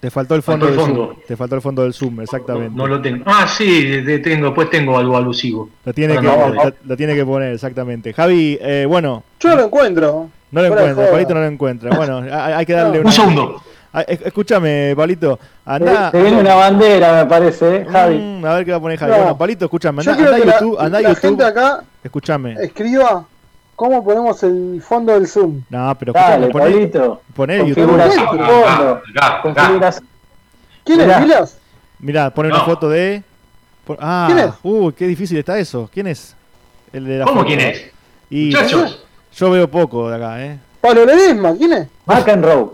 Te 0.00 0.10
faltó 0.10 0.34
el 0.34 0.42
fondo, 0.42 0.66
Faltó 0.66 0.80
el 0.82 0.86
del 0.88 0.96
fondo. 0.96 1.12
Zoom. 1.14 1.26
Te 1.26 1.36
faltó 1.36 1.54
el 1.56 1.60
fondo 1.60 1.82
del 1.82 1.92
Zoom, 1.94 2.20
exactamente. 2.22 2.74
No 2.74 2.86
lo 2.86 3.02
tengo. 3.02 3.22
Ah, 3.26 3.46
sí, 3.46 3.84
de- 4.00 4.18
tengo, 4.20 4.46
después 4.46 4.70
tengo 4.70 4.96
algo 4.98 5.16
alusivo. 5.16 5.68
Lo 5.84 5.92
tiene, 5.92 6.14
que, 6.16 6.22
no, 6.22 6.48
lo- 6.48 6.72
lo 6.84 6.96
tiene 6.96 7.14
que 7.14 7.24
poner, 7.26 7.52
exactamente. 7.52 8.12
Javi, 8.14 8.58
eh, 8.60 8.86
bueno, 8.88 9.22
Yo 9.40 9.50
no 9.50 9.56
lo 9.56 9.64
encuentro. 9.66 10.28
no 10.50 10.60
lo 10.62 10.66
encuentra, 10.68 10.94
joda. 10.94 11.10
Palito 11.12 11.34
no 11.34 11.40
lo 11.40 11.46
encuentra. 11.46 11.96
Bueno, 11.96 12.18
hay, 12.32 12.52
hay 12.54 12.66
que 12.66 12.72
darle 12.72 12.98
Un 13.00 13.04
una... 13.06 13.12
segundo. 13.12 13.62
Ah, 13.92 14.02
es- 14.02 14.20
Escúchame, 14.22 14.94
Palito. 14.96 15.38
Andá... 15.66 16.10
Se 16.12 16.22
viene 16.22 16.40
una 16.40 16.54
bandera, 16.54 17.22
me 17.24 17.28
parece, 17.28 17.76
¿eh, 17.78 17.86
Javi. 17.90 18.16
Mm, 18.18 18.44
a 18.46 18.54
ver 18.54 18.64
qué 18.64 18.70
va 18.70 18.76
a 18.78 18.80
poner 18.80 18.98
Javi. 18.98 19.10
No. 19.12 19.18
Bueno, 19.18 19.36
Palito, 19.36 19.64
escúchame. 19.66 20.02
Yo 20.02 20.12
Andá, 20.12 20.28
a 20.28 20.38
la- 20.38 20.44
YouTube. 20.46 20.76
Andá 20.78 21.00
la, 21.00 21.08
YouTube. 21.10 21.20
gente 21.22 21.44
acá 21.44 21.82
Escúchame. 22.02 22.54
escriba 22.62 23.26
cómo 23.80 24.04
ponemos 24.04 24.42
el 24.42 24.82
fondo 24.86 25.14
del 25.14 25.26
Zoom. 25.26 25.62
No, 25.70 25.96
pero. 25.98 26.12
Dale, 26.12 26.48
Poné, 26.48 26.64
Pablito. 26.70 27.22
poné 27.34 27.60
el 27.60 27.66
YouTube. 27.68 27.94
Acá, 27.98 28.10
fondo. 28.10 28.92
acá, 28.92 29.00
acá. 29.14 29.42
Configuración. 29.42 30.06
¿Quién 30.84 30.98
Mirá. 30.98 31.16
es, 31.18 31.24
Vilas? 31.24 31.58
Mirá, 31.98 32.30
pone 32.34 32.50
una 32.50 32.60
foto 32.60 32.90
de. 32.90 33.22
por- 33.86 33.96
Ah, 33.98 34.26
¿Quién 34.30 34.38
es? 34.48 34.54
uy, 34.62 34.92
qué 34.92 35.06
difícil 35.06 35.38
está 35.38 35.58
eso. 35.58 35.88
¿Quién 35.90 36.08
es? 36.08 36.36
El 36.92 37.06
de 37.06 37.18
la 37.20 37.24
¿Cómo 37.24 37.38
foto. 37.38 37.46
quién 37.46 37.60
es? 37.60 37.90
Y 38.28 38.46
Muchachos. 38.50 39.02
yo 39.34 39.50
veo 39.50 39.70
poco 39.70 40.10
de 40.10 40.16
acá, 40.16 40.44
¿eh? 40.44 40.58
Pablo 40.82 41.06
Ledesma, 41.06 41.54
¿quién 41.56 41.72
es? 41.72 41.88
McEnroe. 42.04 42.72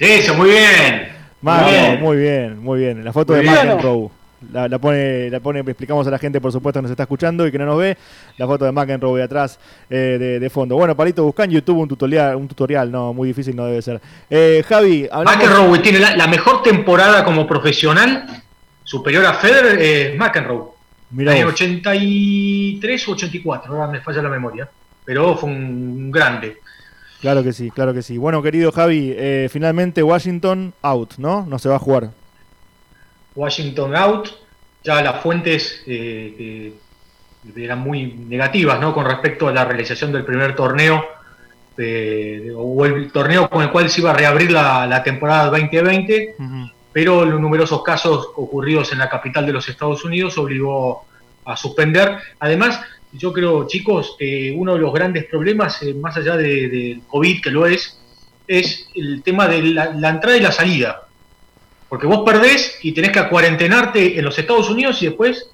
Eso, 0.00 0.34
muy 0.34 0.48
bien. 0.48 1.08
Bien. 1.42 2.00
muy 2.00 2.16
bien, 2.16 2.58
muy 2.62 2.78
bien. 2.80 3.04
La 3.04 3.12
foto 3.12 3.34
Muy 3.34 3.44
de. 3.44 3.50
McEnroe. 3.50 4.08
La, 4.52 4.68
la 4.68 4.78
pone, 4.78 5.30
la 5.30 5.40
pone, 5.40 5.60
explicamos 5.60 6.06
a 6.06 6.10
la 6.10 6.18
gente, 6.18 6.40
por 6.40 6.52
supuesto, 6.52 6.78
que 6.78 6.82
nos 6.82 6.90
está 6.90 7.02
escuchando 7.02 7.46
y 7.46 7.50
que 7.50 7.58
no 7.58 7.66
nos 7.66 7.78
ve. 7.78 7.96
La 8.36 8.46
foto 8.46 8.64
de 8.64 8.72
McEnroe 8.72 9.18
de 9.18 9.24
atrás, 9.24 9.58
eh, 9.90 10.16
de, 10.18 10.38
de 10.40 10.50
fondo. 10.50 10.76
Bueno, 10.76 10.96
Palito, 10.96 11.24
busca 11.24 11.44
en 11.44 11.50
YouTube 11.50 11.78
un 11.78 11.88
tutorial, 11.88 12.36
un 12.36 12.46
tutorial, 12.46 12.90
no, 12.90 13.12
muy 13.12 13.28
difícil 13.28 13.56
no 13.56 13.66
debe 13.66 13.82
ser. 13.82 14.00
Eh, 14.30 14.64
Javi, 14.68 15.08
hablamos. 15.10 15.44
McEnroe 15.44 15.78
tiene 15.80 15.98
la, 15.98 16.16
la 16.16 16.26
mejor 16.28 16.62
temporada 16.62 17.24
como 17.24 17.46
profesional, 17.46 18.42
superior 18.84 19.26
a 19.26 19.34
Federer, 19.34 19.78
eh, 19.80 20.16
McEnroe. 20.16 20.78
Mirá 21.10 21.32
Año 21.32 21.46
vos. 21.46 21.54
83 21.54 23.08
o 23.08 23.12
84, 23.12 23.72
ahora 23.72 23.88
me 23.90 24.00
falla 24.00 24.22
la 24.22 24.28
memoria. 24.28 24.68
Pero 25.04 25.36
fue 25.36 25.48
un 25.48 26.10
grande. 26.10 26.58
Claro 27.20 27.42
que 27.42 27.52
sí, 27.52 27.70
claro 27.70 27.92
que 27.92 28.02
sí. 28.02 28.18
Bueno, 28.18 28.42
querido 28.42 28.70
Javi, 28.70 29.12
eh, 29.16 29.48
finalmente 29.50 30.02
Washington 30.02 30.74
out, 30.82 31.14
¿no? 31.18 31.46
No 31.46 31.58
se 31.58 31.68
va 31.68 31.76
a 31.76 31.80
jugar. 31.80 32.10
Washington 33.42 33.94
out, 33.96 34.28
ya 34.84 35.00
las 35.02 35.20
fuentes 35.22 35.82
eh, 35.86 36.72
eran 37.56 37.78
muy 37.80 38.06
negativas 38.28 38.80
¿no? 38.80 38.92
con 38.92 39.04
respecto 39.06 39.48
a 39.48 39.52
la 39.52 39.64
realización 39.64 40.12
del 40.12 40.24
primer 40.24 40.54
torneo, 40.56 41.04
eh, 41.76 42.40
de- 42.44 42.52
o 42.54 42.84
el 42.84 43.10
torneo 43.12 43.48
con 43.48 43.62
el 43.62 43.70
cual 43.70 43.88
se 43.88 44.00
iba 44.00 44.10
a 44.10 44.14
reabrir 44.14 44.50
la, 44.50 44.86
la 44.86 45.02
temporada 45.02 45.46
2020, 45.50 46.34
pero 46.92 47.24
los 47.24 47.40
numerosos 47.40 47.82
casos 47.82 48.28
ocurridos 48.36 48.92
en 48.92 48.98
la 48.98 49.08
capital 49.08 49.46
de 49.46 49.52
los 49.52 49.68
Estados 49.68 50.04
Unidos 50.04 50.36
obligó 50.38 51.04
a 51.44 51.56
suspender. 51.56 52.18
Además, 52.40 52.80
yo 53.12 53.32
creo, 53.32 53.66
chicos, 53.68 54.16
que 54.18 54.52
uno 54.56 54.74
de 54.74 54.80
los 54.80 54.92
grandes 54.92 55.24
problemas, 55.26 55.80
eh, 55.82 55.94
más 55.94 56.16
allá 56.16 56.36
de- 56.36 56.68
del 56.68 57.02
COVID, 57.06 57.40
que 57.42 57.50
lo 57.50 57.66
es, 57.66 57.98
es 58.48 58.88
el 58.94 59.22
tema 59.22 59.46
de 59.46 59.62
la, 59.62 59.92
la 59.94 60.08
entrada 60.10 60.36
y 60.36 60.40
la 60.40 60.52
salida. 60.52 61.02
Porque 61.88 62.06
vos 62.06 62.22
perdés 62.24 62.78
y 62.82 62.92
tenés 62.92 63.12
que 63.12 63.28
cuarentenarte 63.28 64.18
en 64.18 64.24
los 64.24 64.38
Estados 64.38 64.68
Unidos 64.68 65.02
y 65.02 65.06
después, 65.06 65.48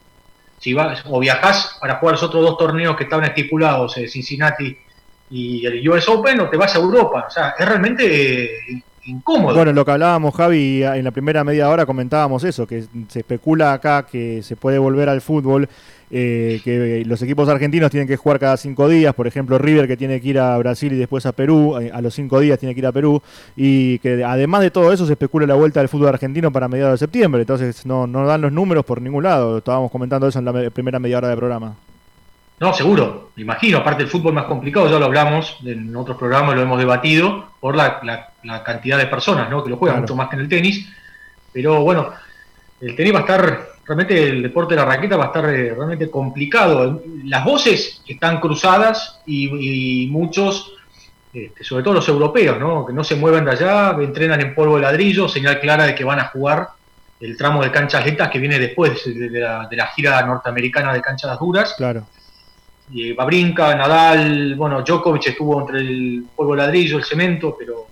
si 0.59 0.73
vas 0.73 1.03
o 1.09 1.21
viajás 1.21 1.79
para 1.81 1.97
jugar 1.97 2.15
los 2.15 2.23
otros 2.25 2.43
dos 2.43 2.59
torneos 2.59 2.97
que 2.97 3.05
estaban 3.05 3.25
estipulados, 3.25 3.97
eh, 3.97 4.09
Cincinnati 4.09 4.77
y 5.31 5.65
el 5.65 5.89
US 5.89 6.09
Open, 6.09 6.41
o 6.41 6.49
te 6.49 6.57
vas 6.57 6.75
a 6.75 6.79
Europa. 6.79 7.27
O 7.29 7.31
sea, 7.31 7.55
es 7.59 7.67
realmente 7.67 8.45
eh, 8.73 8.83
incómodo. 9.07 9.55
Bueno, 9.55 9.73
lo 9.73 9.85
que 9.85 9.91
hablábamos, 9.91 10.35
Javi, 10.35 10.83
en 10.83 11.05
la 11.05 11.11
primera 11.11 11.45
media 11.45 11.69
hora 11.71 11.87
comentábamos 11.87 12.45
eso, 12.45 12.67
que 12.67 12.85
se 13.09 13.19
especula 13.21 13.73
acá 13.73 14.07
que 14.11 14.43
se 14.43 14.57
puede 14.57 14.79
volver 14.79 15.09
al 15.09 15.21
fútbol, 15.21 15.69
eh, 16.11 16.61
que 16.63 17.03
los 17.07 17.21
equipos 17.23 17.49
argentinos 17.49 17.91
tienen 17.91 18.07
que 18.07 18.17
jugar 18.17 18.39
cada 18.39 18.57
cinco 18.57 18.89
días, 18.89 19.15
por 19.15 19.27
ejemplo 19.27 19.59
River 19.59 19.89
que 19.89 19.97
tiene 19.97 20.21
que 20.21 20.29
ir 20.29 20.39
a 20.39 20.57
Brasil 20.59 20.93
y 20.93 20.97
después 20.97 21.27
a 21.27 21.33
Perú, 21.33 21.79
eh, 21.81 21.91
a 21.93 22.01
los 22.01 22.15
cinco 22.15 22.39
días 22.41 22.59
tiene 22.59 22.75
que 22.75 22.81
ir 22.81 22.87
a 22.87 22.93
Perú, 22.93 23.21
y 23.57 23.99
que 24.01 24.23
además 24.25 24.61
de 24.61 24.71
todo 24.71 24.93
eso 24.93 25.07
se 25.07 25.13
especula 25.13 25.47
la 25.47 25.55
vuelta 25.55 25.81
del 25.81 25.89
fútbol 25.89 26.09
argentino 26.09 26.53
para 26.53 26.69
mediados 26.69 26.95
de 27.01 27.05
septiembre, 27.05 27.41
entonces 27.43 27.85
no, 27.87 28.07
no 28.07 28.27
dan 28.27 28.43
los 28.43 28.53
números 28.53 28.85
por 28.85 29.01
ningún 29.03 29.25
lado, 29.25 29.59
estábamos 29.59 29.91
comentando 29.91 30.29
eso 30.29 30.39
en 30.39 30.45
la 30.45 30.53
me- 30.53 30.71
primera 30.71 30.99
media 30.99 31.19
hora 31.19 31.29
del 31.29 31.39
programa. 31.39 31.75
No, 32.61 32.73
seguro, 32.73 33.31
me 33.37 33.43
imagino. 33.43 33.79
Aparte, 33.79 34.03
el 34.05 34.09
fútbol 34.09 34.33
más 34.33 34.45
complicado, 34.45 34.89
ya 34.89 34.99
lo 34.99 35.07
hablamos 35.07 35.59
en 35.65 35.95
otros 35.97 36.17
programas, 36.17 36.55
lo 36.55 36.63
hemos 36.63 36.79
debatido, 36.79 37.51
por 37.61 37.75
la, 37.77 38.01
la- 38.03 38.31
la 38.45 38.63
cantidad 38.63 38.99
de 38.99 39.07
personas 39.07 39.51
¿no? 39.51 39.65
que 39.65 39.71
lo 39.71 39.77
juegan, 39.77 39.97
Claro. 39.97 40.03
mucho 40.03 40.17
más 40.17 40.29
que 40.29 40.37
en 40.37 40.43
el 40.43 40.49
tenis. 40.49 40.89
Pero 41.53 41.83
bueno, 41.83 42.11
el 42.81 42.95
tenis 42.95 43.13
va 43.15 43.19
a 43.19 43.23
estar, 43.23 43.69
realmente 43.87 44.29
el 44.29 44.43
deporte 44.43 44.75
de 44.75 44.81
la 44.81 44.87
raqueta 44.87 45.17
va 45.17 45.25
a 45.25 45.27
estar 45.29 45.45
eh, 45.47 45.75
realmente 45.75 46.11
complicado. 46.11 47.03
Las 47.25 47.45
voces 47.45 48.03
están 48.07 48.41
cruzadas 48.41 49.21
y, 49.27 50.05
y 50.05 50.11
muchos, 50.11 50.73
este, 51.33 51.65
sobre 51.65 51.83
todo 51.83 51.95
los 51.95 52.09
europeos, 52.09 52.59
¿no? 52.61 52.85
que 52.87 52.93
no 52.93 53.03
se 53.03 53.17
mueven 53.17 53.45
de 53.45 53.53
allá, 53.53 53.97
entrenan 54.01 54.41
en 54.41 54.55
polvo 54.55 54.77
de 54.77 54.83
ladrillo, 54.83 55.29
señal 55.29 55.59
clara 55.61 55.85
de 55.87 55.95
que 55.95 56.05
van 56.05 56.21
a 56.21 56.27
jugar 56.27 56.69
el 57.21 57.37
tramo 57.37 57.63
de 57.63 57.71
canchas 57.71 58.05
lentas 58.05 58.29
que 58.29 58.39
viene 58.39 58.59
después 58.59 59.03
de, 59.07 59.29
de 59.31 59.41
la, 59.41 59.67
de 59.69 59.77
la 59.77 59.87
gira 59.89 60.21
norteamericana 60.27 60.93
de 60.93 61.01
canchas 61.01 61.39
duras. 61.41 61.75
Claro. 61.77 62.07
Y 62.91 63.13
Babrinka, 63.13 63.75
Nadal, 63.75 64.55
bueno, 64.57 64.83
Djokovic 64.83 65.27
estuvo 65.29 65.61
entre 65.61 65.81
el 65.81 66.25
polvo 66.37 66.55
ladrillo, 66.55 66.99
el 66.99 67.05
cemento, 67.05 67.57
pero 67.59 67.87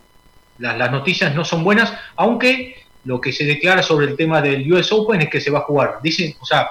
las, 0.59 0.77
las 0.77 0.91
noticias 0.91 1.35
no 1.35 1.45
son 1.45 1.65
buenas, 1.65 1.93
aunque 2.17 2.77
lo 3.05 3.21
que 3.21 3.33
se 3.33 3.45
declara 3.45 3.83
sobre 3.83 4.07
el 4.07 4.17
tema 4.17 4.41
del 4.43 4.71
US 4.73 4.93
Open 4.93 5.23
es 5.23 5.29
que 5.31 5.41
se 5.41 5.51
va 5.51 5.61
a 5.61 5.63
jugar. 5.63 5.99
Dicen, 6.03 6.35
o 6.41 6.45
sea, 6.45 6.69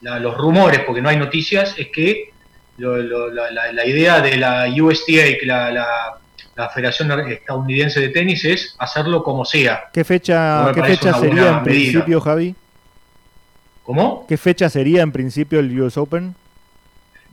la- 0.00 0.18
los 0.18 0.36
rumores, 0.36 0.80
porque 0.80 1.02
no 1.02 1.08
hay 1.08 1.16
noticias, 1.18 1.74
es 1.78 1.88
que 1.88 2.30
lo- 2.78 2.96
lo- 2.96 3.30
la, 3.30 3.50
la- 3.50 3.72
la 3.72 3.86
idea 3.86 4.20
de 4.20 4.36
la 4.38 4.66
USTA, 4.82 5.36
que 5.38 5.44
la, 5.46 5.70
la- 5.70 6.18
la 6.56 6.68
Federación 6.70 7.10
Estadounidense 7.30 8.00
de 8.00 8.08
Tenis, 8.08 8.44
es 8.44 8.74
hacerlo 8.78 9.22
como 9.22 9.44
sea. 9.44 9.84
¿Qué 9.92 10.04
fecha, 10.04 10.64
No 10.66 10.72
¿qué 10.74 10.82
fecha 10.82 11.12
sería 11.14 11.28
en 11.48 11.54
medida. 11.54 11.62
principio, 11.62 12.20
Javi? 12.20 12.54
¿Cómo? 13.84 14.26
¿Qué 14.28 14.36
fecha 14.36 14.68
sería 14.68 15.02
en 15.02 15.12
principio 15.12 15.60
el 15.60 15.80
US 15.80 15.96
Open? 15.96 16.34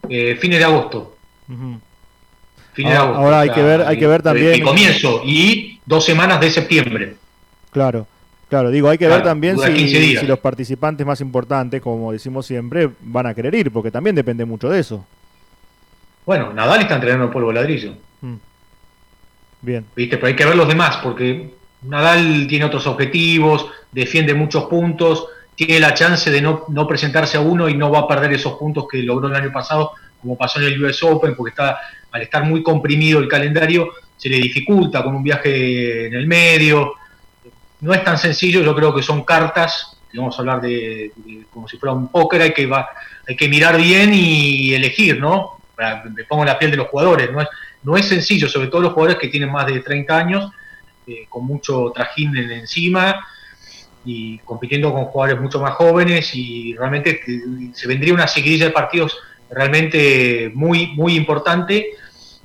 Eh, 0.07 0.37
fines 0.39 0.59
de 0.59 0.65
agosto. 0.65 1.15
Fines 1.47 2.91
de 2.91 2.97
Ahora- 2.97 2.99
agosto. 3.01 3.21
ahora 3.25 3.39
hay 3.41 3.49
que 3.49 3.61
ver- 3.61 3.81
hay 3.81 3.97
que 3.97 4.07
ver 4.07 4.21
también- 4.21 4.53
El 4.53 4.63
comienzo 4.63 5.21
y 5.25 5.79
dos 5.85 6.05
semanas 6.05 6.39
de 6.39 6.49
septiembre. 6.51 7.15
Claro, 7.71 8.07
claro, 8.49 8.69
digo, 8.71 8.89
hay 8.89 8.97
que 8.97 9.05
Claro, 9.05 9.15
ver 9.21 9.23
también 9.25 9.57
si, 9.59 9.73
15 9.73 9.99
días. 9.99 10.21
si 10.21 10.27
los 10.27 10.39
participantes 10.39 11.05
más 11.05 11.19
importantes, 11.21 11.81
como 11.81 12.11
decimos 12.11 12.45
siempre, 12.45 12.89
van 13.01 13.25
a 13.27 13.33
querer 13.33 13.53
ir, 13.55 13.71
porque 13.71 13.91
también 13.91 14.15
depende 14.15 14.45
mucho 14.45 14.69
de 14.69 14.79
eso. 14.79 15.05
Bueno, 16.25 16.53
Nadal 16.53 16.81
está 16.81 16.95
entrenando 16.95 17.25
en 17.25 17.31
polvo 17.31 17.51
ladrillo. 17.51 17.93
Bien, 19.61 19.85
¿Viste? 19.95 20.15
Pero 20.15 20.27
hay 20.27 20.35
que 20.35 20.45
ver 20.45 20.55
los 20.55 20.67
demás, 20.69 20.97
porque 21.03 21.49
Nadal 21.81 22.47
tiene 22.47 22.63
otros 22.65 22.87
objetivos, 22.87 23.65
defiende 23.91 24.33
muchos 24.33 24.65
puntos, 24.65 25.25
tiene 25.65 25.79
la 25.81 25.93
chance 25.93 26.31
de 26.31 26.41
no, 26.41 26.65
no 26.69 26.87
presentarse 26.87 27.35
a 27.37 27.41
uno 27.41 27.67
y 27.67 27.75
no 27.75 27.91
va 27.91 27.99
a 27.99 28.07
perder 28.07 28.31
esos 28.33 28.53
puntos 28.53 28.85
que 28.89 28.99
logró 29.03 29.27
el 29.27 29.35
año 29.35 29.51
pasado, 29.51 29.91
como 30.21 30.37
pasó 30.37 30.59
en 30.59 30.67
el 30.67 30.83
US 30.83 31.03
Open, 31.03 31.35
porque 31.35 31.49
está, 31.49 31.79
al 32.11 32.21
estar 32.21 32.43
muy 32.45 32.63
comprimido 32.63 33.19
el 33.19 33.27
calendario, 33.27 33.89
se 34.15 34.29
le 34.29 34.37
dificulta 34.37 35.03
con 35.03 35.15
un 35.15 35.23
viaje 35.23 36.07
en 36.07 36.13
el 36.13 36.27
medio. 36.27 36.93
No 37.81 37.93
es 37.93 38.03
tan 38.03 38.17
sencillo, 38.17 38.61
yo 38.61 38.73
creo 38.75 38.93
que 38.95 39.01
son 39.03 39.23
cartas 39.23 39.97
si 40.11 40.17
vamos 40.17 40.35
a 40.37 40.39
hablar 40.41 40.61
de, 40.61 41.11
como 41.51 41.67
si 41.67 41.77
fuera 41.77 41.93
un 41.93 42.07
póker, 42.07 42.41
hay 42.41 42.53
que, 42.53 42.67
hay 43.27 43.35
que 43.35 43.47
mirar 43.47 43.77
bien 43.77 44.11
y 44.13 44.73
elegir, 44.73 45.19
¿no? 45.19 45.59
Para- 45.75 46.03
Me 46.05 46.23
pongo 46.23 46.43
la 46.45 46.57
piel 46.57 46.71
de 46.71 46.77
los 46.77 46.87
jugadores, 46.87 47.31
no 47.31 47.41
es, 47.41 47.47
no 47.83 47.95
es 47.95 48.05
sencillo, 48.07 48.47
sobre 48.49 48.69
todo 48.69 48.81
los 48.81 48.93
jugadores 48.93 49.19
que 49.19 49.27
tienen 49.27 49.51
más 49.51 49.67
de 49.67 49.81
30 49.81 50.17
años, 50.17 50.51
eh, 51.05 51.25
con 51.29 51.45
mucho 51.45 51.91
trajín 51.93 52.35
en- 52.37 52.49
encima 52.51 53.23
y 54.11 54.39
compitiendo 54.39 54.91
con 54.91 55.05
jugadores 55.05 55.39
mucho 55.39 55.59
más 55.59 55.75
jóvenes 55.75 56.33
y 56.33 56.73
realmente 56.73 57.21
se 57.73 57.87
vendría 57.87 58.13
una 58.13 58.27
seguidilla 58.27 58.65
de 58.65 58.71
partidos 58.71 59.15
realmente 59.51 60.51
muy, 60.55 60.87
muy 60.87 61.15
importante 61.15 61.89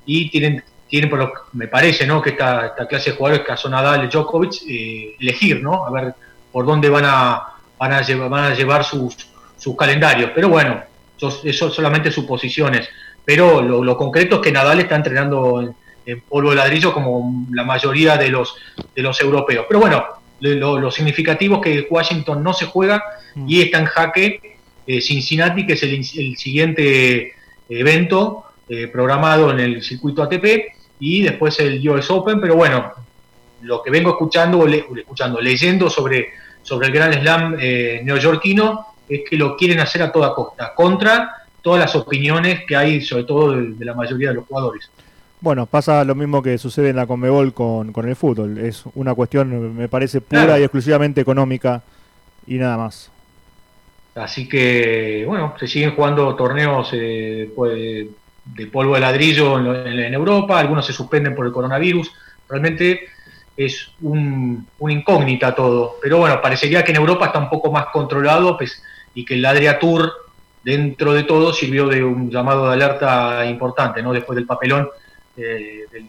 y 0.04 0.28
tienen, 0.28 0.62
tienen 0.88 1.08
por 1.08 1.18
lo 1.18 1.32
que 1.32 1.40
me 1.54 1.68
parece, 1.68 2.06
¿no? 2.06 2.20
Que 2.20 2.30
esta, 2.30 2.66
esta 2.66 2.86
clase 2.86 3.10
de 3.10 3.16
jugadores 3.16 3.46
que 3.46 3.56
son 3.56 3.70
Nadal 3.70 4.04
y 4.04 4.08
Djokovic, 4.08 4.62
eh, 4.68 5.16
elegir, 5.18 5.62
¿no? 5.62 5.86
A 5.86 5.90
ver 5.90 6.14
por 6.52 6.66
dónde 6.66 6.90
van 6.90 7.04
a, 7.06 7.54
van 7.78 7.92
a 7.94 8.02
llevar, 8.02 8.28
van 8.28 8.52
a 8.52 8.54
llevar 8.54 8.84
sus, 8.84 9.16
sus 9.56 9.74
calendarios. 9.74 10.32
Pero 10.34 10.50
bueno, 10.50 10.82
eso, 11.16 11.40
eso 11.44 11.70
solamente 11.70 12.10
suposiciones. 12.10 12.88
Pero 13.24 13.62
lo, 13.62 13.82
lo 13.82 13.96
concreto 13.96 14.36
es 14.36 14.42
que 14.42 14.52
Nadal 14.52 14.80
está 14.80 14.96
entrenando 14.96 15.62
en, 15.62 15.74
en 16.04 16.20
polvo 16.20 16.50
de 16.50 16.56
ladrillo 16.56 16.92
como 16.92 17.46
la 17.52 17.64
mayoría 17.64 18.18
de 18.18 18.28
los, 18.28 18.54
de 18.94 19.02
los 19.02 19.18
europeos. 19.20 19.64
Pero 19.66 19.80
bueno, 19.80 20.04
lo, 20.45 20.55
lo- 20.74 20.78
lo 20.80 20.90
significativo 20.90 21.57
es 21.57 21.62
que 21.62 21.86
Washington 21.90 22.42
no 22.42 22.53
se 22.53 22.66
juega 22.66 23.03
y 23.49 23.62
está 23.62 23.78
en 23.78 23.86
jaque 23.86 24.40
eh, 24.86 25.01
Cincinnati, 25.01 25.66
que 25.66 25.72
es 25.74 25.82
el, 25.82 25.95
el 25.95 26.36
siguiente 26.36 27.32
evento 27.68 28.45
eh, 28.68 28.88
programado 28.88 29.51
en 29.51 29.61
el 29.61 29.82
circuito 29.82 30.22
ATP 30.22 30.45
y 31.01 31.22
después 31.22 31.59
el 31.61 31.86
US 31.88 32.11
Open, 32.11 32.40
pero 32.40 32.55
bueno, 32.57 32.92
lo 33.62 33.82
que 33.82 33.90
vengo 33.90 34.11
escuchando, 34.11 34.59
o 34.61 34.66
le- 34.66 34.84
escuchando 34.97 35.40
leyendo 35.40 35.88
sobre, 35.90 36.28
sobre 36.62 36.88
el 36.88 36.92
Grand 36.92 37.14
Slam 37.20 37.57
eh, 37.59 38.01
neoyorquino 38.05 38.86
es 39.09 39.22
que 39.28 39.36
lo 39.36 39.57
quieren 39.57 39.80
hacer 39.80 40.03
a 40.03 40.12
toda 40.12 40.34
costa, 40.34 40.72
contra 40.74 41.30
todas 41.62 41.80
las 41.80 41.95
opiniones 41.97 42.64
que 42.66 42.76
hay, 42.76 43.01
sobre 43.01 43.24
todo 43.24 43.53
de, 43.53 43.72
de 43.72 43.84
la 43.84 43.95
mayoría 43.95 44.28
de 44.28 44.34
los 44.36 44.47
jugadores. 44.47 44.90
Bueno, 45.45 45.66
pasa 45.66 46.03
lo 46.05 46.14
mismo 46.14 46.42
que 46.42 46.57
sucede 46.57 46.88
en 46.88 46.97
la 46.97 47.07
Conmebol 47.07 47.53
con, 47.53 47.92
con 47.92 48.09
el 48.09 48.16
fútbol. 48.16 48.57
Es 48.57 48.84
una 48.95 49.12
cuestión, 49.14 49.76
me 49.76 49.88
parece, 49.90 50.22
pura 50.22 50.45
Claro. 50.47 50.59
y 50.59 50.62
exclusivamente 50.62 51.20
económica 51.20 51.82
y 52.47 52.55
nada 52.55 52.78
más. 52.78 53.11
Así 54.14 54.49
que, 54.49 55.22
bueno, 55.26 55.53
se 55.61 55.66
siguen 55.68 55.95
jugando 55.95 56.34
torneos 56.34 56.88
eh, 56.95 57.53
pues, 57.55 58.07
de 58.47 58.66
polvo 58.68 58.95
de 58.95 59.01
ladrillo 59.03 59.59
en, 59.59 59.99
en- 60.01 60.14
Europa, 60.14 60.59
algunos 60.59 60.86
se 60.86 60.95
suspenden 60.95 61.34
por 61.34 61.45
el 61.45 61.53
coronavirus. 61.53 62.11
Realmente 62.49 63.01
es 63.55 63.90
un, 64.01 64.66
incógnita 64.88 65.55
todo. 65.55 65.97
Pero 66.01 66.16
bueno, 66.16 66.40
parecería 66.40 66.82
que 66.82 66.92
en 66.92 66.97
Europa 66.97 67.26
está 67.26 67.38
un 67.38 67.51
poco 67.51 67.70
más 67.70 67.84
controlado 67.92 68.57
pues, 68.57 68.82
y 69.12 69.26
que 69.26 69.34
el 69.34 69.45
Adria 69.45 69.78
Tour, 69.78 70.11
dentro 70.62 71.12
de 71.12 71.24
todo, 71.24 71.53
sirvió 71.53 71.86
de 71.86 72.03
un 72.03 72.30
llamado 72.30 72.66
de 72.68 72.72
alerta 72.72 73.45
importante, 73.45 74.03
¿no? 74.03 74.14
Después 74.14 74.36
del 74.36 74.47
papelón 74.47 74.88
eh, 75.37 75.85
del, 75.93 76.07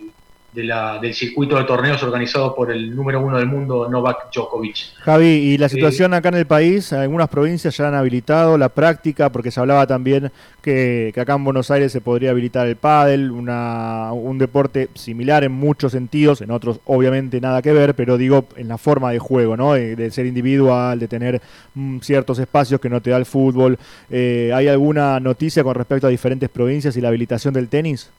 de 0.53 0.63
la- 0.63 0.99
del 0.99 1.13
circuito 1.13 1.57
de 1.57 1.65
torneos 1.65 2.01
organizado 2.01 2.55
por 2.55 2.71
el 2.71 2.95
número 2.95 3.19
uno 3.19 3.37
del 3.37 3.45
mundo, 3.45 3.89
Novak 3.89 4.31
Djokovic. 4.33 4.93
Javi, 4.99 5.25
y 5.27 5.57
la 5.57 5.67
Sí. 5.67 5.75
situación 5.75 6.13
acá 6.13 6.29
en 6.29 6.35
el 6.35 6.45
país, 6.45 6.93
algunas 6.93 7.27
provincias 7.27 7.75
ya 7.75 7.89
han 7.89 7.93
habilitado 7.93 8.57
la 8.57 8.69
práctica, 8.69 9.29
porque 9.29 9.51
se 9.51 9.59
hablaba 9.59 9.85
también 9.85 10.31
que, 10.61 11.11
que 11.13 11.19
acá 11.19 11.33
en 11.33 11.43
Buenos 11.43 11.71
Aires 11.71 11.91
se 11.91 11.99
podría 11.99 12.29
habilitar 12.31 12.67
el 12.67 12.77
pádel, 12.77 13.31
una, 13.31 14.13
un 14.13 14.37
deporte 14.37 14.87
similar 14.93 15.43
en 15.43 15.51
muchos 15.51 15.91
sentidos, 15.91 16.39
en 16.41 16.51
otros 16.51 16.79
obviamente 16.85 17.41
nada 17.41 17.61
que 17.61 17.73
ver, 17.73 17.93
pero 17.93 18.17
digo 18.17 18.45
en 18.55 18.69
la 18.69 18.77
forma 18.77 19.11
de 19.11 19.19
juego, 19.19 19.57
¿no? 19.57 19.73
De, 19.73 19.97
de 19.97 20.09
ser 20.09 20.25
individual, 20.25 20.97
de 20.99 21.09
tener 21.09 21.41
mm, 21.73 21.99
ciertos 21.99 22.39
espacios 22.39 22.79
que 22.79 22.89
no 22.89 23.01
te 23.01 23.09
da 23.09 23.17
el 23.17 23.25
fútbol. 23.25 23.77
Eh, 24.09 24.51
¿Hay 24.55 24.69
alguna 24.69 25.19
noticia 25.19 25.65
con 25.65 25.75
respecto 25.75 26.07
a 26.07 26.09
diferentes 26.09 26.47
provincias 26.47 26.95
y 26.95 27.01
la 27.01 27.09
habilitación 27.09 27.53
del 27.53 27.67
tenis? 27.67 28.09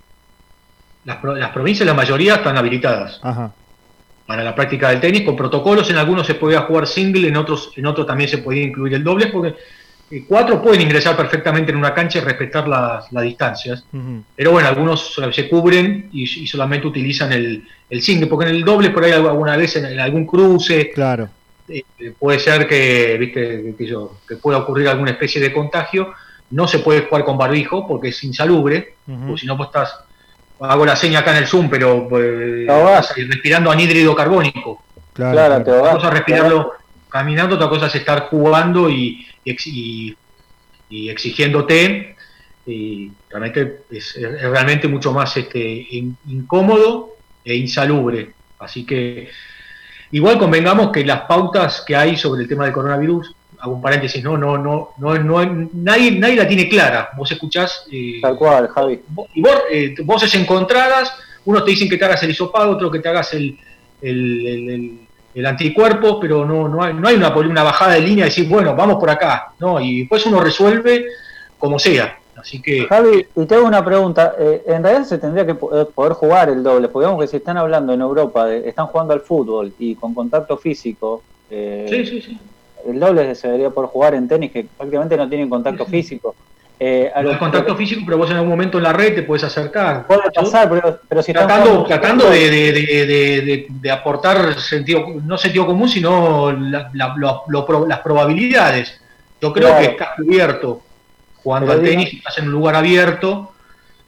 Las, 1.06 1.22
las 1.22 1.50
provincias, 1.50 1.86
la 1.86 1.94
mayoría, 1.94 2.34
están 2.34 2.56
habilitadas 2.58 3.20
Ajá. 3.22 3.52
para 4.26 4.42
la 4.42 4.54
práctica 4.54 4.90
del 4.90 5.00
tenis, 5.00 5.22
con 5.22 5.36
protocolos. 5.36 5.88
En 5.88 5.96
algunos 5.96 6.26
se 6.26 6.34
podía 6.34 6.62
jugar 6.62 6.86
single, 6.88 7.28
en 7.28 7.36
otros, 7.36 7.70
en 7.76 7.86
otros 7.86 8.06
también 8.06 8.28
se 8.28 8.38
podía 8.38 8.64
incluir 8.64 8.92
el 8.94 9.04
doble, 9.04 9.28
porque 9.28 9.54
eh, 10.10 10.24
cuatro 10.28 10.60
pueden 10.60 10.80
ingresar 10.82 11.16
perfectamente 11.16 11.70
en 11.70 11.78
una 11.78 11.94
cancha 11.94 12.18
y 12.18 12.22
respetar 12.22 12.66
las, 12.66 13.10
las 13.12 13.22
distancias. 13.22 13.84
Pero 14.34 14.50
bueno, 14.50 14.68
algunos 14.68 15.14
se 15.32 15.48
cubren 15.48 16.08
y, 16.12 16.24
y 16.24 16.46
solamente 16.48 16.88
utilizan 16.88 17.32
el, 17.32 17.64
el 17.88 18.02
single, 18.02 18.26
porque 18.26 18.48
en 18.50 18.56
el 18.56 18.64
doble 18.64 18.90
por 18.90 19.04
ahí 19.04 19.12
alguna 19.12 19.56
vez 19.56 19.76
en, 19.76 19.86
en 19.86 20.00
algún 20.00 20.26
cruce 20.26 20.90
Claro. 20.92 21.28
eh, 21.68 21.82
puede 22.18 22.40
ser 22.40 22.66
que, 22.66 23.16
viste, 23.16 23.74
que, 23.78 23.86
yo, 23.86 24.18
que 24.28 24.36
pueda 24.36 24.58
ocurrir 24.58 24.88
alguna 24.88 25.12
especie 25.12 25.40
de 25.40 25.52
contagio. 25.52 26.12
No 26.50 26.66
se 26.66 26.80
puede 26.80 27.02
jugar 27.02 27.24
con 27.24 27.38
barbijo 27.38 27.86
porque 27.86 28.08
es 28.08 28.24
insalubre, 28.24 28.94
Ujú. 29.06 29.32
o 29.34 29.36
si 29.38 29.46
no, 29.46 29.56
pues 29.56 29.68
estás. 29.68 30.00
Hago 30.60 30.86
la 30.86 30.96
seña 30.96 31.18
acá 31.20 31.32
en 31.32 31.38
el 31.38 31.46
Zoom, 31.46 31.68
pero 31.68 32.08
eh, 32.18 32.66
respirando 33.28 33.70
anhídrido 33.70 34.14
carbónico. 34.14 34.82
Claro, 35.12 35.32
Claro, 35.34 35.64
te 35.64 35.70
Una 35.70 35.92
cosa 35.92 36.06
es 36.08 36.14
respirarlo 36.14 36.72
caminando, 37.08 37.56
otra 37.56 37.68
cosa 37.68 37.86
es 37.86 37.94
estar 37.94 38.20
jugando 38.28 38.88
y, 38.90 39.26
y 39.44 40.16
y- 40.88 41.08
exigiéndote. 41.10 42.16
Y 42.66 43.12
realmente 43.30 43.82
es, 43.90 44.16
es 44.16 44.42
realmente 44.42 44.88
mucho 44.88 45.12
más 45.12 45.36
este, 45.36 45.60
in- 45.90 46.16
incómodo 46.26 47.16
e 47.44 47.54
insalubre. 47.54 48.32
Así 48.58 48.84
que 48.84 49.28
igual 50.10 50.36
convengamos 50.38 50.90
que 50.90 51.04
las 51.04 51.22
pautas 51.22 51.82
que 51.86 51.94
hay 51.94 52.16
sobre 52.16 52.42
el 52.42 52.48
tema 52.48 52.64
del 52.64 52.72
coronavirus, 52.72 53.35
hago 53.66 53.74
un 53.76 53.82
paréntesis, 53.82 54.22
no, 54.22 54.36
no, 54.36 54.56
no, 54.58 54.90
no, 54.98 55.14
no 55.18 55.68
nadie, 55.74 56.12
nadie 56.12 56.36
la 56.36 56.48
tiene 56.48 56.68
clara. 56.68 57.10
Vos 57.16 57.30
escuchás 57.30 57.84
eh, 57.92 58.18
Tal 58.22 58.36
cual, 58.36 58.68
Javi. 58.68 59.00
vo- 59.14 59.26
y 59.34 59.40
vos, 59.42 59.56
eh, 59.70 59.94
voces 60.04 60.34
encontradas, 60.34 61.12
unos 61.44 61.64
te 61.64 61.70
dicen 61.72 61.88
que 61.88 61.96
te 61.96 62.04
hagas 62.04 62.22
el 62.22 62.30
hisopado, 62.30 62.70
otros 62.70 62.90
que 62.92 62.98
te 63.00 63.08
hagas 63.08 63.32
el, 63.34 63.58
el, 64.02 64.46
el- 64.46 64.70
el- 64.70 64.98
el 65.34 65.44
anticuerpo, 65.46 66.18
pero 66.18 66.46
no, 66.46 66.66
no 66.68 66.82
hay, 66.82 66.94
no 66.94 67.06
hay 67.08 67.14
una, 67.16 67.28
una 67.36 67.62
bajada 67.62 67.92
de 67.94 68.00
línea 68.00 68.24
de 68.24 68.30
decir, 68.30 68.48
bueno, 68.48 68.74
vamos 68.74 68.96
por 68.98 69.10
acá, 69.10 69.52
¿no? 69.60 69.78
Y 69.78 70.00
después 70.00 70.24
uno 70.24 70.40
resuelve 70.40 71.06
como 71.58 71.78
sea. 71.78 72.18
Así 72.36 72.60
que 72.62 72.84
Javi, 72.86 73.26
y 73.34 73.46
te 73.46 73.54
hago 73.54 73.66
una 73.66 73.84
pregunta. 73.84 74.34
eh, 74.38 74.62
en 74.66 74.82
realidad 74.82 75.04
se 75.06 75.18
tendría 75.18 75.44
que 75.46 75.52
eh, 75.52 75.86
poder 75.94 76.12
jugar 76.14 76.48
el 76.48 76.62
doble, 76.62 76.88
porque 76.88 77.04
digamos 77.06 77.22
que 77.24 77.28
si 77.28 77.36
están 77.38 77.56
hablando 77.58 77.92
en 77.92 78.00
Europa, 78.00 78.46
de- 78.46 78.68
están 78.68 78.86
jugando 78.86 79.12
al 79.14 79.20
fútbol 79.20 79.72
y 79.78 79.94
con 79.94 80.14
contacto 80.14 80.56
físico, 80.58 81.22
eh, 81.50 81.86
sí, 81.88 82.06
sí, 82.06 82.22
sí. 82.22 82.38
El 82.88 83.00
doble 83.00 83.34
se 83.34 83.48
debería 83.48 83.70
poder 83.70 83.90
jugar 83.90 84.14
en 84.14 84.28
tenis, 84.28 84.50
que 84.52 84.66
prácticamente 84.76 85.16
no 85.16 85.28
tienen 85.28 85.48
contacto 85.48 85.84
físico. 85.86 86.34
Eh, 86.78 87.10
No 87.22 87.30
hay 87.30 87.38
contacto 87.38 87.74
físico, 87.74 88.02
pero 88.04 88.18
vos 88.18 88.30
en 88.30 88.36
algún 88.36 88.50
momento 88.50 88.76
en 88.76 88.84
la 88.84 88.92
red 88.92 89.14
te 89.14 89.22
puedes 89.22 89.44
acercar. 89.44 90.06
Puede 90.06 90.30
pasar, 90.30 90.68
pero, 90.68 91.00
pero 91.08 91.22
si 91.22 91.32
Tratando, 91.32 91.84
tratando 91.84 92.28
de, 92.28 93.66
aportar 93.90 94.60
sentido, 94.60 95.06
no 95.24 95.38
sentido 95.38 95.66
común, 95.66 95.88
sino 95.88 96.52
la- 96.52 96.90
la- 96.92 97.14
lo- 97.16 97.42
lo 97.48 97.64
pro- 97.66 97.86
las 97.86 98.00
probabilidades. 98.00 99.00
Yo 99.40 99.52
creo 99.52 99.68
Claro. 99.68 99.84
que 99.84 99.92
estás 99.92 100.08
cubierto 100.16 100.82
jugando 101.42 101.66
Pero 101.68 101.78
al 101.78 101.84
digo- 101.84 101.98
tenis, 101.98 102.14
estás 102.14 102.38
en 102.38 102.46
un 102.46 102.52
lugar 102.52 102.74
abierto. 102.74 103.52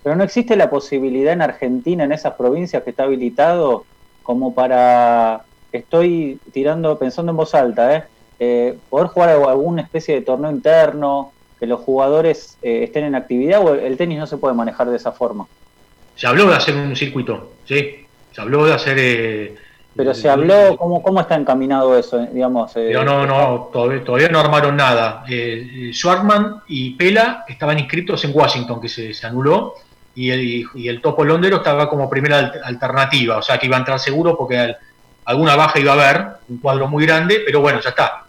Pero 0.02 0.16
no 0.16 0.24
existe 0.24 0.54
la 0.56 0.68
posibilidad 0.70 1.32
en 1.32 1.42
Argentina, 1.42 2.04
en 2.04 2.12
esas 2.12 2.34
provincias 2.34 2.82
que 2.82 2.90
está 2.90 3.04
habilitado, 3.04 3.84
como 4.22 4.54
para, 4.54 5.42
estoy 5.72 6.38
tirando, 6.52 6.98
pensando 6.98 7.30
en 7.30 7.36
voz 7.36 7.54
alta, 7.54 7.96
¿eh? 7.96 8.04
Eh, 8.40 8.76
poder 8.88 9.08
jugar 9.08 9.30
alguna 9.30 9.82
especie 9.82 10.14
de 10.14 10.20
torneo 10.22 10.50
interno, 10.50 11.32
que 11.58 11.66
los 11.66 11.80
jugadores 11.80 12.56
eh, 12.62 12.84
estén 12.84 13.04
en 13.04 13.14
actividad, 13.16 13.60
o 13.64 13.74
el, 13.74 13.96
tenis 13.96 14.18
no 14.18 14.26
se 14.26 14.36
puede 14.36 14.54
manejar 14.54 14.88
de 14.88 14.96
esa 14.96 15.10
forma. 15.12 15.46
Se 16.14 16.26
habló 16.26 16.46
de 16.46 16.54
hacer 16.54 16.74
un 16.76 16.94
circuito, 16.94 17.52
¿sí? 17.66 18.06
Se 18.32 18.40
habló 18.40 18.64
de 18.64 18.74
hacer... 18.74 18.96
eh, 18.98 19.56
Pero 19.96 20.14
se 20.14 20.28
habló, 20.28 20.76
¿cómo, 20.76 21.02
cómo 21.02 21.20
está 21.20 21.34
encaminado 21.34 21.98
eso? 21.98 22.20
eh, 22.20 22.28
Digamos, 22.32 22.70
eh, 22.76 22.90
Pero 22.92 23.04
no, 23.04 23.26
no, 23.26 23.70
todavía, 23.72 24.04
todavía 24.04 24.28
no 24.28 24.38
armaron 24.38 24.76
nada. 24.76 25.24
Schwartzman 25.92 26.62
y 26.68 26.94
Pela 26.94 27.44
estaban 27.48 27.78
inscritos 27.78 28.24
en 28.24 28.30
Washington, 28.34 28.80
que 28.80 28.88
se, 28.88 29.12
se 29.14 29.26
anuló, 29.26 29.74
y 30.14 30.30
el, 30.30 30.64
y 30.74 30.88
el 30.88 31.00
Topo 31.00 31.24
Londero 31.24 31.56
estaba 31.58 31.88
como 31.88 32.08
primera 32.10 32.38
al- 32.38 32.60
alternativa, 32.64 33.38
o 33.38 33.42
sea 33.42 33.58
que 33.58 33.66
iba 33.66 33.76
a 33.76 33.80
entrar 33.80 33.98
seguro 34.00 34.36
porque 34.36 34.58
al- 34.58 34.76
alguna 35.24 35.56
baja 35.56 35.78
iba 35.78 35.92
a 35.92 35.94
haber, 35.94 36.26
un 36.48 36.58
cuadro 36.58 36.88
muy 36.88 37.04
grande, 37.06 37.42
pero 37.44 37.60
bueno, 37.60 37.80
ya 37.80 37.90
está. 37.90 38.24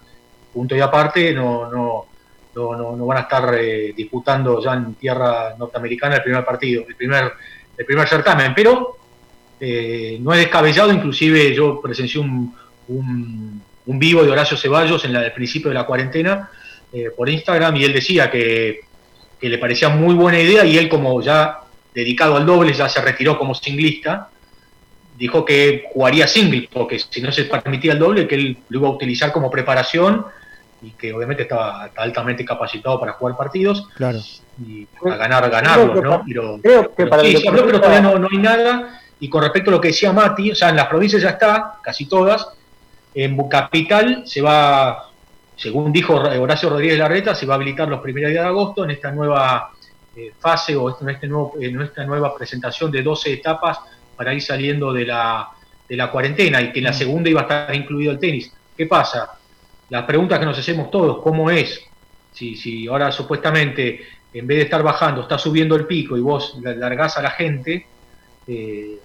Punto 0.53 0.75
y 0.75 0.79
aparte, 0.79 1.33
no, 1.33 1.69
no, 1.69 2.05
no, 2.55 2.95
no, 2.95 3.05
van 3.05 3.19
a 3.19 3.21
estar 3.21 3.55
eh, 3.55 3.93
disputando 3.95 4.61
ya 4.63 4.73
en 4.73 4.95
tierra 4.95 5.55
norteamericana 5.57 6.15
el 6.15 6.23
primer 6.23 6.43
partido, 6.43 6.85
el 6.87 6.95
primer, 6.95 7.31
el 7.77 7.85
primer 7.85 8.07
certamen, 8.07 8.53
pero 8.55 8.97
eh, 9.59 10.17
no 10.21 10.33
es 10.33 10.39
descabellado, 10.39 10.91
inclusive 10.91 11.53
yo 11.53 11.79
presencié 11.81 12.19
un, 12.19 12.55
un, 12.87 13.99
vivo 13.99 14.23
de 14.23 14.31
Horacio 14.31 14.55
Ceballos 14.55 15.03
en 15.05 15.13
la, 15.13 15.19
al 15.19 15.33
principio 15.33 15.69
de 15.69 15.75
la 15.75 15.85
cuarentena 15.85 16.49
eh, 16.93 17.09
por 17.15 17.27
Instagram 17.27 17.75
y 17.75 17.83
él 17.83 17.93
decía 17.93 18.29
que, 18.31 18.81
que 19.39 19.49
le 19.49 19.57
parecía 19.57 19.89
muy 19.89 20.15
buena 20.15 20.39
idea 20.39 20.63
y 20.63 20.77
él 20.77 20.87
como 20.87 21.21
ya 21.21 21.59
dedicado 21.93 22.37
al 22.37 22.45
doble, 22.45 22.73
ya 22.73 22.87
se 22.87 23.01
retiró 23.01 23.37
como 23.37 23.53
singlista, 23.55 24.29
dijo 25.17 25.43
que 25.43 25.85
jugaría 25.91 26.27
single, 26.27 26.69
porque 26.71 26.99
si 26.99 27.21
no 27.21 27.31
se 27.31 27.43
permitía 27.43 27.93
el 27.93 27.99
doble, 27.99 28.27
que 28.27 28.35
él 28.35 28.57
lo 28.69 28.79
iba 28.79 28.87
a 28.87 28.91
utilizar 28.91 29.31
como 29.31 29.51
preparación 29.51 30.25
y 30.81 30.91
que 30.91 31.13
obviamente 31.13 31.43
estaba 31.43 31.89
altamente 31.95 32.45
capacitado 32.45 32.99
para 32.99 33.13
jugar 33.13 33.35
partidos 33.35 33.87
Claro. 33.95 34.19
y 34.65 34.87
a 35.05 35.15
ganar, 35.15 35.49
ganarlos, 35.49 36.01
¿no? 36.01 36.23
Pero, 36.25 36.59
Creo 36.61 36.83
que 36.89 36.93
pero 36.95 37.09
para 37.09 37.23
sí, 37.23 37.37
sí, 37.37 37.47
creo 37.47 37.65
que 37.65 37.73
todavía 37.73 38.01
no, 38.01 38.17
no 38.17 38.27
hay 38.31 38.37
nada. 38.37 39.01
Y 39.19 39.29
con 39.29 39.43
respecto 39.43 39.69
a 39.69 39.73
lo 39.73 39.81
que 39.81 39.89
decía 39.89 40.13
Mati, 40.13 40.51
o 40.51 40.55
sea, 40.55 40.69
en 40.69 40.77
las 40.77 40.87
provincias 40.87 41.21
ya 41.21 41.31
está, 41.31 41.79
casi 41.83 42.05
todas. 42.05 42.47
En 43.13 43.35
Capital 43.49 44.23
se 44.25 44.41
va, 44.41 45.09
según 45.57 45.91
dijo 45.91 46.15
Horacio 46.15 46.69
Rodríguez 46.69 46.97
Larreta, 46.97 47.35
se 47.35 47.45
va 47.45 47.55
a 47.55 47.57
habilitar 47.57 47.89
los 47.89 48.01
primeros 48.01 48.31
días 48.31 48.43
de 48.43 48.49
agosto 48.49 48.85
en 48.85 48.91
esta 48.91 49.11
nueva 49.11 49.71
eh, 50.15 50.31
fase 50.39 50.75
o 50.75 50.97
en, 51.01 51.09
este 51.09 51.27
nuevo, 51.27 51.55
en 51.59 51.81
esta 51.81 52.05
nueva 52.05 52.35
presentación 52.35 52.89
de 52.91 53.03
12 53.03 53.33
etapas 53.33 53.79
para 54.15 54.33
ir 54.33 54.41
saliendo 54.41 54.93
de 54.93 55.05
la, 55.05 55.49
de 55.87 55.95
la 55.97 56.09
cuarentena 56.11 56.61
y 56.61 56.71
que 56.71 56.79
en 56.79 56.85
la 56.85 56.93
segunda 56.93 57.29
iba 57.29 57.41
a 57.41 57.43
estar 57.43 57.75
incluido 57.75 58.11
el 58.13 58.19
tenis. 58.19 58.53
¿Qué 58.77 58.85
pasa? 58.85 59.38
Las 59.89 60.05
preguntas 60.05 60.39
que 60.39 60.45
nos 60.45 60.57
hacemos 60.59 60.91
todos, 60.91 61.21
¿cómo 61.23 61.49
es? 61.49 61.81
Si, 62.31 62.55
si 62.55 62.87
ahora 62.87 63.11
supuestamente 63.11 64.01
en 64.33 64.45
vez 64.45 64.57
de 64.59 64.63
estar 64.65 64.83
bajando, 64.83 65.21
está 65.21 65.37
subiendo 65.39 65.75
el 65.75 65.85
pico 65.87 66.15
y 66.15 66.21
vos 66.21 66.57
la- 66.61 66.75
largás 66.75 67.17
a 67.17 67.21
la 67.23 67.31
gente, 67.31 67.87
eh, 68.47 68.99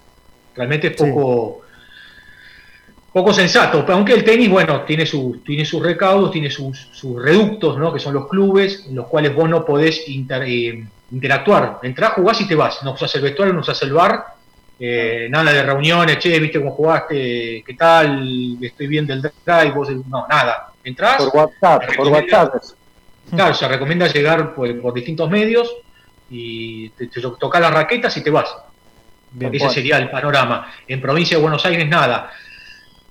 realmente 0.55 0.89
es 0.89 0.97
poco, 0.97 1.63
poco 3.13 3.33
sensato. 3.33 3.85
Aunque 3.89 4.13
el 4.13 4.25
tenis, 4.25 4.51
bueno, 4.51 4.83
tiene, 4.83 5.07
sus 5.07 5.43
tiene 5.45 5.65
sus 5.65 5.83
recaudos, 5.83 6.31
tiene 6.31 6.51
sus, 6.51 6.79
sus 6.93 7.23
reductos, 7.23 7.79
¿no? 7.79 7.93
que 7.93 8.01
son 8.01 8.13
los 8.15 8.29
clubes, 8.29 8.85
en 8.89 8.97
los 8.97 9.07
cuales 9.07 9.35
vos 9.35 9.49
no 9.49 9.65
podés 9.65 10.07
inter- 10.09 10.43
eh, 10.47 10.85
interactuar. 11.13 11.79
Entrás, 11.83 12.13
jugás 12.17 12.41
y 12.41 12.49
te 12.49 12.55
vas. 12.55 12.83
No 12.83 12.93
usás 12.93 13.15
el 13.15 13.23
vestuario, 13.23 13.55
no 13.55 13.61
usás 13.61 13.81
el 13.83 13.93
bar, 13.93 14.25
eh, 14.79 15.29
nada 15.31 15.53
de 15.53 15.63
reuniones, 15.63 16.19
che, 16.19 16.39
viste 16.39 16.59
cómo 16.59 16.73
jugaste, 16.73 17.63
qué 17.67 17.75
tal, 17.77 18.59
estoy 18.61 18.87
bien 18.87 19.07
del 19.07 19.21
drive, 19.23 19.71
vos, 19.71 19.89
no, 20.09 20.27
nada. 20.29 20.73
Entrás. 20.83 21.17
Por 21.17 21.35
WhatsApp, 21.35 21.97
por 21.97 22.09
WhatsApp. 22.09 22.55
Claro, 23.31 23.55
se 23.55 23.67
recomienda 23.69 24.07
llegar 24.09 24.55
por, 24.55 24.81
por 24.81 24.93
distintos 24.93 25.31
medios 25.31 25.75
y 26.31 26.91
te, 26.91 27.07
te 27.09 27.21
tocas 27.21 27.61
las 27.61 27.73
raquetas 27.73 28.17
y 28.17 28.23
te 28.23 28.31
vas. 28.31 28.55
Bien, 29.31 29.49
Porque 29.49 29.57
ese 29.57 29.67
bueno. 29.67 29.75
sería 29.75 29.99
el 29.99 30.11
panorama. 30.11 30.71
En 30.87 31.01
provincia 31.01 31.37
de 31.37 31.43
Buenos 31.43 31.65
Aires, 31.65 31.89
nada. 31.89 32.31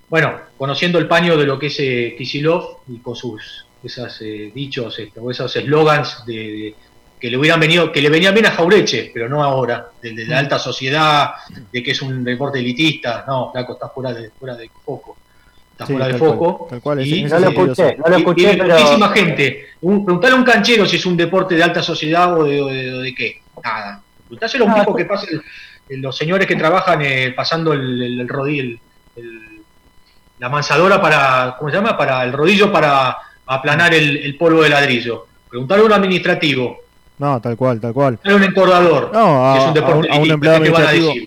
Bueno, 0.09 0.39
conociendo 0.57 0.99
el 0.99 1.07
paño 1.07 1.35
de 1.35 1.45
lo 1.45 1.57
que 1.57 1.67
es 1.67 1.79
eh, 1.79 2.15
Kisilov 2.17 2.81
y 2.87 2.99
con 2.99 3.15
sus 3.15 3.65
esos 3.83 4.21
eh, 4.21 4.51
dichos 4.55 4.97
este, 4.99 5.19
o 5.19 5.29
esos 5.29 5.53
eslogans 5.55 6.25
de, 6.25 6.33
de- 6.35 6.75
que 7.23 7.31
le 7.31 7.37
hubieran 7.37 7.57
venido, 7.57 7.89
que 7.89 8.01
le 8.01 8.09
venían 8.09 8.33
bien 8.33 8.47
a 8.47 8.51
Jaureche, 8.51 9.09
pero 9.13 9.29
no 9.29 9.41
ahora, 9.41 9.87
de, 10.01 10.11
de 10.11 10.25
la 10.25 10.39
alta 10.39 10.59
sociedad, 10.59 11.31
de 11.71 11.81
que 11.81 11.91
es 11.91 12.01
un 12.01 12.21
deporte 12.21 12.59
elitista, 12.59 13.23
no, 13.25 13.49
flaco, 13.49 13.73
está 13.75 13.87
fuera 13.87 14.11
de, 14.13 14.29
fuera 14.31 14.55
de 14.57 14.69
foco. 14.83 15.15
Está 15.71 15.85
Sí, 15.85 15.93
fuera 15.93 16.07
de 16.09 16.19
cual, 16.19 16.31
foco. 16.31 16.67
tal 16.69 16.81
cual, 16.81 17.07
y, 17.07 17.23
No 17.23 17.39
lo 17.39 17.47
escuché, 17.47 17.95
no 17.95 18.09
lo 18.09 18.17
y- 18.17 18.19
escuché, 18.19 18.41
y 18.41 18.45
de 18.47 18.57
pero- 18.57 18.75
muchísima 18.77 19.07
gente. 19.11 19.67
Un, 19.79 20.03
preguntale 20.03 20.33
a 20.33 20.37
un 20.37 20.43
canchero 20.43 20.85
si 20.85 20.97
es 20.97 21.05
un 21.05 21.15
deporte 21.15 21.55
de 21.55 21.63
alta 21.63 21.81
sociedad 21.81 22.37
o 22.37 22.43
de, 22.43 23.13
qué. 23.17 23.41
Nada. 23.63 24.01
Preguntáselo 24.25 24.65
a 24.65 24.67
un 24.67 24.73
tipo 24.81 24.93
que 24.93 25.05
pasa 25.05 25.25
el- 25.87 26.01
los 26.01 26.17
señores 26.17 26.45
que 26.45 26.57
trabajan 26.57 27.01
eh, 27.03 27.31
pasando 27.33 27.71
el, 27.71 28.01
el, 28.01 28.19
el 28.19 28.27
rodillo, 28.27 28.63
el- 28.63 28.79
el- 29.15 29.61
la 30.39 30.49
mansadora 30.49 31.01
para, 31.01 31.55
¿cómo 31.57 31.71
se 31.71 31.77
llama? 31.77 31.95
Para 31.97 32.21
el 32.25 32.33
rodillo 32.33 32.69
para 32.69 33.15
aplanar 33.45 33.93
el, 33.93 34.17
el 34.17 34.35
polvo 34.35 34.61
de 34.61 34.67
ladrillo. 34.71 35.25
Preguntarle 35.49 35.83
a 35.83 35.87
un 35.87 35.93
administrativo, 35.93 36.82
No, 37.23 37.39
tal 37.39 37.55
cual, 37.55 37.79
tal 37.79 37.93
cual. 37.93 38.19
a 38.21 38.35
un 38.35 38.43
encordador, 38.43 39.09
No, 39.13 39.53
a, 39.53 39.57
es 39.57 39.61
un 39.61 39.65
a 39.65 39.69
un, 39.69 39.73
deporte 39.73 40.11
a 40.11 40.17
un 40.17 40.29
empleado 40.29 40.61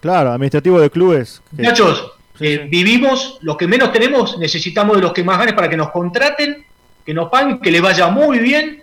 claro, 0.03 0.32
administrativo 0.32 0.78
de 0.78 0.90
clubes. 0.90 1.40
Muchachos, 1.53 2.12
eh, 2.38 2.66
vivimos, 2.70 3.38
los 3.40 3.57
que 3.57 3.66
menos 3.66 3.90
tenemos, 3.92 4.36
necesitamos 4.36 4.97
de 4.97 5.03
los 5.03 5.14
que 5.14 5.24
más 5.24 5.38
ganen 5.38 5.55
para 5.55 5.70
que 5.70 5.76
nos 5.78 5.90
contraten, 5.90 6.66
que 7.03 7.14
nos 7.14 7.30
paguen, 7.30 7.61
que 7.61 7.70
les 7.70 7.80
vaya 7.80 8.09
muy 8.09 8.40
bien 8.40 8.82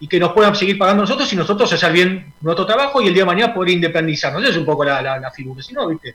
y 0.00 0.08
que 0.08 0.18
nos 0.18 0.32
puedan 0.32 0.56
seguir 0.56 0.78
pagando 0.78 1.02
nosotros 1.02 1.30
y 1.30 1.36
nosotros 1.36 1.70
hacer 1.70 1.92
bien 1.92 2.32
nuestro 2.40 2.64
trabajo 2.64 3.02
y 3.02 3.08
el 3.08 3.12
día 3.12 3.24
de 3.24 3.26
mañana 3.26 3.52
poder 3.52 3.72
independizarnos. 3.72 4.40
Esa 4.40 4.52
es 4.52 4.56
un 4.56 4.64
poco 4.64 4.86
la, 4.86 5.02
la, 5.02 5.20
la 5.20 5.30
figura. 5.30 5.62
Si 5.62 5.74
no, 5.74 5.86
viste, 5.88 6.14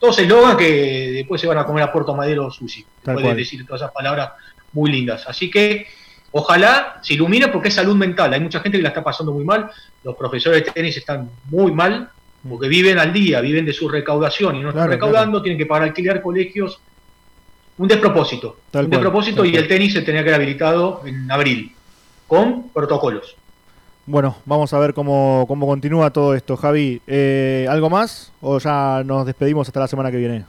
todos 0.00 0.18
eslogan 0.18 0.56
que 0.56 1.12
después 1.12 1.40
se 1.40 1.46
van 1.46 1.58
a 1.58 1.64
comer 1.64 1.84
a 1.84 1.92
Puerto 1.92 2.16
Madero 2.16 2.50
sushi. 2.50 2.84
Pueden 3.04 3.36
decir 3.36 3.64
todas 3.64 3.82
esas 3.82 3.92
palabras 3.92 4.32
muy 4.72 4.90
lindas. 4.90 5.24
Así 5.28 5.48
que 5.48 5.86
ojalá 6.36 6.98
se 7.00 7.14
ilumine 7.14 7.48
porque 7.48 7.68
es 7.68 7.74
salud 7.74 7.94
mental. 7.94 8.32
Hay 8.34 8.40
mucha 8.40 8.58
gente 8.60 8.76
que 8.78 8.82
la 8.82 8.88
está 8.88 9.04
pasando 9.04 9.32
muy 9.32 9.44
mal. 9.44 9.70
Los 10.02 10.16
profesores 10.16 10.64
de 10.64 10.70
tenis 10.72 10.96
están 10.96 11.30
muy 11.48 11.70
mal 11.70 12.10
porque 12.48 12.66
viven 12.68 12.98
al 12.98 13.12
día, 13.12 13.40
viven 13.40 13.64
de 13.64 13.72
su 13.72 13.88
recaudación 13.88 14.56
y 14.56 14.60
no 14.60 14.70
están 14.70 14.86
Claro, 14.88 14.92
recaudando, 14.92 15.40
tienen 15.42 15.58
que 15.58 15.66
pagar 15.66 15.88
alquiler, 15.88 16.20
colegios. 16.20 16.80
Un 17.78 17.88
despropósito. 17.88 18.56
Tal 18.70 18.84
un 18.84 18.90
cual, 18.90 19.00
despropósito 19.00 19.44
y 19.44 19.50
cual. 19.52 19.62
el 19.62 19.68
tenis 19.68 19.92
se 19.92 20.02
tenía 20.02 20.22
que 20.22 20.30
haber 20.30 20.42
habilitado 20.42 21.02
en 21.06 21.30
abril 21.30 21.72
con 22.26 22.68
protocolos. 22.70 23.36
Bueno, 24.06 24.36
vamos 24.44 24.72
a 24.74 24.78
ver 24.80 24.92
cómo, 24.92 25.44
cómo 25.46 25.66
continúa 25.66 26.10
todo 26.10 26.34
esto. 26.34 26.56
Javi, 26.56 27.00
eh, 27.06 27.66
¿algo 27.70 27.88
más? 27.88 28.32
¿O 28.40 28.58
ya 28.58 29.02
nos 29.04 29.24
despedimos 29.24 29.68
hasta 29.68 29.80
la 29.80 29.88
semana 29.88 30.10
que 30.10 30.18
viene? 30.18 30.44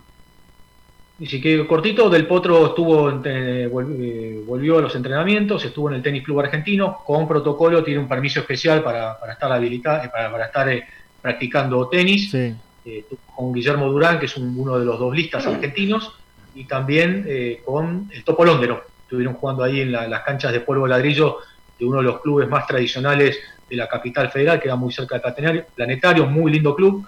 Y 1.17 1.27
si 1.27 1.39
que 1.39 1.65
cortito, 1.65 2.09
Del 2.09 2.27
Potro 2.27 2.67
estuvo 2.67 3.09
eh, 3.09 3.21
eh, 3.23 4.41
volvió 4.45 4.79
a 4.79 4.81
los 4.81 4.95
entrenamientos, 4.95 5.63
estuvo 5.63 5.89
en 5.89 5.95
el 5.95 6.01
Tenis 6.01 6.23
Club 6.23 6.41
Argentino, 6.41 6.99
con 7.05 7.25
protocolo, 7.27 7.83
tiene 7.83 8.01
un 8.01 8.07
permiso 8.07 8.41
especial 8.41 8.83
para, 8.83 9.17
para 9.17 9.33
estar 9.33 9.51
habilitado, 9.51 10.03
eh, 10.03 10.09
para, 10.11 10.29
para 10.31 10.45
estar 10.45 10.67
eh, 10.69 10.83
practicando 11.21 11.87
tenis. 11.87 12.31
Sí. 12.31 12.53
Eh, 12.85 13.05
con 13.33 13.53
Guillermo 13.53 13.89
Durán, 13.89 14.19
que 14.19 14.25
es 14.25 14.35
un- 14.37 14.55
uno 14.57 14.77
de 14.77 14.85
los 14.85 14.99
dos 14.99 15.15
listas 15.15 15.45
argentinos, 15.47 16.11
y 16.53 16.65
también 16.65 17.25
con 17.65 18.09
el 18.13 18.23
Topo 18.23 18.45
Londero. 18.45 18.83
Estuvieron 19.01 19.33
jugando 19.33 19.63
ahí 19.63 19.81
en 19.81 19.91
la- 19.91 20.07
las 20.07 20.21
canchas 20.23 20.53
de 20.53 20.61
polvo 20.61 20.87
ladrillo 20.87 21.39
de 21.77 21.85
uno 21.85 21.97
de 21.97 22.03
los 22.03 22.21
clubes 22.21 22.47
más 22.47 22.65
tradicionales 22.65 23.37
de 23.69 23.75
la 23.75 23.87
capital 23.87 24.29
federal, 24.29 24.59
que 24.59 24.67
era 24.67 24.75
muy 24.75 24.93
cerca 24.93 25.19
del 25.19 25.65
Planetario, 25.75 26.25
muy 26.27 26.51
lindo 26.51 26.75
club. 26.75 27.05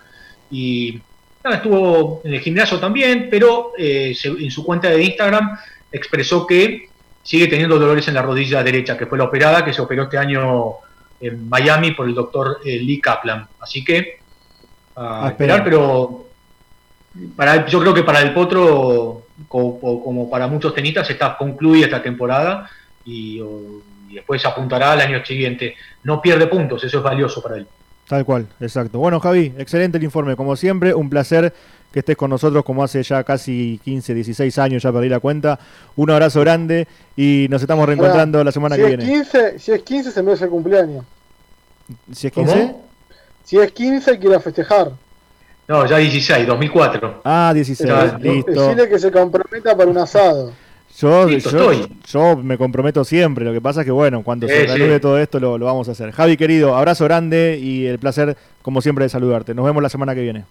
Y 0.50 1.00
nada, 1.48 1.58
estuvo 1.58 2.22
en 2.24 2.34
el 2.34 2.40
gimnasio 2.42 2.80
también, 2.80 3.28
pero 3.30 3.72
eh, 3.78 4.14
se- 4.16 4.28
en 4.30 4.52
su 4.52 4.64
cuenta 4.64 4.90
de 4.90 5.04
Instagram 5.04 5.58
expresó 5.92 6.46
que 6.46 6.90
sigue 7.24 7.48
teniendo 7.48 7.78
dolores 7.80 8.08
en 8.08 8.14
la 8.14 8.22
rodilla 8.22 8.64
derecha, 8.64 8.98
que 8.98 9.06
fue 9.06 9.18
la 9.18 9.26
operada, 9.26 9.64
que 9.66 9.74
se 9.74 9.82
operó 9.82 10.04
este 10.04 10.18
año 10.18 10.74
en 11.20 11.50
Miami 11.50 11.92
por 11.92 12.08
el 12.08 12.14
doctor 12.14 12.60
eh, 12.64 12.78
Lee 12.80 13.02
Kaplan. 13.02 13.48
Así 13.60 13.84
que 13.84 14.20
a 14.96 15.26
A 15.26 15.30
esperar, 15.30 15.60
esperar. 15.60 15.64
pero 15.64 16.28
para, 17.36 17.66
yo 17.68 17.80
creo 17.82 17.94
que 17.94 18.04
para 18.04 18.22
el 18.22 18.34
Potro, 18.34 19.24
como, 19.48 19.80
como 20.04 20.30
para 20.30 20.48
muchos 20.48 20.74
tenistas, 20.74 21.10
está 21.10 21.36
concluye 21.38 21.84
esta 21.86 22.02
temporada 22.02 22.70
y, 23.06 23.42
y 24.10 24.14
después 24.16 24.46
apuntará 24.46 24.92
al 24.94 25.02
año 25.02 25.26
siguiente. 25.26 25.76
No 26.04 26.22
pierde 26.22 26.48
puntos, 26.48 26.84
eso 26.84 26.98
es 27.00 27.04
valioso 27.04 27.42
para 27.42 27.58
él. 27.58 27.68
Tal 28.08 28.24
cual, 28.24 28.48
exacto. 28.62 29.00
Bueno, 29.00 29.20
Javi, 29.20 29.54
excelente 29.58 29.98
el 29.98 30.04
informe. 30.04 30.36
Como 30.36 30.56
siempre, 30.56 30.94
un 30.94 31.10
placer 31.10 31.54
que 31.92 32.00
estés 32.00 32.16
con 32.16 32.30
nosotros 32.30 32.64
como 32.64 32.84
hace 32.84 33.02
ya 33.04 33.24
casi 33.24 33.80
15, 33.84 34.14
16 34.14 34.58
años, 34.60 34.84
ya 34.84 34.92
perdí 34.92 35.10
la 35.10 35.20
cuenta. 35.20 35.60
Un 35.96 36.12
abrazo 36.12 36.40
grande 36.42 36.88
y 37.16 37.48
nos 37.50 37.62
estamos 37.62 37.86
reencontrando 37.86 38.44
la 38.44 38.52
semana 38.52 38.76
si 38.76 38.82
que 38.82 38.88
es 38.88 38.98
viene. 38.98 39.14
15, 39.14 39.60
si 39.60 39.72
es 39.72 39.84
15 39.84 40.12
se 40.12 40.24
merece 40.24 40.46
el 40.46 40.50
cumpleaños. 40.50 41.06
Si 42.12 42.28
es 42.28 42.34
15. 42.34 42.76
Si 43.44 43.58
es 43.58 43.72
15 43.72 44.20
quiero 44.20 44.40
festejar. 44.40 44.92
No, 45.68 45.86
ya 45.86 45.98
16, 45.98 46.48
2004. 46.48 47.22
Ah, 47.26 47.52
16, 47.54 47.90
Ya, 47.90 48.18
listo. 48.18 48.52
Decirle 48.52 48.88
que 48.88 49.00
se 49.00 49.12
comprometa 49.12 49.76
para 49.76 49.90
un 49.90 49.98
asado. 49.98 50.54
Yo, 51.00 51.28
Listo, 51.28 51.52
yo, 51.52 51.72
estoy. 51.72 51.98
yo 52.08 52.38
me 52.38 52.58
comprometo 52.58 53.04
siempre. 53.04 53.46
Lo 53.46 53.54
que 53.54 53.62
pasa 53.62 53.82
es 53.82 53.86
que, 53.86 53.92
bueno, 53.92 54.24
cuando 54.24 54.48
se 54.48 54.66
reanude 54.66 55.00
todo 55.00 55.20
esto, 55.20 55.40
lo, 55.40 55.58
lo 55.58 55.66
vamos 55.66 55.88
a 55.90 55.92
hacer. 55.92 56.12
Javi, 56.12 56.38
querido, 56.38 56.76
abrazo 56.76 57.04
grande 57.04 57.60
y 57.62 57.86
el 57.86 58.00
placer, 58.00 58.36
como 58.64 58.82
siempre, 58.82 59.06
de 59.06 59.10
saludarte. 59.10 59.54
Nos 59.54 59.66
vemos 59.66 59.84
la 59.84 59.90
semana 59.90 60.16
que 60.16 60.22
viene. 60.22 60.46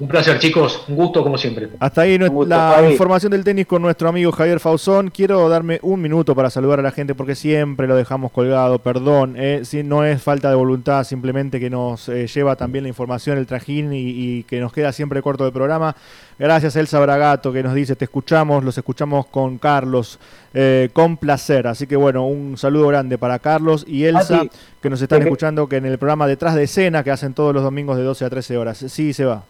Un 0.00 0.08
placer, 0.08 0.38
chicos. 0.38 0.84
Un 0.88 0.94
gusto, 0.94 1.22
como 1.22 1.36
siempre. 1.36 1.70
Hasta 1.80 2.02
ahí 2.02 2.18
gusto, 2.18 2.48
la 2.48 2.74
Javi. 2.76 2.92
información 2.92 3.32
del 3.32 3.42
tenis 3.42 3.66
con 3.66 3.82
nuestro 3.82 4.08
amigo 4.08 4.30
Javier 4.30 4.60
Fausón. 4.60 5.10
Quiero 5.10 5.48
darme 5.48 5.80
un 5.82 6.00
minuto 6.00 6.34
para 6.34 6.50
saludar 6.50 6.78
a 6.78 6.82
la 6.82 6.92
gente 6.92 7.14
porque 7.14 7.34
siempre 7.34 7.88
lo 7.88 7.96
dejamos 7.96 8.30
colgado. 8.30 8.78
Perdón, 8.78 9.34
eh, 9.36 9.62
si 9.64 9.82
no 9.82 10.04
es 10.04 10.22
falta 10.22 10.50
de 10.50 10.54
voluntad, 10.54 11.02
simplemente 11.04 11.58
que 11.58 11.68
nos 11.68 12.08
eh, 12.08 12.26
lleva 12.28 12.54
también 12.54 12.84
la 12.84 12.88
información, 12.88 13.38
el 13.38 13.46
trajín 13.46 13.92
y, 13.92 14.08
y 14.08 14.42
que 14.44 14.60
nos 14.60 14.72
queda 14.72 14.92
siempre 14.92 15.20
corto 15.20 15.44
del 15.44 15.52
programa. 15.52 15.96
Gracias 16.38 16.76
Elsa 16.76 17.00
Bragato 17.00 17.52
que 17.52 17.64
nos 17.64 17.74
dice, 17.74 17.96
te 17.96 18.04
escuchamos, 18.04 18.62
los 18.62 18.78
escuchamos 18.78 19.26
con 19.26 19.58
Carlos, 19.58 20.20
eh, 20.54 20.88
con 20.92 21.16
placer. 21.16 21.66
Así 21.66 21.88
que 21.88 21.96
bueno, 21.96 22.26
un 22.26 22.56
saludo 22.56 22.86
grande 22.86 23.18
para 23.18 23.40
Carlos 23.40 23.84
y 23.88 24.04
Elsa 24.04 24.44
Mati, 24.44 24.50
que 24.80 24.90
nos 24.90 25.02
están 25.02 25.22
escuchando 25.22 25.68
que 25.68 25.76
en 25.76 25.86
el 25.86 25.98
programa 25.98 26.28
Detrás 26.28 26.54
de 26.54 26.62
Escena 26.62 27.02
que 27.02 27.10
hacen 27.10 27.34
todos 27.34 27.52
los 27.52 27.64
domingos 27.64 27.96
de 27.96 28.04
12 28.04 28.24
a 28.24 28.30
13 28.30 28.56
horas. 28.56 28.78
Sí, 28.78 29.12
se 29.12 29.24
va. 29.24 29.42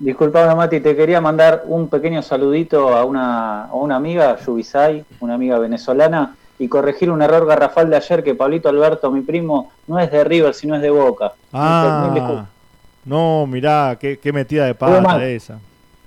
Disculpame, 0.00 0.54
Mati, 0.54 0.80
te 0.80 0.96
quería 0.96 1.20
mandar 1.20 1.64
un 1.66 1.88
pequeño 1.88 2.22
saludito 2.22 2.96
a 2.96 3.04
una, 3.04 3.66
a 3.66 3.74
una 3.74 3.96
amiga, 3.96 4.38
Yubisay, 4.44 5.04
una 5.20 5.34
amiga 5.34 5.58
venezolana, 5.58 6.34
y 6.58 6.68
corregir 6.68 7.10
un 7.10 7.20
error 7.20 7.46
garrafal 7.46 7.90
de 7.90 7.96
ayer 7.96 8.24
que 8.24 8.34
Pablito 8.34 8.70
Alberto, 8.70 9.10
mi 9.10 9.20
primo, 9.20 9.70
no 9.86 9.98
es 9.98 10.10
de 10.10 10.24
River, 10.24 10.54
sino 10.54 10.74
es 10.74 10.80
de 10.80 10.88
Boca. 10.88 11.32
Ah, 11.52 12.46
no, 13.04 13.46
mirá, 13.46 13.96
qué, 14.00 14.18
qué 14.18 14.32
metida 14.32 14.64
de 14.64 14.74
pata 14.74 15.22
esa. 15.26 15.58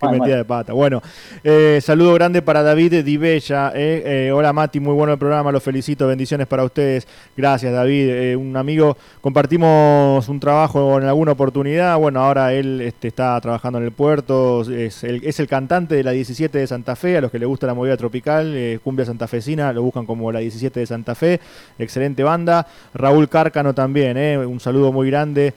Qué 0.04 0.20
metida 0.20 0.36
de 0.36 0.46
pata. 0.46 0.74
Bueno, 0.74 1.02
eh, 1.46 1.80
saludo 1.82 2.14
grande 2.14 2.42
para 2.42 2.62
David 2.62 3.06
Dibella. 3.06 3.72
Eh. 3.74 4.28
Eh, 4.28 4.32
hola 4.34 4.52
Mati, 4.52 4.82
muy 4.82 4.94
bueno 4.94 5.14
el 5.14 5.20
programa, 5.20 5.50
los 5.52 5.64
felicito, 5.64 6.08
bendiciones 6.08 6.46
para 6.46 6.66
ustedes. 6.66 7.08
Gracias 7.38 7.72
David, 7.72 8.36
un 8.36 8.58
amigo, 8.58 8.98
compartimos 9.22 10.28
un 10.28 10.40
trabajo 10.42 11.00
en 11.00 11.06
alguna 11.06 11.32
oportunidad. 11.32 11.98
Bueno, 11.98 12.20
ahora 12.20 12.54
él 12.54 12.82
este, 12.82 13.08
está 13.08 13.40
trabajando 13.40 13.80
en 13.80 13.86
el 13.86 13.92
puerto, 13.94 14.62
es 14.70 15.06
el, 15.06 15.24
es 15.24 15.40
el 15.40 15.48
cantante 15.48 15.96
de 15.96 16.04
la 16.04 16.12
17 16.12 16.58
de 16.58 16.68
Santa 16.68 16.98
Fe, 16.98 17.18
a 17.18 17.22
los 17.22 17.32
que 17.32 17.40
le 17.40 17.46
gusta 17.46 17.66
la 17.66 17.74
movida 17.74 17.96
tropical, 17.96 18.80
cumbia 18.84 19.06
santafesina, 19.06 19.72
lo 19.72 19.84
buscan 19.84 20.06
como 20.06 20.32
la 20.34 20.40
17 20.40 20.82
de 20.82 20.86
Santa 20.86 21.16
Fe, 21.16 21.40
excelente 21.80 22.24
banda. 22.24 22.68
Raúl 22.94 23.30
Cárcano 23.30 23.74
también, 23.74 24.18
un 24.18 24.60
saludo 24.60 24.92
muy 24.92 25.10
grande. 25.10 25.54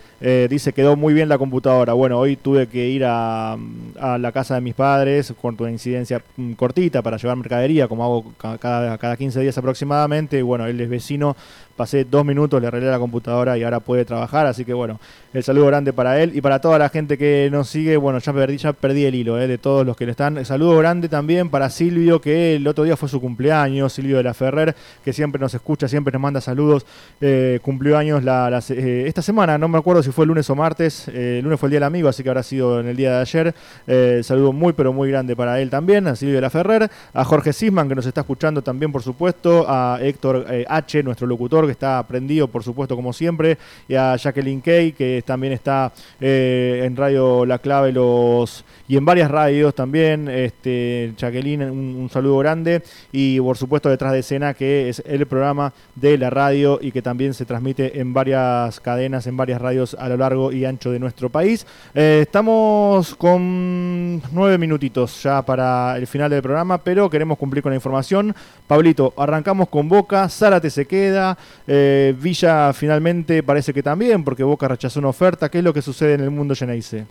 Dice 0.49 0.73
quedó 0.73 0.95
muy 0.95 1.15
bien 1.15 1.29
la 1.29 1.39
computadora. 1.39 1.95
Bueno, 1.95 2.19
hoy 2.19 2.37
tuve 2.37 2.69
que 2.69 2.89
ir 2.89 3.05
a, 3.05 3.57
a 3.99 4.19
la 4.19 4.33
casa 4.37 4.55
de 4.55 4.61
mis 4.61 4.75
padres 4.75 5.33
con 5.41 5.57
una 5.59 5.71
incidencia 5.71 6.23
mm, 6.37 6.53
cortita 6.53 7.01
para 7.03 7.17
llevar 7.17 7.37
mercadería, 7.39 7.89
como 7.89 8.05
hago 8.05 8.33
ca- 8.37 8.59
cada, 8.59 8.99
cada 8.99 9.17
15 9.17 9.41
días 9.41 9.57
aproximadamente. 9.57 10.39
Y 10.39 10.43
bueno, 10.43 10.67
él 10.67 10.79
es 10.81 10.89
vecino, 10.91 11.35
pasé 11.77 12.05
dos 12.05 12.25
minutos, 12.25 12.61
le 12.61 12.69
arreglé 12.69 12.91
la 12.91 12.99
computadora 12.99 13.57
y 13.59 13.63
ahora 13.63 13.81
puede 13.81 14.05
trabajar. 14.05 14.47
Así 14.47 14.65
que 14.65 14.73
bueno, 14.73 15.01
el 15.33 15.43
saludo 15.43 15.67
grande 15.67 15.93
para 15.93 16.21
él 16.23 16.33
y 16.35 16.41
para 16.41 16.61
toda 16.61 16.79
la 16.79 16.89
gente 16.89 17.19
que 17.19 17.49
nos 17.53 17.69
sigue. 17.69 17.97
Bueno, 17.97 18.19
ya 18.19 18.33
perdí, 18.33 18.59
perdí 18.81 19.05
el 19.05 19.15
hilo 19.15 19.41
eh, 19.41 19.47
de 19.47 19.59
todos 19.59 19.87
los 19.87 19.97
que 19.97 20.07
le 20.07 20.13
están. 20.13 20.39
El 20.39 20.47
saludo 20.47 20.77
grande 20.79 21.09
también 21.09 21.51
para 21.51 21.71
Silvio, 21.71 22.21
que 22.21 22.57
el 22.57 22.67
otro 22.67 22.85
día 22.85 22.97
fue 22.97 23.09
su 23.09 23.21
cumpleaños, 23.21 23.93
Silvio 23.93 24.17
de 24.17 24.23
la 24.23 24.35
Ferrer, 24.35 24.75
que 25.05 25.13
siempre 25.13 25.41
nos 25.41 25.55
escucha, 25.55 25.89
siempre 25.89 26.13
nos 26.13 26.23
manda 26.23 26.41
saludos. 26.41 26.87
Eh, 27.21 27.61
cumplió 27.63 27.99
años 27.99 28.23
eh, 28.71 29.05
esta 29.07 29.23
semana, 29.23 29.59
no 29.59 29.69
me 29.69 29.79
acuerdo 29.79 30.03
si 30.03 30.11
fue 30.11 30.27
lunes 30.27 30.49
o 30.51 30.55
martes. 30.55 31.09
Eh, 31.09 31.39
el 31.39 31.45
lunes 31.45 31.59
fue 31.59 31.69
el 31.69 31.71
Día 31.71 31.81
del 31.81 31.85
Amigo, 31.85 32.09
así 32.09 32.23
que 32.23 32.29
habrá 32.29 32.43
sido 32.43 32.81
en 32.81 32.87
el 32.89 32.97
día 32.97 33.13
de 33.13 33.21
ayer. 33.21 33.55
Saludo 34.23 34.53
muy, 34.53 34.73
pero 34.73 34.93
muy 34.93 35.11
grande 35.11 35.37
para 35.37 35.61
él 35.61 35.71
también, 35.71 36.07
a 36.07 36.17
Silvio 36.17 36.37
de 36.37 36.41
la 36.41 36.51
Ferrer, 36.51 36.91
a 37.13 37.25
Jorge 37.25 37.53
Sisman, 37.53 37.89
que 37.89 37.95
nos 37.95 38.07
está 38.07 38.21
escuchando 38.21 38.63
también, 38.63 38.93
por 38.93 39.03
supuesto, 39.03 39.67
a 39.69 39.99
Héctor 40.01 40.47
H, 40.69 41.03
nuestro 41.03 41.27
locutor, 41.27 41.66
que 41.67 41.73
está 41.73 42.03
prendido, 42.07 42.49
por 42.49 42.63
supuesto, 42.63 42.97
como 42.97 43.13
siempre, 43.13 43.59
y 43.89 43.95
a 43.95 44.17
Jacqueline 44.17 44.61
Kay, 44.61 44.93
que 44.93 45.23
también 45.25 45.53
está 45.53 45.93
eh, 46.21 46.83
en 46.85 46.97
Radio 46.97 47.45
La 47.45 47.59
Clave 47.59 47.93
los 47.93 48.65
y 48.89 48.97
en 48.97 49.05
varias 49.05 49.31
radios 49.31 49.75
también. 49.75 50.29
Este, 50.29 51.13
Jacqueline, 51.17 51.63
un, 51.63 52.09
saludo 52.11 52.39
grande. 52.39 52.83
Y 53.13 53.41
por 53.41 53.57
supuesto, 53.57 53.89
detrás 53.89 54.13
de 54.13 54.21
escena, 54.21 54.55
que 54.55 54.89
es 54.89 55.03
el 55.07 55.27
programa 55.27 55.73
de 55.95 56.19
la 56.19 56.31
radio 56.31 56.79
y 56.81 56.93
que 56.93 57.03
también 57.03 57.35
se 57.35 57.45
transmite 57.45 58.01
en 58.01 58.13
varias 58.13 58.81
cadenas, 58.81 59.27
en 59.27 59.37
varias 59.37 59.61
radios 59.61 59.97
a 59.99 60.09
lo 60.09 60.17
largo 60.17 60.53
y 60.53 60.65
ancho 60.65 60.91
de 60.91 60.99
nuestro 60.99 61.31
país. 61.31 61.67
Eh, 61.95 62.21
estamos 62.23 63.15
con 63.17 64.23
nueve 64.33 64.59
minutitos 64.59 65.23
ya 65.23 65.43
para 65.43 65.97
el 65.97 66.07
final 66.07 66.31
del 66.31 66.43
programa, 66.43 66.79
pero 66.79 67.11
queremos 67.11 67.39
cumplir 67.39 67.63
con 67.63 67.71
la 67.71 67.77
información. 67.77 68.35
Pablito, 68.67 69.13
arrancamos 69.17 69.69
con 69.69 69.89
Boca, 69.89 70.29
Zárate 70.29 70.71
se 70.71 70.87
queda, 70.87 71.37
eh, 71.67 72.15
Villa 72.19 72.73
finalmente 72.73 73.43
parece 73.43 73.73
que 73.75 73.83
también, 73.83 74.25
porque 74.25 74.45
Boca 74.45 74.69
rechazó 74.69 75.01
una 75.01 75.09
oferta. 75.09 75.49
¿Qué 75.49 75.59
es 75.59 75.65
lo 75.65 75.73
que 75.75 75.83
sucede 75.83 76.15
en 76.15 76.21
el 76.21 76.31
mundo 76.31 76.55
Geneise? 76.55 77.07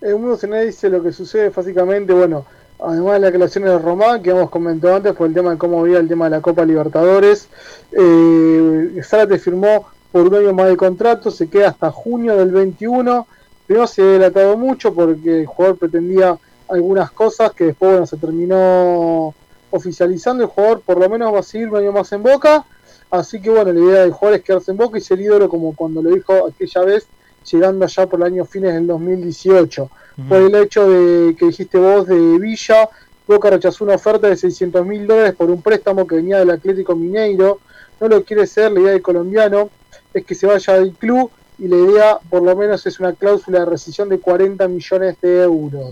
El 0.00 0.16
mundo 0.16 0.36
se 0.36 0.46
dice 0.64 0.88
lo 0.88 1.02
que 1.02 1.12
sucede 1.12 1.50
básicamente, 1.50 2.12
bueno, 2.12 2.44
además 2.78 3.14
de 3.14 3.20
la 3.20 3.32
creación 3.32 3.64
de 3.64 3.78
Román, 3.78 4.22
que 4.22 4.30
hemos 4.30 4.48
comentado 4.48 4.94
antes, 4.94 5.12
por 5.14 5.26
el 5.26 5.34
tema 5.34 5.50
de 5.50 5.58
cómo 5.58 5.80
había 5.80 5.98
el 5.98 6.06
tema 6.06 6.26
de 6.26 6.30
la 6.30 6.40
Copa 6.40 6.64
Libertadores, 6.64 7.48
eh, 7.90 9.00
Zárate 9.02 9.38
firmó 9.38 9.88
por 10.12 10.28
un 10.28 10.34
año 10.34 10.52
más 10.52 10.68
de 10.68 10.76
contrato, 10.76 11.30
se 11.30 11.48
queda 11.48 11.68
hasta 11.68 11.90
junio 11.90 12.36
del 12.36 12.50
21. 12.52 13.26
Primero 13.66 13.86
se 13.86 14.02
ha 14.02 14.06
delatado 14.06 14.56
mucho 14.56 14.94
porque 14.94 15.40
el 15.40 15.46
jugador 15.46 15.78
pretendía 15.78 16.38
algunas 16.68 17.10
cosas 17.10 17.52
que 17.52 17.64
después 17.64 17.90
bueno, 17.90 18.06
se 18.06 18.16
terminó 18.16 19.34
oficializando. 19.70 20.44
El 20.44 20.50
jugador 20.50 20.80
por 20.80 20.98
lo 20.98 21.08
menos 21.08 21.34
va 21.34 21.40
a 21.40 21.42
seguir 21.42 21.68
un 21.68 21.76
año 21.76 21.92
más 21.92 22.10
en 22.12 22.22
Boca. 22.22 22.64
Así 23.10 23.40
que 23.40 23.50
bueno, 23.50 23.72
la 23.72 23.80
idea 23.80 24.00
del 24.02 24.12
jugador 24.12 24.38
es 24.38 24.44
quedarse 24.44 24.70
en 24.70 24.76
Boca 24.76 24.98
y 24.98 25.00
ser 25.00 25.20
ídolo 25.20 25.48
como 25.48 25.74
cuando 25.74 26.02
lo 26.02 26.10
dijo 26.10 26.46
aquella 26.46 26.82
vez, 26.82 27.06
llegando 27.50 27.84
allá 27.84 28.06
por 28.06 28.20
el 28.20 28.26
año 28.26 28.44
fines 28.44 28.74
del 28.74 28.86
2018. 28.86 29.90
Por 30.28 30.42
el 30.42 30.54
hecho 30.56 30.88
de 30.88 31.36
que 31.36 31.46
dijiste 31.46 31.78
vos 31.78 32.06
de 32.06 32.38
Villa, 32.38 32.88
Boca 33.26 33.50
rechazó 33.50 33.84
una 33.84 33.94
oferta 33.94 34.26
de 34.26 34.36
600 34.36 34.84
mil 34.84 35.06
dólares 35.06 35.34
por 35.34 35.48
un 35.50 35.62
préstamo 35.62 36.06
que 36.06 36.16
venía 36.16 36.38
del 36.38 36.50
Atlético 36.50 36.96
Mineiro. 36.96 37.60
No 38.00 38.08
lo 38.08 38.24
quiere 38.24 38.46
ser, 38.46 38.72
la 38.72 38.80
idea 38.80 38.92
del 38.92 39.02
colombiano 39.02 39.70
es 40.12 40.24
que 40.24 40.34
se 40.34 40.46
vaya 40.46 40.74
del 40.74 40.92
club 40.92 41.30
y 41.58 41.68
la 41.68 41.76
idea 41.76 42.18
por 42.28 42.42
lo 42.42 42.54
menos 42.56 42.84
es 42.86 43.00
una 43.00 43.12
cláusula 43.12 43.60
de 43.60 43.66
rescisión 43.66 44.08
de 44.08 44.18
40 44.18 44.66
millones 44.68 45.16
de 45.20 45.42
euros. 45.42 45.90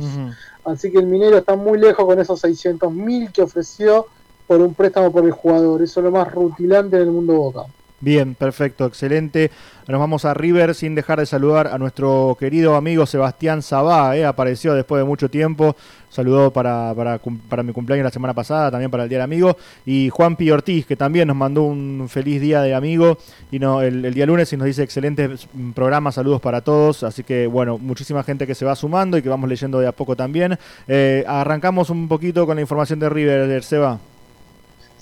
Así 0.65 0.91
que 0.91 0.99
el 0.99 1.07
minero 1.07 1.39
está 1.39 1.55
muy 1.55 1.79
lejos 1.79 2.05
con 2.05 2.19
esos 2.19 2.41
600 2.41 2.93
mil 2.93 3.31
que 3.31 3.43
ofreció 3.43 4.07
por 4.47 4.61
un 4.61 4.75
préstamo 4.75 5.13
por 5.13 5.25
el 5.25 5.33
jugador. 5.33 5.83
Eso 5.83 6.01
es 6.01 6.05
lo 6.05 6.11
más 6.11 6.33
rutilante 6.33 6.97
en 6.97 7.03
el 7.03 7.11
mundo 7.11 7.35
Boca. 7.35 7.63
Bien, 8.01 8.35
perfecto, 8.35 8.85
excelente. 8.85 9.51
Nos 9.89 9.99
vamos 9.99 10.27
a 10.27 10.35
River 10.35 10.75
sin 10.75 10.95
dejar 10.95 11.19
de 11.19 11.25
saludar 11.25 11.69
a 11.69 11.79
nuestro 11.79 12.37
querido 12.39 12.77
amigo 12.77 13.07
Sebastián 13.07 13.63
Sabá, 13.63 14.15
¿eh? 14.17 14.27
apareció 14.27 14.75
después 14.75 15.01
de 15.01 15.07
mucho 15.07 15.31
tiempo, 15.31 15.77
saludó 16.11 16.53
para, 16.53 16.93
para, 16.95 17.19
para 17.49 17.63
mi 17.63 17.73
cumpleaños 17.73 18.05
la 18.05 18.11
semana 18.11 18.35
pasada, 18.35 18.71
también 18.71 18.91
para 18.91 19.05
el 19.05 19.09
Día 19.09 19.19
del 19.19 19.25
Amigo, 19.25 19.57
y 19.87 20.11
Juan 20.11 20.37
Pi 20.37 20.51
Ortiz, 20.51 20.85
que 20.85 20.95
también 20.95 21.29
nos 21.29 21.37
mandó 21.39 21.63
un 21.63 22.07
feliz 22.11 22.43
Día 22.43 22.61
de 22.61 22.75
Amigo 22.75 23.17
y 23.51 23.59
no, 23.59 23.81
el, 23.81 24.05
el 24.05 24.13
día 24.13 24.27
lunes 24.27 24.53
y 24.53 24.59
nos 24.59 24.67
dice 24.67 24.83
excelente 24.83 25.29
mm, 25.29 25.71
programa, 25.71 26.13
saludos 26.13 26.43
para 26.43 26.61
todos, 26.61 27.03
así 27.03 27.23
que 27.23 27.47
bueno, 27.47 27.79
muchísima 27.79 28.23
gente 28.23 28.47
que 28.47 28.55
se 28.55 28.67
va 28.67 28.77
sumando 28.77 29.17
y 29.17 29.23
que 29.23 29.31
vamos 29.31 29.49
leyendo 29.49 29.81
de 29.81 29.87
a 29.87 29.93
poco 29.93 30.17
también. 30.17 30.59
Eh, 30.87 31.25
arrancamos 31.27 31.89
un 31.89 32.09
poquito 32.09 32.45
con 32.45 32.57
la 32.57 32.61
información 32.61 32.99
de 32.99 33.09
River, 33.09 33.65
Seba. 33.65 33.99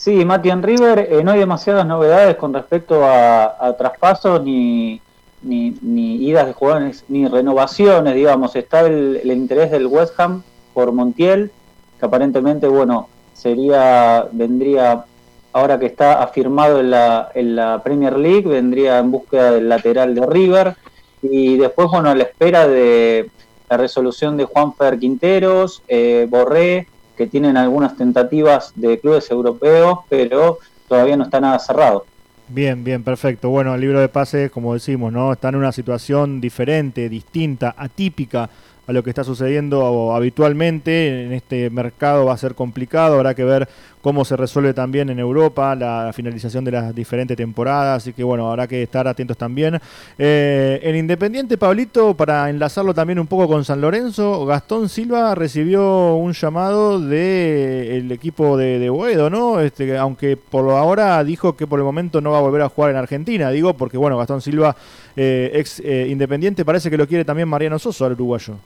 Sí, 0.05 0.23
Mati 0.23 0.51
en 0.51 0.63
River, 0.63 1.09
eh, 1.11 1.25
no 1.25 1.31
hay 1.31 1.39
demasiadas 1.39 1.87
novedades 1.87 2.37
con 2.37 2.53
respecto 2.53 3.07
a, 3.07 3.57
a 3.59 3.75
traspasos 3.75 4.45
ni, 4.45 5.01
ni, 5.41 5.75
ni 5.81 6.17
idas 6.17 6.47
de 6.47 6.53
jugadores, 6.53 7.07
ni 7.09 7.27
renovaciones, 7.27 8.15
digamos. 8.15 8.55
Está 8.55 8.83
el, 8.83 9.19
el 9.25 9.33
interés 9.33 9.71
del 9.71 9.87
West 9.87 10.21
Ham 10.21 10.43
por 10.75 10.93
Montiel, 10.93 11.51
que 11.99 12.05
aparentemente, 12.05 12.69
bueno, 12.69 13.09
sería, 13.33 14.29
vendría, 14.31 15.07
ahora 15.55 15.79
que 15.79 15.87
está 15.87 16.23
afirmado 16.23 16.81
en 16.81 16.91
la, 16.91 17.31
en 17.35 17.57
la 17.57 17.83
Premier 17.83 18.19
League, 18.19 18.47
vendría 18.47 18.99
en 18.99 19.11
búsqueda 19.11 19.53
del 19.53 19.71
lateral 19.71 20.15
de 20.15 20.27
River. 20.27 20.77
Y 21.23 21.57
después, 21.57 21.89
bueno, 21.91 22.11
a 22.11 22.15
la 22.15 22.25
espera 22.25 22.69
de 22.69 23.31
la 23.71 23.79
resolución 23.79 24.37
de 24.37 24.45
Juanfer 24.45 24.99
Quinteros, 24.99 25.83
eh, 25.89 26.27
Borré, 26.29 26.89
que 27.17 27.27
tienen 27.27 27.57
algunas 27.57 27.97
tentativas 27.97 28.73
de 28.75 28.99
clubes 28.99 29.31
europeos, 29.31 30.01
pero 30.09 30.59
todavía 30.89 31.17
no 31.17 31.25
está 31.25 31.41
nada 31.41 31.59
cerrado. 31.59 32.05
Bien, 32.49 32.85
bien, 32.85 33.03
perfecto. 33.03 33.49
Bueno, 33.49 33.75
el 33.75 33.81
libro 33.81 34.01
de 34.01 34.09
pases, 34.09 34.51
como 34.51 34.75
decimos, 34.75 35.13
¿no? 35.13 35.33
Está 35.33 35.49
en 35.49 35.57
una 35.57 35.73
situación 35.73 36.41
diferente, 36.41 37.09
distinta, 37.09 37.75
atípica 37.77 38.51
a 38.87 38.93
lo 38.93 39.03
que 39.03 39.11
está 39.11 39.25
sucediendo 39.25 40.15
habitualmente 40.15 41.25
en 41.25 41.33
este 41.33 41.71
mercado 41.71 42.27
va 42.27 42.35
a 42.35 42.39
ser 42.39 42.55
complicado, 42.55 43.15
habrá 43.15 43.35
que 43.35 43.45
ver 43.45 43.69
cómo 44.05 44.23
se 44.27 44.37
resuelve 44.37 44.75
también 44.75 45.09
en 45.09 45.19
Europa 45.19 45.75
la 45.75 46.13
finalización 46.13 46.63
de 46.63 46.73
las 46.73 46.95
diferentes 46.95 47.39
temporadas, 47.39 48.03
así 48.03 48.13
que 48.13 48.23
bueno, 48.23 48.51
habrá 48.51 48.67
que 48.67 48.83
estar 48.83 49.09
atentos 49.09 49.39
también. 49.39 49.81
Eh, 50.19 50.79
en 50.83 50.95
Independiente, 50.95 51.57
Pablito, 51.57 52.15
para 52.15 52.51
enlazarlo 52.51 52.93
también 52.93 53.19
un 53.19 53.27
poco 53.27 53.49
con 53.49 53.65
San 53.65 53.81
Lorenzo, 53.81 54.45
Gastón 54.45 54.91
Silva 54.91 55.35
recibió 55.35 56.17
un 56.17 56.35
llamado 56.35 57.01
del 57.01 58.13
equipo 58.13 58.59
de, 58.59 58.79
de 58.79 58.91
Boedo, 58.91 59.31
¿no? 59.31 59.61
Este, 59.61 59.97
aunque 59.97 60.37
por 60.37 60.69
ahora 60.69 61.25
dijo 61.25 61.57
que 61.57 61.67
por 61.67 61.79
el 61.79 61.87
momento 61.87 62.21
no 62.21 62.33
va 62.33 62.39
a 62.41 62.43
volver 62.43 62.61
a 62.61 62.69
jugar 62.69 62.91
en 62.91 62.99
Argentina, 62.99 63.51
digo, 63.53 63.73
porque 63.73 63.97
bueno, 63.97 64.19
Gastón 64.19 64.43
Silva, 64.43 64.77
eh, 65.17 65.51
ex 65.55 65.81
eh, 65.81 66.09
Independiente, 66.11 66.63
parece 66.63 66.91
que 66.91 66.99
lo 66.99 67.09
quiere 67.09 67.25
también 67.25 67.49
Mariano 67.49 67.79
Soso, 67.79 68.05
al 68.05 68.13
uruguayo. 68.13 68.57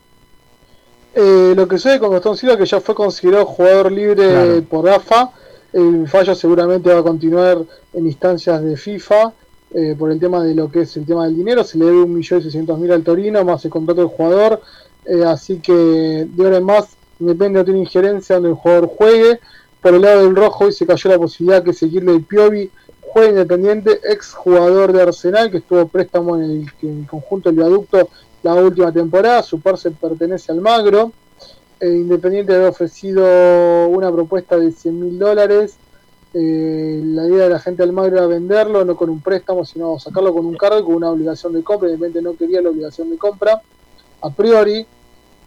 Eh, 1.15 1.53
lo 1.55 1.67
que 1.67 1.77
sucede 1.77 1.99
con 1.99 2.11
Gastón 2.11 2.37
Silva 2.37 2.57
que 2.57 2.65
ya 2.65 2.79
fue 2.79 2.93
considerado 2.95 3.45
jugador 3.45 3.91
libre 3.91 4.27
Claro. 4.29 4.63
por 4.69 4.89
AFA. 4.89 5.31
El 5.73 6.07
fallo 6.07 6.33
seguramente 6.35 6.91
va 6.93 6.99
a 6.99 7.03
continuar 7.03 7.59
en 7.93 8.05
instancias 8.05 8.63
de 8.63 8.75
FIFA 8.75 9.33
eh, 9.73 9.95
por 9.97 10.11
el 10.11 10.19
tema 10.19 10.43
de 10.43 10.55
lo 10.55 10.71
que 10.71 10.81
es 10.81 10.97
el 10.97 11.05
tema 11.05 11.25
del 11.25 11.35
dinero. 11.35 11.63
Se 11.63 11.77
le 11.77 11.85
debe 11.85 12.01
un 12.01 12.13
millón 12.13 12.41
seiscientos 12.41 12.77
mil 12.79 12.91
al 12.91 13.03
Torino 13.03 13.43
más 13.43 13.63
el 13.65 13.71
contrato 13.71 14.01
del 14.01 14.09
jugador. 14.09 14.61
Eh, 15.05 15.23
así 15.25 15.59
que 15.59 15.73
de 16.29 16.43
ahora 16.43 16.57
en 16.57 16.63
más, 16.63 16.95
Independiente 17.19 17.59
no 17.59 17.65
tiene 17.65 17.79
injerencia 17.81 18.35
donde 18.35 18.49
el 18.49 18.55
jugador 18.55 18.87
juegue. 18.87 19.39
Por 19.81 19.93
el 19.93 20.01
lado 20.01 20.23
del 20.23 20.35
rojo 20.35 20.65
hoy 20.65 20.73
se 20.73 20.85
cayó 20.85 21.09
la 21.09 21.17
posibilidad 21.17 21.63
que 21.63 21.73
Seguirle 21.73 22.13
el 22.13 22.23
Piovi 22.23 22.69
juegue 23.01 23.29
Independiente, 23.29 23.99
ex 24.03 24.33
jugador 24.33 24.93
de 24.93 25.01
Arsenal 25.01 25.51
que 25.51 25.57
estuvo 25.57 25.87
préstamo 25.87 26.35
en 26.37 26.43
el, 26.43 26.65
en 26.81 26.99
el 27.01 27.07
conjunto 27.07 27.49
del 27.49 27.57
viaducto 27.57 28.09
la 28.43 28.55
última 28.55 28.91
temporada. 28.91 29.43
Su 29.43 29.59
par 29.59 29.77
se 29.77 29.91
pertenece 29.91 30.51
al 30.51 30.61
Magro. 30.61 31.11
Eh, 31.79 31.87
Independiente 31.87 32.55
había 32.55 32.69
ofrecido 32.69 33.87
una 33.87 34.11
propuesta 34.11 34.57
de 34.57 34.71
100 34.71 34.99
mil 34.99 35.19
dólares. 35.19 35.75
Eh, 36.33 37.01
la 37.03 37.27
idea 37.27 37.45
de 37.45 37.49
la 37.49 37.59
gente 37.59 37.81
del 37.81 37.93
Magro 37.93 38.17
era 38.17 38.27
venderlo, 38.27 38.85
no 38.85 38.95
con 38.95 39.09
un 39.09 39.21
préstamo, 39.21 39.65
sino 39.65 39.97
sacarlo 39.99 40.33
con 40.33 40.45
un 40.45 40.55
cargo, 40.55 40.85
con 40.85 40.95
una 40.95 41.11
obligación 41.11 41.53
de 41.53 41.63
compra. 41.63 41.89
Independiente 41.89 42.29
no 42.29 42.37
quería 42.37 42.61
la 42.61 42.69
obligación 42.69 43.09
de 43.09 43.17
compra, 43.17 43.61
a 44.21 44.29
priori. 44.29 44.85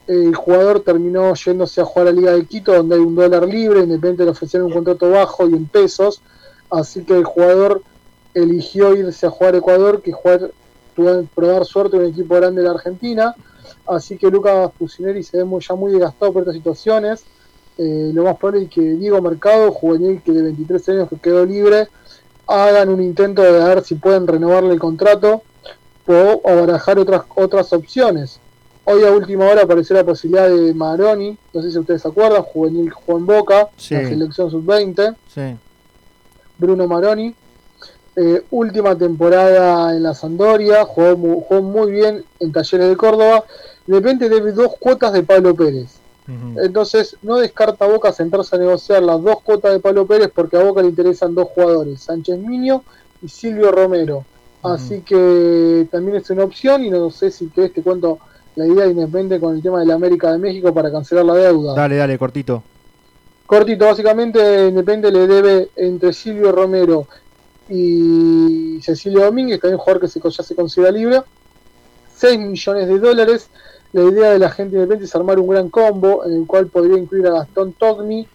el 0.09 0.35
jugador 0.35 0.81
terminó 0.81 1.33
yéndose 1.35 1.81
a 1.81 1.85
jugar 1.85 2.09
a 2.09 2.13
Liga 2.13 2.33
de 2.33 2.45
Quito, 2.45 2.73
donde 2.73 2.97
hay 2.97 3.01
un 3.01 3.15
dólar 3.15 3.47
libre, 3.47 3.81
Independiente 3.81 4.25
le 4.25 4.31
ofrecieron 4.31 4.67
un 4.67 4.75
contrato 4.75 5.09
bajo 5.11 5.49
y 5.49 5.55
en 5.55 5.67
pesos, 5.67 6.21
así 6.71 7.05
que 7.05 7.17
el 7.17 7.25
jugador 7.25 7.83
eligió 8.35 8.95
irse 8.97 9.27
a 9.27 9.31
jugar 9.31 9.55
a 9.55 9.59
Ecuador 9.59 10.03
que 10.03 10.13
jugar, 10.13 10.51
probar 10.95 11.65
suerte 11.65 11.97
en 11.97 12.05
un 12.05 12.09
equipo 12.11 12.37
grande 12.37 12.63
de 12.63 12.69
la 12.69 12.75
Argentina, 12.75 13.35
así 13.87 14.17
que 14.17 14.31
Lucas 14.31 14.71
Pusineri 14.79 15.23
se 15.23 15.39
ve 15.39 15.45
muy, 15.45 15.61
ya 15.61 15.75
muy 15.75 15.93
desgastado 15.93 16.33
por 16.33 16.43
estas 16.43 16.55
situaciones, 16.55 17.25
eh, 17.79 18.11
lo 18.13 18.25
más 18.25 18.37
probable 18.37 18.65
es 18.65 18.71
que 18.71 18.81
Diego 18.81 19.21
Mercado, 19.23 19.73
juvenil 19.73 20.23
que 20.23 20.33
de 20.33 20.43
23 20.43 20.89
años 20.91 21.09
que 21.09 21.17
quedó 21.17 21.45
libre, 21.45 21.89
hagan 22.47 22.89
un 22.91 23.03
intento 23.03 23.43
de 23.43 23.53
ver 23.53 23.83
si 23.83 23.95
pueden 23.95 24.27
renovarle 24.27 24.75
el 24.75 24.81
contrato 24.81 25.43
o 26.07 26.41
barajar 26.45 26.99
otras, 26.99 27.23
otras 27.35 27.73
opciones. 27.73 28.41
Hoy 28.85 29.05
a 29.05 29.13
última 29.13 29.47
hora 29.47 29.63
apareció 29.63 29.95
la 29.95 30.05
posibilidad 30.05 30.49
de 30.49 30.75
Maroni, 30.75 31.39
no 31.53 31.63
sé 31.63 31.71
si 31.71 31.79
ustedes 31.79 32.03
se 32.03 32.09
acuerdan, 32.09 32.43
juvenil 32.43 32.91
Juan 32.91 33.25
Boca, 33.25 33.69
la 33.91 34.09
selección 34.09 34.51
sub-20. 34.51 35.15
Bruno 36.59 36.87
Maroni. 36.89 37.35
Eh, 38.15 38.43
última 38.51 38.97
temporada 38.97 39.97
en 39.97 40.03
la 40.03 40.15
Sandoria, 40.15 40.85
jugó 40.85 41.17
muy, 41.63 41.91
bien 41.93 42.25
en 42.41 42.53
Talleres 42.53 42.89
de 42.89 42.97
Córdoba. 42.97 43.45
De 43.87 43.97
repente 43.97 44.29
debe 44.29 44.53
dos 44.53 44.73
cuotas 44.79 45.13
de 45.13 45.23
Pablo 45.23 45.55
Pérez. 45.55 45.99
Entonces 46.63 47.17
no 47.23 47.37
descarta 47.37 47.85
a 47.85 47.89
Boca 47.89 48.13
sentarse 48.13 48.55
a 48.55 48.59
negociar 48.59 49.03
las 49.03 49.21
dos 49.21 49.43
cuotas 49.43 49.73
de 49.73 49.81
Pablo 49.81 50.07
Pérez 50.07 50.31
porque 50.33 50.57
a 50.57 50.63
Boca 50.63 50.81
le 50.81 50.89
interesan 50.89 51.35
dos 51.35 51.49
jugadores, 51.49 52.01
Sánchez 52.01 52.39
Miño 52.39 52.85
y 53.21 53.29
Silvio 53.29 53.73
Romero. 53.73 54.25
Así 54.63 55.01
que 55.01 55.89
también 55.91 56.19
es 56.19 56.31
una 56.31 56.45
opción 56.45 56.85
y 56.85 56.91
no 56.91 57.11
sé 57.11 57.31
si 57.33 57.49
que 57.49 57.65
este 57.65 57.83
cuento 57.83 58.19
la 58.55 58.67
idea 58.67 58.87
Independiente 58.87 59.41
con 59.41 59.57
el 59.57 59.63
tema 59.63 59.81
de 59.81 59.87
la 59.87 59.95
América 59.95 60.31
de 60.31 60.39
México 60.39 60.73
para 60.73 60.93
cancelar 60.93 61.25
la 61.25 61.35
deuda. 61.35 61.75
Dale, 61.75 61.97
dale, 61.97 62.19
cortito. 62.19 62.63
Cortito, 63.47 63.87
básicamente 63.87 64.69
Independiente 64.69 65.11
le 65.11 65.27
debe 65.27 65.71
entre 65.77 66.13
Silvio 66.13 66.53
Romero 66.53 67.09
y 67.69 68.81
Cecilio 68.83 69.25
Domínguez, 69.25 69.61
también 69.61 69.77
un 69.77 69.81
jugador 69.81 70.03
que 70.03 70.09
se, 70.09 70.21
ya 70.21 70.43
se 70.43 70.55
considera 70.55 70.91
libre, 70.91 71.23
6 72.17 72.39
millones 72.39 72.89
de 72.89 72.99
dólares. 72.99 73.49
La 73.93 74.03
idea 74.05 74.31
de 74.31 74.39
la 74.39 74.51
gente 74.51 74.77
independiente 74.77 75.05
es 75.05 75.15
armar 75.15 75.39
un 75.39 75.49
gran 75.49 75.69
combo 75.69 76.25
en 76.25 76.33
el 76.33 76.47
cual 76.47 76.67
podría 76.69 76.99
incluir 76.99 77.27
a 77.27 77.33
Gastón 77.33 77.75
Togni. 77.75 78.27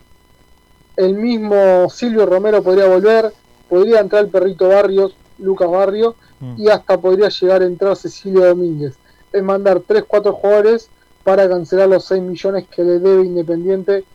El 0.96 1.16
mismo 1.16 1.90
Silvio 1.90 2.26
Romero 2.26 2.62
podría 2.62 2.88
volver, 2.88 3.34
podría 3.68 4.00
entrar 4.00 4.24
el 4.24 4.30
perrito 4.30 4.70
Barrios, 4.70 5.16
Lucas 5.40 5.70
Barrio, 5.70 6.16
mm. 6.40 6.62
y 6.62 6.70
hasta 6.70 7.00
podría 7.00 7.30
llegar 7.30 7.62
a 7.62 7.66
entrar 7.66 7.96
Cecilio 7.96 8.46
Domínguez 8.46 8.98
es 9.32 9.44
mandar 9.44 9.82
3-4 9.82 10.32
jugadores 10.34 10.90
para 11.24 11.48
cancelar 11.50 11.90
los 11.90 12.06
6 12.06 12.22
millones 12.22 12.68
que 12.70 12.84
le 12.84 13.00
debe 13.00 13.26
Independiente 13.26 14.06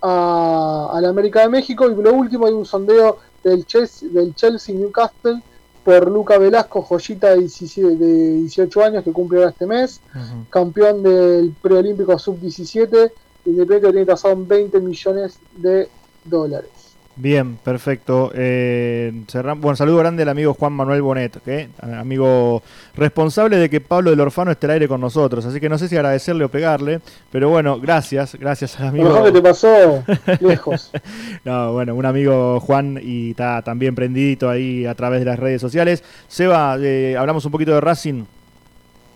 a, 0.00 0.98
la 1.00 1.08
América 1.08 1.40
de 1.40 1.48
México. 1.48 1.90
Y 1.90 1.94
lo 1.94 2.12
último 2.12 2.46
hay 2.46 2.52
un 2.52 2.64
sondeo 2.64 3.18
del 3.42 3.66
Chelsea, 3.66 4.08
del 4.08 4.34
Chelsea 4.34 4.74
Newcastle 4.74 5.42
por 5.84 6.10
Luca 6.10 6.38
Velasco, 6.38 6.82
joyita 6.82 7.30
de, 7.30 7.36
18 7.38 8.84
años 8.84 9.04
que 9.04 9.12
cumple 9.12 9.44
este 9.44 9.66
mes, 9.66 10.00
campeón 10.48 11.02
del 11.02 11.54
preolímpico 11.60 12.18
sub-17, 12.18 13.10
Independiente 13.44 13.90
tiene 13.90 14.06
tasado 14.06 14.34
en 14.34 14.46
20 14.46 14.80
millones 14.80 15.38
de 15.56 15.88
dólares. 16.24 16.70
Bien, 17.14 17.56
perfecto. 17.56 18.32
Eh, 18.34 19.12
bueno, 19.58 19.76
saludo 19.76 19.98
grande 19.98 20.22
al 20.22 20.30
amigo 20.30 20.54
Juan 20.54 20.72
Manuel 20.72 21.02
Bonet, 21.02 21.38
amigo 21.82 22.62
responsable 22.94 23.58
de 23.58 23.68
que 23.68 23.82
Pablo 23.82 24.10
del 24.10 24.20
Orfano 24.20 24.50
esté 24.50 24.66
al 24.66 24.72
aire 24.72 24.88
con 24.88 25.00
nosotros. 25.00 25.44
Así 25.44 25.60
que 25.60 25.68
no 25.68 25.76
sé 25.76 25.88
si 25.88 25.96
agradecerle 25.96 26.44
o 26.44 26.48
pegarle, 26.48 27.00
pero 27.30 27.50
bueno, 27.50 27.78
gracias, 27.78 28.34
gracias 28.36 28.80
al 28.80 28.88
amigo. 28.88 29.10
Lo 29.10 29.24
que 29.24 29.32
te 29.32 29.42
pasó 29.42 30.02
lejos. 30.40 30.90
no, 31.44 31.74
bueno, 31.74 31.94
un 31.94 32.06
amigo 32.06 32.60
Juan 32.60 32.98
y 33.02 33.30
está 33.30 33.60
también 33.60 33.94
prendidito 33.94 34.48
ahí 34.48 34.86
a 34.86 34.94
través 34.94 35.20
de 35.20 35.26
las 35.26 35.38
redes 35.38 35.60
sociales. 35.60 36.02
Seba, 36.28 36.78
eh, 36.80 37.14
hablamos 37.18 37.44
un 37.44 37.52
poquito 37.52 37.72
de 37.72 37.82
Racing. 37.82 38.24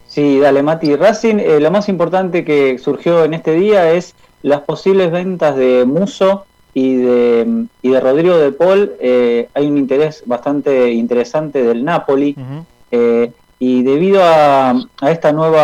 Sí, 0.06 0.38
dale, 0.38 0.62
Mati. 0.62 0.96
Racing, 0.96 1.36
eh, 1.38 1.60
lo 1.60 1.70
más 1.70 1.88
importante 1.88 2.44
que 2.44 2.78
surgió 2.78 3.24
en 3.24 3.32
este 3.32 3.52
día 3.52 3.90
es 3.92 4.14
las 4.42 4.60
posibles 4.60 5.10
ventas 5.10 5.56
de 5.56 5.84
Muso 5.86 6.45
y 6.76 6.96
de, 6.96 7.64
y 7.80 7.88
de 7.88 8.00
Rodrigo 8.00 8.36
de 8.36 8.52
Paul 8.52 8.92
eh, 9.00 9.48
hay 9.54 9.66
un 9.66 9.78
interés 9.78 10.22
bastante 10.26 10.92
interesante 10.92 11.62
del 11.62 11.82
Napoli. 11.82 12.36
Eh, 12.90 13.32
y 13.58 13.82
debido 13.82 14.22
a, 14.22 14.72
a 15.00 15.10
este 15.10 15.32
nuevo 15.32 15.56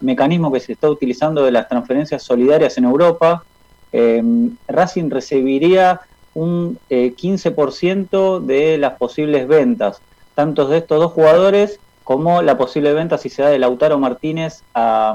mecanismo 0.00 0.50
que 0.50 0.58
se 0.58 0.72
está 0.72 0.90
utilizando 0.90 1.44
de 1.44 1.52
las 1.52 1.68
transferencias 1.68 2.24
solidarias 2.24 2.76
en 2.76 2.86
Europa, 2.86 3.44
eh, 3.92 4.20
Racing 4.66 5.10
recibiría 5.10 6.00
un 6.34 6.76
15% 6.90 8.40
de 8.40 8.78
las 8.78 8.94
posibles 8.94 9.46
ventas, 9.46 10.02
tanto 10.34 10.66
de 10.66 10.78
estos 10.78 10.98
dos 10.98 11.12
jugadores 11.12 11.78
como 12.02 12.42
la 12.42 12.58
posible 12.58 12.92
venta 12.94 13.16
si 13.16 13.28
se 13.28 13.42
da 13.42 13.50
de 13.50 13.60
Lautaro 13.60 14.00
Martínez 14.00 14.64
a, 14.74 15.14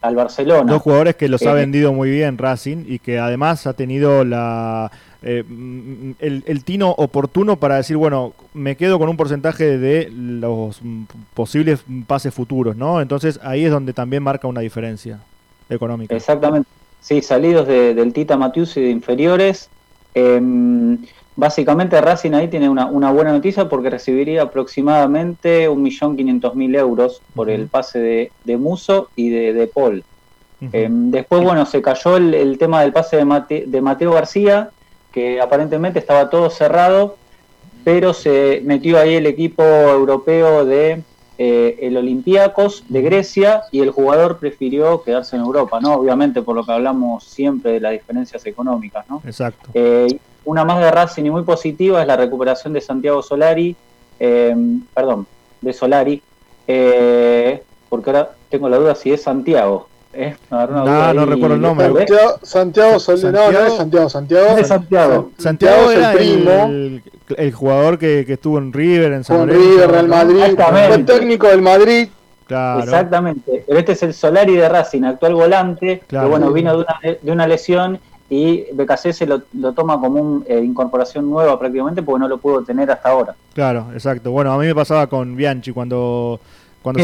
al 0.00 0.14
Barcelona. 0.14 0.72
Dos 0.72 0.82
jugadores 0.82 1.16
que 1.16 1.28
los 1.28 1.42
ha 1.42 1.52
eh, 1.52 1.54
vendido 1.54 1.92
muy 1.92 2.10
bien 2.10 2.38
Racing 2.38 2.84
y 2.86 2.98
que 2.98 3.18
además 3.18 3.66
ha 3.66 3.72
tenido 3.72 4.24
la 4.24 4.90
eh, 5.22 5.42
el, 6.20 6.64
tino 6.64 6.90
oportuno 6.90 7.56
para 7.56 7.76
decir, 7.76 7.96
bueno, 7.96 8.34
me 8.54 8.76
quedo 8.76 9.00
con 9.00 9.08
un 9.08 9.16
porcentaje 9.16 9.76
de 9.76 10.08
los 10.12 10.80
posibles 11.34 11.84
pases 12.06 12.32
futuros, 12.32 12.76
¿no? 12.76 13.00
Entonces 13.00 13.40
ahí 13.42 13.64
es 13.64 13.72
donde 13.72 13.92
también 13.92 14.22
marca 14.22 14.46
una 14.46 14.60
diferencia 14.60 15.18
económica. 15.68 16.14
Exactamente. 16.14 16.68
Sí, 17.00 17.20
salidos 17.20 17.66
del 17.66 18.12
Tita 18.12 18.36
Matius 18.36 18.76
y 18.76 18.82
de 18.82 18.90
inferiores. 18.90 19.70
Em, 20.14 20.98
básicamente 21.38 22.00
Racing 22.00 22.32
ahí 22.32 22.48
tiene 22.48 22.68
una, 22.68 23.12
buena 23.12 23.30
noticia 23.30 23.68
porque 23.68 23.90
recibiría 23.90 24.42
aproximadamente 24.42 25.70
1.500.000 25.70 26.76
euros 26.76 27.22
por 27.32 27.48
el 27.48 27.68
pase 27.68 28.00
de, 28.00 28.32
de, 28.42 28.56
Muso 28.56 29.08
y 29.14 29.30
de, 29.30 29.52
de 29.52 29.68
Paul. 29.68 30.02
Em, 30.72 31.12
después, 31.12 31.40
bueno, 31.40 31.64
se 31.64 31.80
cayó 31.80 32.16
el, 32.16 32.58
tema 32.58 32.82
del 32.82 32.92
pase 32.92 33.16
de, 33.16 33.64
de, 33.68 33.80
Mateo 33.80 34.12
García, 34.12 34.70
que 35.12 35.40
aparentemente 35.40 36.00
estaba 36.00 36.28
todo 36.28 36.50
cerrado, 36.50 37.16
pero 37.84 38.12
se 38.12 38.60
metió 38.64 38.98
ahí 38.98 39.14
el 39.14 39.26
equipo 39.26 39.62
europeo 39.62 40.64
de 40.64 41.04
eh, 41.38 41.78
el 41.82 41.96
Olympiacos 41.96 42.82
de 42.88 43.00
Grecia 43.00 43.62
y 43.70 43.78
el 43.78 43.90
jugador 43.92 44.38
prefirió 44.38 45.04
quedarse 45.04 45.36
en 45.36 45.42
Europa, 45.42 45.78
¿no? 45.80 45.94
Obviamente 45.94 46.42
por 46.42 46.56
lo 46.56 46.64
que 46.64 46.72
hablamos 46.72 47.22
siempre 47.22 47.74
de 47.74 47.80
las 47.80 47.92
diferencias 47.92 48.44
económicas, 48.44 49.08
¿no? 49.08 49.22
Exacto. 49.24 49.70
Eh, 49.72 50.18
una 50.48 50.64
más 50.64 50.80
de 50.80 50.90
Racing 50.90 51.24
y 51.26 51.30
muy 51.30 51.42
positiva 51.42 52.00
es 52.00 52.06
la 52.06 52.16
recuperación 52.16 52.72
de 52.72 52.80
Santiago 52.80 53.22
Solari, 53.22 53.76
eh, 54.18 54.56
perdón, 54.94 55.26
de 55.60 55.72
Solari, 55.74 56.22
eh, 56.66 57.62
porque 57.90 58.08
ahora 58.08 58.30
tengo 58.48 58.66
la 58.70 58.78
duda 58.78 58.94
si 58.94 59.12
es 59.12 59.22
Santiago. 59.22 59.88
¿eh? 60.14 60.34
No, 60.50 61.12
no, 61.12 61.26
recuerdo 61.26 61.56
el 61.56 61.60
nombre. 61.60 61.92
Santiago, 62.42 62.98
Solari, 62.98 63.36
no, 63.36 63.60
no 63.60 63.66
es 63.66 63.74
Santiago, 63.74 64.08
Santiago. 64.08 64.56
Es 64.56 64.68
Santiago. 64.68 65.30
Santiago 65.36 65.90
es 65.90 65.98
el 65.98 66.16
primo. 66.16 67.02
El, 67.36 67.52
jugador 67.52 67.98
que, 67.98 68.24
que, 68.26 68.32
estuvo 68.32 68.56
en 68.56 68.72
River, 68.72 69.12
en 69.12 69.24
San 69.24 69.46
Lorenzo. 69.46 69.60
River, 69.60 69.90
Real 69.90 70.08
Madrid, 70.08 70.56
fue 70.56 70.98
técnico 71.04 71.48
del 71.48 71.60
Madrid. 71.60 72.08
Claro. 72.46 72.84
Exactamente. 72.84 73.64
Pero 73.66 73.78
este 73.78 73.92
es 73.92 74.02
el 74.02 74.14
Solari 74.14 74.56
de 74.56 74.66
Racing, 74.66 75.02
actual 75.02 75.34
volante, 75.34 76.00
que 76.08 76.18
bueno, 76.18 76.50
vino 76.52 76.74
de 76.74 76.84
una, 76.84 77.18
de 77.20 77.32
una 77.32 77.46
lesión 77.46 78.00
y 78.30 78.66
BKC 78.72 79.26
lo, 79.26 79.42
lo 79.54 79.72
toma 79.72 79.98
como 79.98 80.20
una 80.20 80.44
eh, 80.46 80.62
incorporación 80.62 81.30
nueva 81.30 81.58
prácticamente 81.58 82.02
porque 82.02 82.20
no 82.20 82.28
lo 82.28 82.38
pudo 82.38 82.62
tener 82.62 82.90
hasta 82.90 83.08
ahora. 83.08 83.34
Claro, 83.54 83.88
exacto. 83.94 84.30
Bueno, 84.30 84.52
a 84.52 84.58
mí 84.58 84.66
me 84.66 84.74
pasaba 84.74 85.06
con 85.06 85.34
Bianchi 85.34 85.72
cuando 85.72 86.40
cuando 86.82 87.02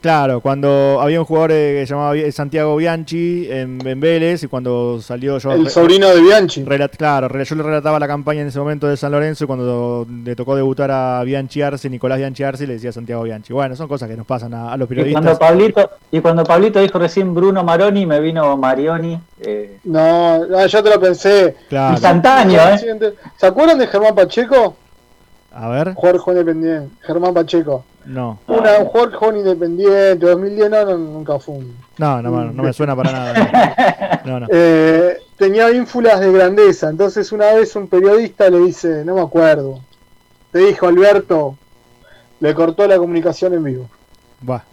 claro, 0.00 0.40
cuando 0.40 0.98
había 1.00 1.20
un 1.20 1.26
jugador 1.26 1.52
eh, 1.52 1.78
que 1.80 1.86
se 1.86 1.94
llamaba 1.94 2.14
Santiago 2.32 2.76
Bianchi 2.76 3.48
en, 3.50 3.78
Vélez 3.78 4.44
y 4.44 4.46
cuando 4.46 5.00
salió 5.02 5.38
yo... 5.38 5.52
El 5.52 5.68
sobrino 5.68 6.08
de 6.08 6.20
Bianchi. 6.20 6.64
claro, 6.96 7.28
yo 7.28 7.54
le 7.56 7.62
relataba 7.62 7.98
la 7.98 8.06
campaña 8.06 8.42
en 8.42 8.48
ese 8.48 8.58
momento 8.58 8.86
de 8.86 8.96
San 8.96 9.12
Lorenzo 9.12 9.44
y 9.44 9.46
cuando 9.46 10.06
le 10.24 10.36
tocó 10.36 10.54
debutar 10.54 10.90
a 10.90 11.22
Bianchi 11.24 11.62
Arce, 11.62 11.90
Nicolás 11.90 12.18
Bianchi 12.18 12.44
Arce, 12.44 12.66
le 12.66 12.74
decía 12.74 12.92
Santiago 12.92 13.24
Bianchi. 13.24 13.52
Bueno, 13.52 13.74
son 13.74 13.88
cosas 13.88 14.08
que 14.08 14.16
nos 14.16 14.26
pasan 14.26 14.54
a, 14.54 14.76
los 14.76 14.88
periodistas. 14.88 15.20
Y 15.20 15.24
cuando, 15.24 15.38
Pablito, 15.38 15.90
y 16.12 16.20
cuando 16.20 16.44
Pablito 16.44 16.80
dijo 16.80 16.98
recién 16.98 17.34
Bruno 17.34 17.64
Maroni, 17.64 18.06
me 18.06 18.20
vino 18.20 18.56
Marioni. 18.56 19.18
Eh. 19.40 19.78
No, 19.84 20.66
yo 20.66 20.82
te 20.82 20.90
lo 20.90 21.00
pensé. 21.00 21.56
Instantáneo, 21.70 22.60
¿eh? 22.60 23.14
¿Se 23.36 23.46
acuerdan 23.46 23.78
de 23.78 23.86
Germán 23.86 24.14
Pacheco? 24.14 24.76
A 25.60 25.68
ver. 25.68 25.94
Jorge 25.94 26.30
Independiente, 26.30 26.88
Germán 27.00 27.34
Pacheco. 27.34 27.84
No. 28.04 28.38
Una, 28.46 28.78
un 28.78 28.86
Jorge 28.86 29.38
Independiente, 29.38 30.24
2010 30.24 30.70
no, 30.70 30.98
nunca 30.98 31.38
fue 31.40 31.56
un... 31.56 31.76
No, 31.98 32.22
no, 32.22 32.44
no, 32.44 32.62
me 32.62 32.72
suena 32.72 32.94
para 32.94 33.12
nada. 33.12 34.22
No, 34.24 34.40
no. 34.40 34.46
Eh, 34.50 35.18
tenía 35.36 35.70
ínfulas 35.72 36.20
de 36.20 36.30
grandeza, 36.30 36.90
entonces 36.90 37.32
una 37.32 37.52
vez 37.54 37.74
un 37.76 37.88
periodista 37.88 38.50
le 38.50 38.58
dice, 38.58 39.04
no 39.04 39.14
me 39.14 39.22
acuerdo, 39.22 39.80
te 40.52 40.58
dijo 40.58 40.86
Alberto, 40.86 41.56
le 42.40 42.54
cortó 42.54 42.86
la 42.86 42.98
comunicación 42.98 43.54
en 43.54 43.64
vivo. 43.64 43.88
Va. 44.48 44.64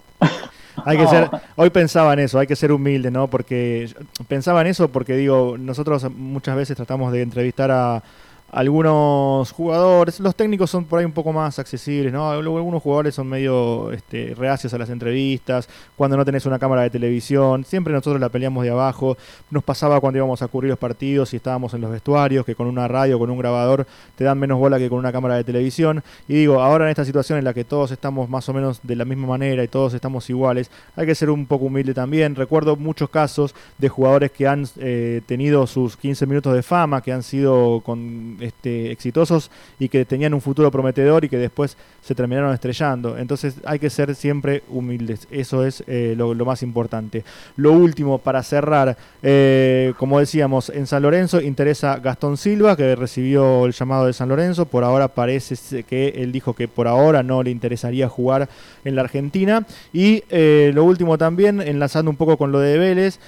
hay 0.86 0.98
que 0.98 1.08
ser, 1.08 1.30
hoy 1.56 1.70
pensaba 1.70 2.14
en 2.14 2.20
eso, 2.20 2.38
hay 2.38 2.48
que 2.48 2.56
ser 2.56 2.72
humilde, 2.72 3.12
¿no? 3.12 3.28
Porque 3.28 3.90
pensaba 4.28 4.62
en 4.62 4.68
eso 4.68 4.90
porque 4.90 5.16
digo, 5.16 5.58
nosotros 5.58 6.06
muchas 6.12 6.56
veces 6.56 6.76
tratamos 6.76 7.12
de 7.12 7.22
entrevistar 7.22 7.72
a 7.72 8.04
algunos 8.52 9.52
jugadores, 9.52 10.20
los 10.20 10.36
técnicos 10.36 10.70
son 10.70 10.86
por 10.86 11.00
ahí 11.00 11.06
un 11.06 11.12
poco 11.12 11.34
más 11.34 11.60
accesibles, 11.60 12.14
¿no? 12.14 12.30
Algunos 12.30 12.82
jugadores 12.82 13.14
son 13.16 13.28
medio 13.28 13.92
este, 13.92 14.34
reacios 14.34 14.74
a 14.74 14.78
las 14.78 14.90
entrevistas, 14.90 15.68
cuando 15.98 16.16
no 16.16 16.24
tenés 16.24 16.46
una 16.46 16.58
cámara 16.58 16.84
de 16.84 16.90
televisión, 16.90 17.66
siempre 17.66 17.92
nosotros 17.92 18.22
la 18.22 18.30
peleamos 18.30 18.64
de 18.64 18.70
abajo, 18.70 19.18
nos 19.50 19.64
pasaba 19.64 20.00
cuando 20.00 20.20
íbamos 20.20 20.42
a 20.42 20.48
cubrir 20.48 20.70
los 20.70 20.80
partidos 20.80 21.34
y 21.34 21.38
estábamos 21.38 21.74
en 21.74 21.82
los 21.82 21.92
vestuarios, 21.92 22.46
que 22.46 22.56
con 22.56 22.68
una 22.68 22.88
radio, 22.88 23.20
con 23.20 23.30
un 23.30 23.38
grabador, 23.38 23.86
te 24.16 24.24
dan 24.24 24.40
menos 24.40 24.58
bola 24.58 24.78
que 24.78 24.90
con 24.90 25.00
una 25.00 25.12
cámara 25.12 25.36
de 25.36 25.44
televisión, 25.44 26.04
y 26.28 26.36
digo, 26.36 26.62
ahora 26.62 26.86
en 26.86 26.92
esta 26.92 27.04
situación 27.04 27.40
en 27.40 27.46
la 27.46 27.54
que 27.54 27.66
todos 27.66 27.92
estamos 27.92 28.30
más 28.30 28.48
o 28.48 28.54
menos 28.54 28.80
de 28.84 28.96
la 28.96 29.06
misma 29.06 29.28
manera 29.28 29.64
y 29.64 29.68
todos 29.68 29.94
estamos 29.94 30.30
iguales, 30.30 30.72
hay 30.96 31.06
que 31.06 31.16
ser 31.16 31.30
un 31.30 31.46
poco 31.46 31.66
humilde 31.66 31.94
también, 31.94 32.36
recuerdo 32.36 32.76
muchos 32.76 33.10
casos 33.10 33.54
de 33.78 33.90
jugadores 33.90 34.32
que 34.32 34.48
han 34.48 34.66
eh, 34.78 35.22
tenido 35.26 35.68
sus 35.68 35.98
15 35.98 36.26
minutos 36.26 36.54
de 36.54 36.64
fama, 36.64 37.02
que 37.02 37.12
han 37.12 37.24
sido 37.24 37.82
con 37.82 38.35
este, 38.40 38.92
exitosos 38.92 39.52
y 39.80 39.90
que 39.90 40.06
tenían 40.06 40.34
un 40.34 40.42
futuro 40.42 40.72
prometedor 40.72 41.26
y 41.26 41.30
que 41.30 41.38
después 41.38 41.78
se 42.02 42.16
terminaron 42.16 42.54
estrellando. 42.54 43.18
Entonces 43.18 43.56
hay 43.66 43.80
que 43.80 43.90
ser 43.90 44.14
siempre 44.16 44.64
humildes, 44.70 45.28
eso 45.32 45.66
es 45.66 45.84
eh, 45.88 46.14
lo, 46.18 46.34
más 46.46 46.62
importante. 46.64 47.24
Lo 47.56 47.72
último, 47.72 48.20
para 48.20 48.44
cerrar, 48.44 48.98
eh, 49.24 49.94
como 49.98 50.20
decíamos, 50.20 50.70
en 50.70 50.86
San 50.86 51.02
Lorenzo 51.02 51.42
interesa 51.42 51.98
Gastón 51.98 52.38
Silva, 52.38 52.76
que 52.76 52.96
recibió 52.96 53.66
el 53.66 53.74
llamado 53.74 54.06
de 54.06 54.14
San 54.14 54.30
Lorenzo, 54.30 54.66
por 54.66 54.84
ahora 54.84 55.08
parece 55.08 55.84
que 55.84 56.10
él 56.10 56.32
dijo 56.32 56.54
que 56.54 56.68
por 56.68 56.88
ahora 56.88 57.24
no 57.24 57.42
le 57.42 57.50
interesaría 57.50 58.08
jugar 58.08 58.50
en 58.84 58.96
la 58.96 59.02
Argentina. 59.02 59.66
Y 59.92 60.24
eh, 60.30 60.72
lo 60.74 60.84
último 60.84 61.18
también, 61.18 61.62
enlazando 61.62 62.12
un 62.12 62.18
poco 62.18 62.38
con 62.38 62.52
lo 62.52 62.60
de 62.60 62.78
Vélez, 62.78 63.20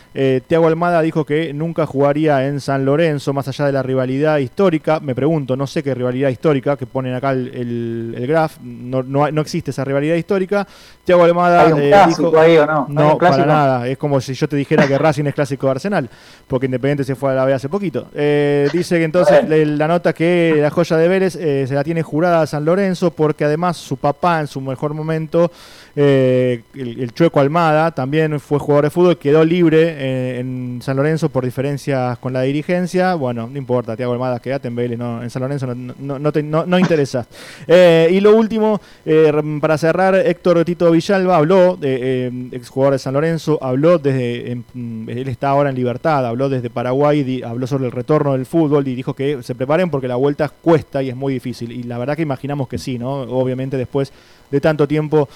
Tiago 0.47 0.67
Almada 0.67 1.01
dijo 1.01 1.25
que 1.25 1.53
nunca 1.53 1.85
jugaría 1.85 2.47
en 2.47 2.59
San 2.59 2.85
Lorenzo, 2.85 3.33
más 3.33 3.47
allá 3.47 3.65
de 3.65 3.71
la 3.71 3.83
rivalidad 3.83 4.37
histórica 4.37 4.96
me 5.01 5.15
pregunto, 5.15 5.55
no 5.55 5.67
sé 5.67 5.83
qué 5.83 5.93
rivalidad 5.93 6.29
histórica 6.29 6.77
que 6.77 6.85
ponen 6.85 7.13
acá 7.13 7.31
el, 7.31 8.13
el, 8.15 8.27
graph, 8.27 8.57
no, 8.61 9.03
no, 9.03 9.41
existe 9.41 9.71
esa 9.71 9.83
rivalidad 9.83 10.15
histórica. 10.15 10.67
Tiago 11.03 11.23
Almada 11.23 11.63
¿Hay 11.63 11.71
un 11.71 11.81
eh, 11.81 11.89
clásico 11.89 12.39
ahí 12.39 12.57
o 12.57 12.65
no? 12.65 12.85
No, 12.89 13.17
para 13.17 13.45
nada. 13.45 13.87
Es 13.87 13.97
como 13.97 14.19
si 14.21 14.33
yo 14.33 14.47
te 14.47 14.55
dijera 14.55 14.87
que 14.87 14.97
Racing 14.97 15.25
es 15.25 15.35
clásico 15.35 15.67
de 15.67 15.71
Arsenal, 15.71 16.09
porque 16.47 16.65
Independiente 16.65 17.03
se 17.03 17.15
fue 17.15 17.31
a 17.31 17.35
la 17.35 17.45
B 17.45 17.53
hace 17.53 17.69
poquito. 17.69 18.07
Eh, 18.13 18.69
dice 18.73 18.97
que 18.97 19.03
entonces 19.03 19.47
la 19.47 19.87
nota 19.87 20.13
que 20.13 20.57
la 20.59 20.69
joya 20.69 20.97
de 20.97 21.07
Vélez 21.07 21.35
eh, 21.35 21.65
se 21.67 21.73
la 21.73 21.83
tiene 21.83 22.03
jurada 22.03 22.41
a 22.41 22.47
San 22.47 22.65
Lorenzo, 22.65 23.11
porque 23.11 23.45
además 23.45 23.77
su 23.77 23.97
papá 23.97 24.41
en 24.41 24.47
su 24.47 24.61
mejor 24.61 24.93
momento, 24.93 25.51
el, 25.97 26.63
el, 26.75 27.13
Chueco 27.13 27.39
Almada, 27.39 27.91
también 27.91 28.39
fue 28.39 28.59
jugador 28.59 28.85
de 28.85 28.89
fútbol, 28.91 29.17
quedó 29.17 29.43
libre 29.43 30.39
en 30.39 30.79
San 30.81 30.95
Lorenzo 30.97 31.29
por 31.29 31.43
diferencias 31.43 32.17
con 32.19 32.33
la 32.33 32.41
dirigencia. 32.41 33.15
Bueno, 33.15 33.49
no 33.51 33.57
importa, 33.57 33.95
Tiago 33.95 34.13
Almada, 34.13 34.39
quédate 34.39 34.67
en 34.67 34.75
Vélez 34.75 34.97
no, 34.97 35.23
en 35.23 35.29
San 35.29 35.41
Lorenzo 35.41 35.67
no, 35.67 36.19
no, 36.19 36.65
no, 36.65 36.79
interesa. 36.79 37.27
Eh, 37.69 38.09
y 38.11 38.19
lo 38.21 38.35
último, 38.35 38.79
eh, 39.05 39.31
para 39.59 39.77
cerrar, 39.77 40.15
Héctor 40.15 40.63
Tito 40.63 40.91
Villalba 40.91 41.35
habló, 41.35 41.75
de, 41.75 42.27
eh, 42.27 42.31
exjugador 42.51 42.93
de 42.93 42.99
San 42.99 43.13
Lorenzo, 43.13 43.59
habló 43.61 43.97
desde, 43.99 44.51
él 44.51 45.27
está 45.27 45.49
ahora 45.49 45.69
en 45.69 45.75
libertad, 45.75 46.25
habló 46.25 46.49
desde 46.49 46.69
Paraguay, 46.69 47.41
habló 47.43 47.67
sobre 47.67 47.85
el 47.85 47.91
retorno 47.91 48.33
del 48.33 48.45
fútbol 48.45 48.87
y 48.87 48.95
dijo 48.95 49.13
que 49.13 49.43
se 49.43 49.55
preparen 49.55 49.89
porque 49.89 50.07
la 50.07 50.15
vuelta 50.15 50.49
cuesta 50.49 51.03
y 51.03 51.09
es 51.09 51.15
muy 51.15 51.33
difícil. 51.33 51.71
Y 51.71 51.83
la 51.83 51.97
verdad 51.97 52.15
que 52.15 52.21
imaginamos 52.21 52.67
que 52.67 52.77
sí, 52.77 52.97
¿no? 52.97 53.21
Obviamente 53.21 53.77
después 53.77 54.11
de 54.49 54.61
tanto 54.61 54.87
tiempo 54.87 55.27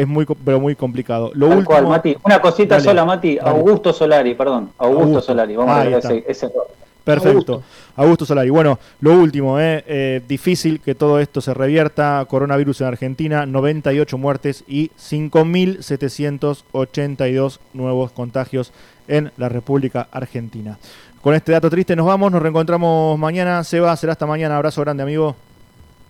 es 0.00 0.06
muy 0.06 0.26
pero 0.44 0.60
muy 0.60 0.74
complicado. 0.74 1.30
Lo 1.34 1.48
último, 1.48 1.88
Mati. 1.88 2.16
Una 2.24 2.40
cosita 2.40 2.80
sola, 2.80 3.04
Mati. 3.04 3.38
Augusto 3.40 3.92
Solari, 3.92 4.34
perdón. 4.34 4.70
Augusto, 4.78 5.20
Solari. 5.20 5.56
Vamos 5.56 5.76
a 5.76 5.84
ver 5.84 5.94
ese, 5.94 6.24
ese 6.26 6.50
Perfecto. 7.06 7.62
Augusto. 7.94 8.26
Solari. 8.26 8.50
Bueno, 8.50 8.80
lo 8.98 9.12
último, 9.12 9.60
eh, 9.60 9.84
eh, 9.86 10.20
difícil 10.26 10.80
que 10.80 10.96
todo 10.96 11.20
esto 11.20 11.40
se 11.40 11.54
revierta. 11.54 12.26
Coronavirus 12.28 12.80
en 12.80 12.88
Argentina, 12.88 13.46
98 13.46 14.18
muertes 14.18 14.64
y 14.66 14.90
5.782 14.98 17.60
nuevos 17.74 18.10
contagios 18.10 18.72
en 19.06 19.30
la 19.36 19.48
República 19.48 20.08
Argentina. 20.10 20.80
Con 21.22 21.34
este 21.34 21.52
dato 21.52 21.70
triste 21.70 21.94
nos 21.94 22.06
vamos, 22.06 22.32
nos 22.32 22.42
reencontramos 22.42 23.16
mañana. 23.16 23.62
Seba, 23.62 23.96
será 23.96 24.10
hasta 24.12 24.26
mañana. 24.26 24.56
Abrazo 24.56 24.80
grande, 24.80 25.04
amigo. 25.04 25.36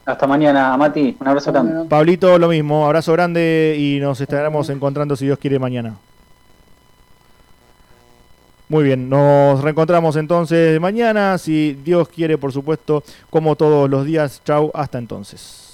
Hasta 0.07 0.27
mañana, 0.29 0.77
Mati. 0.77 1.17
Un 1.21 1.29
abrazo 1.29 1.51
grande. 1.51 1.89
Pablito, 1.89 2.39
lo 2.39 2.49
mismo. 2.49 2.87
Abrazo 2.87 3.13
grande 3.13 3.77
y 3.77 3.99
nos 4.01 4.21
estaremos 4.21 4.71
encontrando, 4.71 5.17
si 5.17 5.25
Dios 5.25 5.39
quiere, 5.39 5.59
mañana. 5.59 5.97
Muy 8.69 8.83
bien, 8.83 9.09
nos 9.09 9.63
reencontramos 9.63 10.17
entonces 10.17 10.81
mañana, 10.81 11.39
si 11.39 11.75
Dios 11.85 12.09
quiere, 12.09 12.37
por 12.37 12.53
supuesto, 12.53 13.05
como 13.31 13.55
todos 13.55 13.89
los 13.91 14.05
días. 14.05 14.43
Chau, 14.45 14.71
hasta 14.75 14.99
entonces. 14.99 15.66